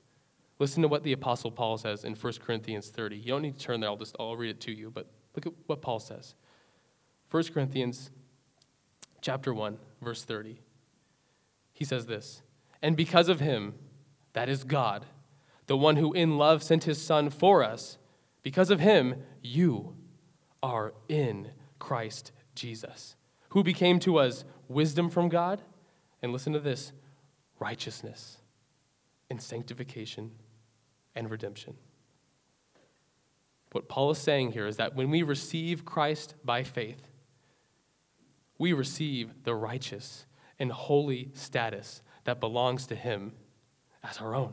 Listen 0.58 0.82
to 0.82 0.88
what 0.88 1.02
the 1.02 1.12
Apostle 1.12 1.50
Paul 1.50 1.76
says 1.76 2.04
in 2.04 2.14
1 2.14 2.32
Corinthians 2.44 2.88
30. 2.88 3.16
You 3.16 3.26
don't 3.26 3.42
need 3.42 3.58
to 3.58 3.64
turn 3.64 3.80
there, 3.80 3.90
I'll, 3.90 3.96
just, 3.96 4.16
I'll 4.18 4.36
read 4.36 4.50
it 4.50 4.60
to 4.60 4.72
you, 4.72 4.90
but 4.90 5.10
look 5.36 5.46
at 5.46 5.52
what 5.66 5.82
Paul 5.82 5.98
says. 5.98 6.34
1 7.30 7.44
Corinthians 7.52 8.10
chapter 9.20 9.52
1, 9.52 9.78
verse 10.00 10.24
30. 10.24 10.60
He 11.72 11.84
says 11.84 12.06
this 12.06 12.42
And 12.82 12.96
because 12.96 13.28
of 13.28 13.40
him, 13.40 13.74
that 14.32 14.48
is 14.48 14.64
God, 14.64 15.06
the 15.66 15.76
one 15.76 15.96
who 15.96 16.12
in 16.12 16.36
love 16.36 16.62
sent 16.62 16.84
his 16.84 17.00
Son 17.00 17.30
for 17.30 17.62
us, 17.62 17.98
because 18.42 18.70
of 18.70 18.80
him, 18.80 19.22
you 19.42 19.96
are 20.62 20.94
in 21.08 21.50
Christ 21.78 22.32
Jesus, 22.54 23.16
who 23.50 23.62
became 23.62 23.98
to 24.00 24.18
us 24.18 24.44
wisdom 24.68 25.10
from 25.10 25.28
God, 25.28 25.62
and 26.22 26.32
listen 26.32 26.52
to 26.52 26.60
this 26.60 26.92
righteousness 27.58 28.38
and 29.28 29.40
sanctification 29.40 30.32
and 31.14 31.30
redemption. 31.30 31.74
What 33.72 33.88
Paul 33.88 34.10
is 34.10 34.18
saying 34.18 34.52
here 34.52 34.66
is 34.66 34.76
that 34.76 34.96
when 34.96 35.10
we 35.10 35.22
receive 35.22 35.84
Christ 35.84 36.34
by 36.44 36.64
faith, 36.64 37.09
we 38.60 38.72
receive 38.74 39.42
the 39.42 39.54
righteous 39.54 40.26
and 40.58 40.70
holy 40.70 41.30
status 41.32 42.02
that 42.24 42.38
belongs 42.38 42.86
to 42.86 42.94
Him 42.94 43.32
as 44.04 44.18
our 44.18 44.34
own. 44.34 44.52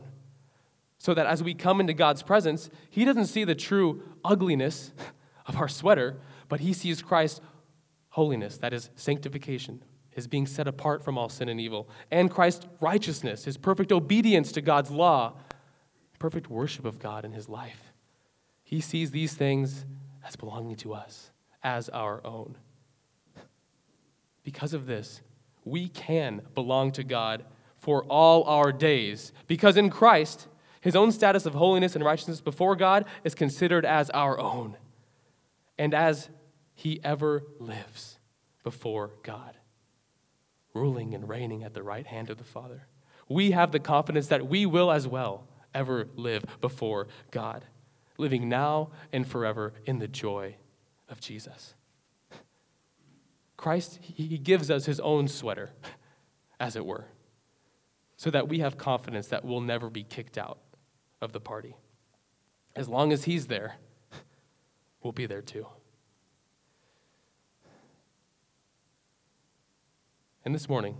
So 0.96 1.14
that 1.14 1.26
as 1.26 1.42
we 1.44 1.54
come 1.54 1.78
into 1.78 1.92
God's 1.92 2.24
presence, 2.24 2.70
He 2.90 3.04
doesn't 3.04 3.26
see 3.26 3.44
the 3.44 3.54
true 3.54 4.02
ugliness 4.24 4.92
of 5.48 5.56
our 5.56 5.68
sweater, 5.68 6.16
but 6.48 6.60
he 6.60 6.72
sees 6.72 7.02
Christ's 7.02 7.40
holiness, 8.10 8.58
that 8.58 8.72
is 8.72 8.90
sanctification, 8.94 9.82
his 10.10 10.26
being 10.26 10.46
set 10.46 10.68
apart 10.68 11.02
from 11.02 11.16
all 11.16 11.28
sin 11.28 11.48
and 11.48 11.60
evil, 11.60 11.88
and 12.10 12.30
Christ's 12.30 12.66
righteousness, 12.80 13.44
his 13.44 13.56
perfect 13.56 13.90
obedience 13.90 14.52
to 14.52 14.60
God's 14.60 14.90
law, 14.90 15.34
perfect 16.18 16.50
worship 16.50 16.84
of 16.84 16.98
God 16.98 17.24
in 17.24 17.32
his 17.32 17.48
life. 17.48 17.92
He 18.62 18.80
sees 18.80 19.10
these 19.10 19.34
things 19.34 19.86
as 20.26 20.36
belonging 20.36 20.76
to 20.76 20.92
us, 20.92 21.30
as 21.62 21.88
our 21.88 22.24
own. 22.26 22.56
Because 24.48 24.72
of 24.72 24.86
this, 24.86 25.20
we 25.66 25.88
can 25.90 26.40
belong 26.54 26.90
to 26.92 27.04
God 27.04 27.44
for 27.76 28.04
all 28.04 28.44
our 28.44 28.72
days, 28.72 29.30
because 29.46 29.76
in 29.76 29.90
Christ, 29.90 30.48
his 30.80 30.96
own 30.96 31.12
status 31.12 31.44
of 31.44 31.52
holiness 31.52 31.94
and 31.94 32.02
righteousness 32.02 32.40
before 32.40 32.74
God 32.74 33.04
is 33.24 33.34
considered 33.34 33.84
as 33.84 34.08
our 34.08 34.40
own 34.40 34.78
and 35.76 35.92
as 35.92 36.30
he 36.74 36.98
ever 37.04 37.42
lives 37.58 38.18
before 38.64 39.10
God, 39.22 39.54
ruling 40.72 41.12
and 41.12 41.28
reigning 41.28 41.62
at 41.62 41.74
the 41.74 41.82
right 41.82 42.06
hand 42.06 42.30
of 42.30 42.38
the 42.38 42.42
Father. 42.42 42.86
We 43.28 43.50
have 43.50 43.70
the 43.70 43.78
confidence 43.78 44.28
that 44.28 44.48
we 44.48 44.64
will 44.64 44.90
as 44.90 45.06
well 45.06 45.46
ever 45.74 46.08
live 46.16 46.42
before 46.62 47.08
God, 47.30 47.66
living 48.16 48.48
now 48.48 48.92
and 49.12 49.28
forever 49.28 49.74
in 49.84 49.98
the 49.98 50.08
joy 50.08 50.56
of 51.10 51.20
Jesus. 51.20 51.74
Christ, 53.58 53.98
he 54.00 54.38
gives 54.38 54.70
us 54.70 54.86
his 54.86 55.00
own 55.00 55.26
sweater, 55.28 55.70
as 56.60 56.76
it 56.76 56.86
were, 56.86 57.06
so 58.16 58.30
that 58.30 58.48
we 58.48 58.60
have 58.60 58.78
confidence 58.78 59.26
that 59.26 59.44
we'll 59.44 59.60
never 59.60 59.90
be 59.90 60.04
kicked 60.04 60.38
out 60.38 60.58
of 61.20 61.32
the 61.32 61.40
party. 61.40 61.76
As 62.76 62.88
long 62.88 63.12
as 63.12 63.24
he's 63.24 63.48
there, 63.48 63.74
we'll 65.02 65.12
be 65.12 65.26
there 65.26 65.42
too. 65.42 65.66
And 70.44 70.54
this 70.54 70.68
morning, 70.68 70.96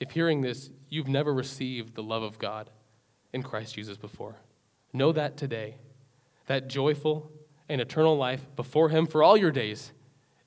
if 0.00 0.12
hearing 0.12 0.40
this, 0.40 0.70
you've 0.88 1.08
never 1.08 1.32
received 1.32 1.94
the 1.94 2.02
love 2.02 2.22
of 2.22 2.38
God 2.38 2.70
in 3.34 3.42
Christ 3.42 3.74
Jesus 3.74 3.98
before, 3.98 4.36
know 4.94 5.12
that 5.12 5.36
today, 5.36 5.76
that 6.46 6.68
joyful 6.68 7.30
and 7.68 7.82
eternal 7.82 8.16
life 8.16 8.46
before 8.56 8.88
Him 8.88 9.06
for 9.06 9.22
all 9.22 9.36
your 9.36 9.50
days, 9.50 9.92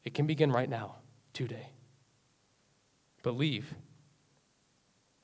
it 0.06 0.14
can 0.14 0.26
begin 0.28 0.52
right 0.52 0.70
now, 0.70 0.96
today. 1.34 1.72
Believe 3.24 3.74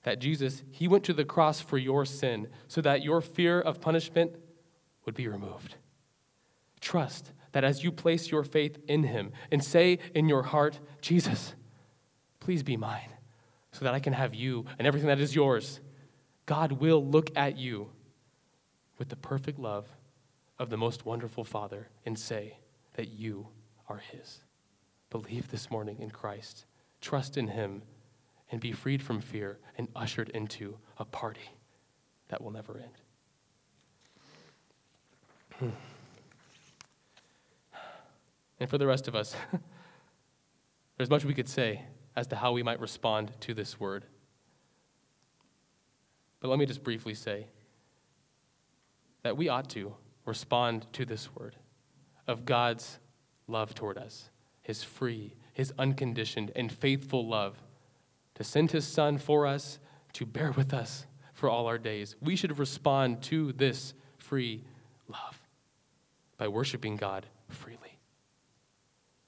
that 0.04 0.20
Jesus, 0.20 0.64
He 0.72 0.88
went 0.88 1.04
to 1.06 1.14
the 1.14 1.24
cross 1.24 1.62
for 1.62 1.78
your 1.78 2.06
sin 2.06 2.48
so 2.68 2.82
that 2.82 3.04
your 3.04 3.22
fear 3.22 3.62
of 3.62 3.80
punishment 3.80 4.36
would 5.06 5.16
be 5.16 5.28
removed. 5.28 5.76
Trust 6.80 7.32
that 7.52 7.64
as 7.64 7.84
you 7.84 7.92
place 7.92 8.32
your 8.32 8.44
faith 8.44 8.78
in 8.88 9.04
him 9.04 9.32
and 9.52 9.64
say 9.64 10.00
in 10.16 10.28
your 10.28 10.44
heart, 10.44 10.80
Jesus, 11.02 11.54
please 12.40 12.64
be 12.64 12.78
mine. 12.78 13.10
so 13.74 13.86
that 13.86 13.94
I 13.94 14.02
can 14.02 14.12
have 14.12 14.36
you 14.36 14.66
and 14.78 14.86
everything 14.86 15.08
that 15.08 15.22
is 15.22 15.34
yours. 15.34 15.80
God 16.46 16.74
will 16.74 17.06
look 17.06 17.32
at 17.38 17.58
you 17.58 17.90
with 18.98 19.08
the 19.08 19.16
perfect 19.16 19.58
love 19.58 19.88
of 20.60 20.70
the 20.70 20.76
most 20.78 21.06
wonderful 21.06 21.46
Father 21.46 21.88
and 22.06 22.20
say 22.20 22.58
that 22.96 23.08
you 23.08 23.48
are 23.88 24.02
His. 24.12 24.40
Believe 25.12 25.52
this 25.52 25.70
morning 25.70 25.98
in 26.00 26.10
Christ, 26.10 26.66
trust 27.02 27.38
in 27.38 27.50
Him, 27.50 27.84
and 28.50 28.60
be 28.60 28.72
freed 28.72 29.04
from 29.04 29.22
fear 29.22 29.60
and 29.78 29.88
ushered 29.96 30.30
into 30.30 30.78
a 30.98 31.06
party 31.06 31.52
that 32.30 32.42
will 32.42 32.52
never 32.52 32.78
end. 32.78 32.94
Hmm. 35.60 35.70
And 38.60 38.70
for 38.70 38.78
the 38.78 38.88
rest 38.88 39.08
of 39.08 39.16
us, 39.16 39.36
there's 40.98 41.10
much 41.10 41.26
we 41.26 41.34
could 41.34 41.50
say 41.50 41.84
as 42.16 42.28
to 42.28 42.36
how 42.36 42.54
we 42.54 42.64
might 42.64 42.80
respond 42.80 43.32
to 43.42 43.54
this 43.54 43.80
word. 43.80 44.06
But 46.40 46.48
let 46.48 46.58
me 46.58 46.66
just 46.66 46.84
briefly 46.84 47.16
say 47.16 47.48
that 49.24 49.36
we 49.36 49.50
ought 49.50 49.70
to 49.72 49.94
respond 50.26 50.88
to 50.94 51.06
this 51.06 51.36
word 51.36 51.56
of 52.28 52.46
God's 52.46 53.00
love 53.48 53.74
toward 53.76 53.98
us, 53.98 54.30
his 54.62 54.84
free, 54.84 55.36
his 55.54 55.74
unconditioned, 55.78 56.52
and 56.56 56.72
faithful 56.72 57.28
love 57.28 57.62
to 58.36 58.44
send 58.44 58.72
his 58.72 58.88
son 58.88 59.18
for 59.18 59.46
us, 59.46 59.80
to 60.14 60.26
bear 60.26 60.52
with 60.52 60.74
us 60.74 61.06
for 61.34 61.50
all 61.50 61.68
our 61.68 61.78
days. 61.78 62.16
We 62.22 62.36
should 62.36 62.58
respond 62.58 63.22
to 63.24 63.52
this 63.54 63.94
free 64.18 64.64
love 65.08 65.42
by 66.38 66.48
worshiping 66.48 66.98
God 66.98 67.26
freely. 67.50 68.00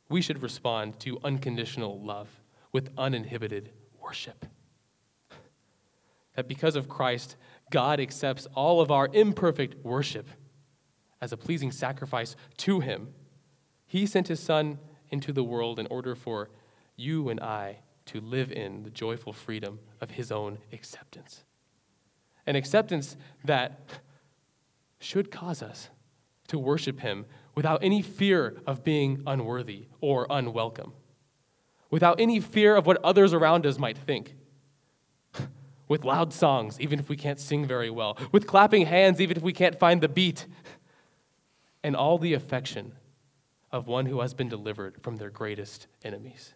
We 0.09 0.21
should 0.21 0.41
respond 0.41 0.99
to 1.01 1.19
unconditional 1.23 1.99
love 2.01 2.27
with 2.71 2.89
uninhibited 2.97 3.71
worship. 4.01 4.45
That 6.35 6.47
because 6.47 6.75
of 6.75 6.89
Christ, 6.89 7.35
God 7.69 7.99
accepts 7.99 8.47
all 8.55 8.81
of 8.81 8.91
our 8.91 9.09
imperfect 9.13 9.83
worship 9.83 10.27
as 11.21 11.31
a 11.31 11.37
pleasing 11.37 11.71
sacrifice 11.71 12.35
to 12.57 12.79
Him. 12.79 13.09
He 13.85 14.05
sent 14.05 14.27
His 14.27 14.39
Son 14.39 14.79
into 15.13 15.31
the 15.31 15.43
world 15.43 15.79
in 15.79 15.87
order 15.87 16.15
for 16.15 16.49
you 16.97 17.29
and 17.29 17.39
I 17.39 17.77
to 18.07 18.19
live 18.19 18.51
in 18.51 18.83
the 18.83 18.89
joyful 18.89 19.31
freedom 19.31 19.79
of 20.01 20.11
His 20.11 20.31
own 20.31 20.57
acceptance. 20.73 21.45
An 22.45 22.57
acceptance 22.57 23.15
that 23.45 23.79
should 24.99 25.31
cause 25.31 25.63
us 25.63 25.89
to 26.47 26.59
worship 26.59 26.99
Him 26.99 27.25
without 27.55 27.81
any 27.81 28.01
fear 28.01 28.57
of 28.67 28.83
being 28.83 29.23
unworthy 29.25 29.85
or 30.01 30.27
unwelcome 30.29 30.91
without 31.93 32.19
any 32.19 32.39
fear 32.39 32.75
of 32.75 32.87
what 32.87 32.97
others 33.03 33.33
around 33.33 33.67
us 33.67 33.77
might 33.77 33.95
think. 33.95 34.33
With 35.87 36.03
loud 36.03 36.33
songs, 36.33 36.81
even 36.81 36.97
if 36.97 37.07
we 37.07 37.15
can't 37.15 37.39
sing 37.39 37.67
very 37.67 37.91
well. 37.91 38.17
With 38.31 38.47
clapping 38.47 38.87
hands, 38.87 39.21
even 39.21 39.37
if 39.37 39.43
we 39.43 39.53
can't 39.53 39.77
find 39.77 40.01
the 40.01 40.07
beat. 40.07 40.47
And 41.83 41.95
all 41.95 42.17
the 42.17 42.33
affection 42.33 42.93
of 43.73 43.87
one 43.87 44.05
who 44.05 44.21
has 44.21 44.35
been 44.35 44.47
delivered 44.47 45.01
from 45.01 45.17
their 45.17 45.31
greatest 45.31 45.87
enemies. 46.03 46.53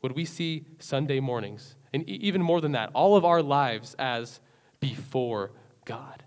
Would 0.00 0.12
we 0.12 0.24
see 0.24 0.66
Sunday 0.78 1.18
mornings, 1.18 1.74
and 1.92 2.08
even 2.08 2.40
more 2.40 2.60
than 2.60 2.72
that, 2.72 2.90
all 2.94 3.16
of 3.16 3.24
our 3.24 3.42
lives 3.42 3.94
as 3.98 4.40
before 4.78 5.50
God? 5.84 6.22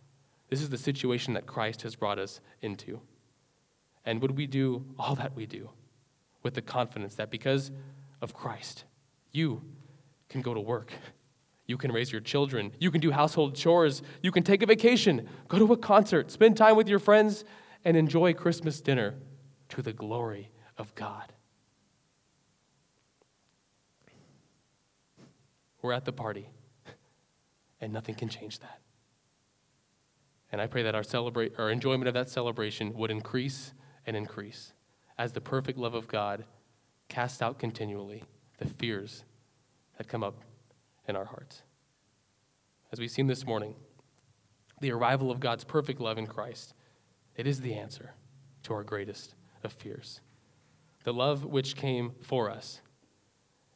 This 0.49 0.61
is 0.61 0.69
the 0.69 0.77
situation 0.77 1.33
that 1.33 1.45
Christ 1.45 1.83
has 1.83 1.95
brought 1.95 2.19
us 2.19 2.41
into. 2.61 2.99
And 4.03 4.21
would 4.21 4.37
we 4.37 4.47
do 4.47 4.85
all 4.99 5.15
that 5.15 5.35
we 5.35 5.45
do 5.45 5.69
with 6.43 6.53
the 6.53 6.61
confidence 6.61 7.15
that 7.15 7.31
because 7.31 7.71
of 8.21 8.33
Christ, 8.33 8.83
you 9.31 9.61
can 10.27 10.41
go 10.41 10.53
to 10.53 10.59
work. 10.59 10.91
You 11.67 11.77
can 11.77 11.91
raise 11.91 12.11
your 12.11 12.21
children. 12.21 12.71
You 12.79 12.91
can 12.91 13.01
do 13.01 13.11
household 13.11 13.55
chores. 13.55 14.01
You 14.21 14.31
can 14.31 14.43
take 14.43 14.61
a 14.61 14.65
vacation, 14.65 15.27
go 15.47 15.59
to 15.59 15.73
a 15.73 15.77
concert, 15.77 16.31
spend 16.31 16.57
time 16.57 16.75
with 16.75 16.87
your 16.89 16.99
friends, 16.99 17.45
and 17.85 17.95
enjoy 17.95 18.33
Christmas 18.33 18.81
dinner 18.81 19.15
to 19.69 19.81
the 19.81 19.93
glory 19.93 20.51
of 20.77 20.93
God. 20.95 21.33
We're 25.81 25.93
at 25.93 26.05
the 26.05 26.13
party, 26.13 26.49
and 27.79 27.93
nothing 27.93 28.15
can 28.15 28.29
change 28.29 28.59
that. 28.59 28.79
And 30.51 30.61
I 30.61 30.67
pray 30.67 30.83
that 30.83 30.95
our, 30.95 31.03
celebrate, 31.03 31.53
our 31.57 31.69
enjoyment 31.69 32.07
of 32.07 32.13
that 32.13 32.29
celebration 32.29 32.93
would 32.95 33.11
increase 33.11 33.73
and 34.05 34.15
increase 34.15 34.73
as 35.17 35.33
the 35.33 35.41
perfect 35.41 35.77
love 35.77 35.93
of 35.93 36.07
God 36.07 36.45
casts 37.09 37.41
out 37.41 37.59
continually 37.59 38.23
the 38.57 38.67
fears 38.67 39.23
that 39.97 40.07
come 40.07 40.23
up 40.23 40.41
in 41.07 41.15
our 41.15 41.25
hearts. 41.25 41.63
As 42.91 42.99
we've 42.99 43.11
seen 43.11 43.27
this 43.27 43.45
morning, 43.45 43.75
the 44.79 44.91
arrival 44.91 45.31
of 45.31 45.39
God's 45.39 45.63
perfect 45.63 45.99
love 45.99 46.17
in 46.17 46.27
Christ, 46.27 46.73
it 47.35 47.47
is 47.47 47.61
the 47.61 47.73
answer 47.73 48.13
to 48.63 48.73
our 48.73 48.83
greatest 48.83 49.35
of 49.63 49.73
fears. 49.73 50.21
The 51.03 51.13
love 51.13 51.45
which 51.45 51.75
came 51.75 52.13
for 52.21 52.49
us, 52.49 52.81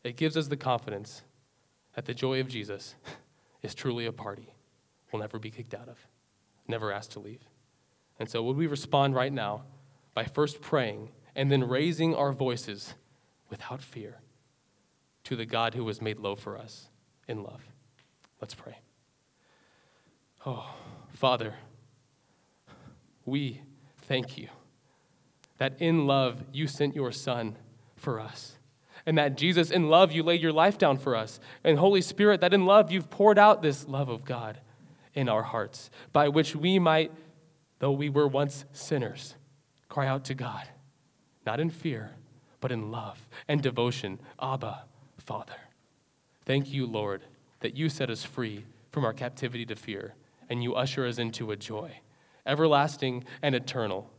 it 0.04 0.18
gives 0.18 0.36
us 0.36 0.48
the 0.48 0.58
confidence 0.58 1.22
that 1.96 2.06
the 2.06 2.14
joy 2.14 2.40
of 2.40 2.48
Jesus 2.48 2.96
is 3.62 3.76
truly 3.76 4.06
a 4.06 4.12
party 4.12 4.54
we'll 5.12 5.20
never 5.22 5.40
be 5.40 5.52
kicked 5.52 5.74
out 5.74 5.90
of, 5.90 5.98
never 6.68 6.92
asked 6.92 7.12
to 7.12 7.20
leave. 7.20 7.42
And 8.18 8.30
so, 8.30 8.44
would 8.44 8.56
we 8.56 8.68
respond 8.68 9.14
right 9.14 9.34
now 9.34 9.64
by 10.14 10.24
first 10.24 10.62
praying 10.62 11.10
and 11.36 11.52
then 11.52 11.68
raising 11.68 12.16
our 12.16 12.32
voices 12.32 12.94
without 13.50 13.82
fear 13.82 14.20
to 15.24 15.36
the 15.36 15.46
God 15.46 15.74
who 15.74 15.84
was 15.84 16.02
made 16.02 16.20
low 16.20 16.36
for 16.36 16.58
us 16.58 16.90
in 17.28 17.44
love. 17.44 17.62
Let's 18.40 18.56
pray. 18.56 18.80
Oh, 20.46 20.74
Father, 21.14 21.54
we 23.26 23.62
thank 24.04 24.38
you 24.38 24.50
that 25.62 25.80
in 25.80 26.08
love 26.08 26.44
you 26.52 26.66
sent 26.66 26.96
your 26.96 27.12
Son 27.12 27.56
for 27.96 28.20
us. 28.20 28.58
And 29.06 29.16
that 29.20 29.38
Jesus, 29.38 29.70
in 29.70 29.90
love, 29.90 30.12
you 30.12 30.24
laid 30.24 30.42
your 30.42 30.52
life 30.52 30.80
down 30.80 30.98
for 30.98 31.16
us. 31.16 31.40
And 31.64 31.78
Holy 31.78 32.02
Spirit, 32.02 32.42
that 32.42 32.52
in 32.52 32.66
love 32.66 32.92
you've 32.92 33.12
poured 33.12 33.38
out 33.38 33.62
this 33.62 33.88
love 33.88 34.10
of 34.10 34.26
God 34.26 34.60
in 35.14 35.30
our 35.30 35.44
hearts, 35.44 35.92
by 36.12 36.30
which 36.30 36.56
we 36.56 36.80
might, 36.80 37.12
though 37.78 37.92
we 37.92 38.10
were 38.10 38.28
once 38.28 38.66
sinners, 38.72 39.36
cry 39.88 40.08
out 40.08 40.26
to 40.26 40.34
God 40.34 40.68
not 41.46 41.60
in 41.60 41.70
fear, 41.70 42.10
but 42.60 42.72
in 42.72 42.90
love 42.90 43.30
and 43.48 43.62
devotion. 43.62 44.20
Abba, 44.42 44.86
Father. 45.20 45.60
Thank 46.44 46.72
you, 46.72 46.88
Lord, 46.88 47.22
that 47.60 47.78
you 47.78 47.88
set 47.88 48.10
us 48.10 48.24
free 48.24 48.66
from 48.92 49.06
our 49.06 49.14
captivity 49.14 49.68
to 49.68 49.76
fear, 49.76 50.16
and 50.50 50.64
you 50.64 50.74
usher 50.74 51.06
us 51.06 51.20
into 51.20 51.52
a 51.52 51.56
joy, 51.56 52.00
everlasting 52.48 53.26
and 53.44 53.54
eternal, 53.54 54.10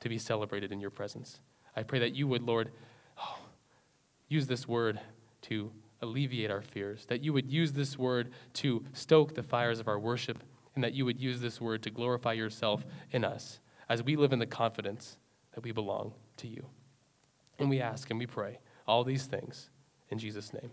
to 0.00 0.08
be 0.08 0.18
celebrated 0.18 0.72
in 0.72 0.80
your 0.80 0.90
presence. 0.90 1.40
I 1.76 1.82
pray 1.82 1.98
that 2.00 2.14
you 2.14 2.26
would, 2.26 2.42
Lord, 2.42 2.70
oh, 3.18 3.38
use 4.28 4.46
this 4.46 4.66
word 4.66 5.00
to 5.42 5.70
alleviate 6.02 6.50
our 6.50 6.62
fears, 6.62 7.06
that 7.06 7.22
you 7.22 7.32
would 7.32 7.50
use 7.50 7.72
this 7.72 7.98
word 7.98 8.32
to 8.54 8.84
stoke 8.92 9.34
the 9.34 9.42
fires 9.42 9.80
of 9.80 9.88
our 9.88 9.98
worship, 9.98 10.42
and 10.74 10.82
that 10.82 10.94
you 10.94 11.04
would 11.04 11.20
use 11.20 11.40
this 11.40 11.60
word 11.60 11.82
to 11.82 11.90
glorify 11.90 12.32
yourself 12.32 12.84
in 13.10 13.24
us 13.24 13.60
as 13.88 14.02
we 14.02 14.16
live 14.16 14.32
in 14.32 14.38
the 14.38 14.46
confidence 14.46 15.18
that 15.52 15.64
we 15.64 15.72
belong 15.72 16.12
to 16.36 16.48
you. 16.48 16.64
And 17.58 17.68
we 17.68 17.80
ask 17.80 18.08
and 18.10 18.18
we 18.18 18.26
pray 18.26 18.58
all 18.86 19.04
these 19.04 19.26
things 19.26 19.68
in 20.08 20.18
Jesus' 20.18 20.54
name. 20.54 20.70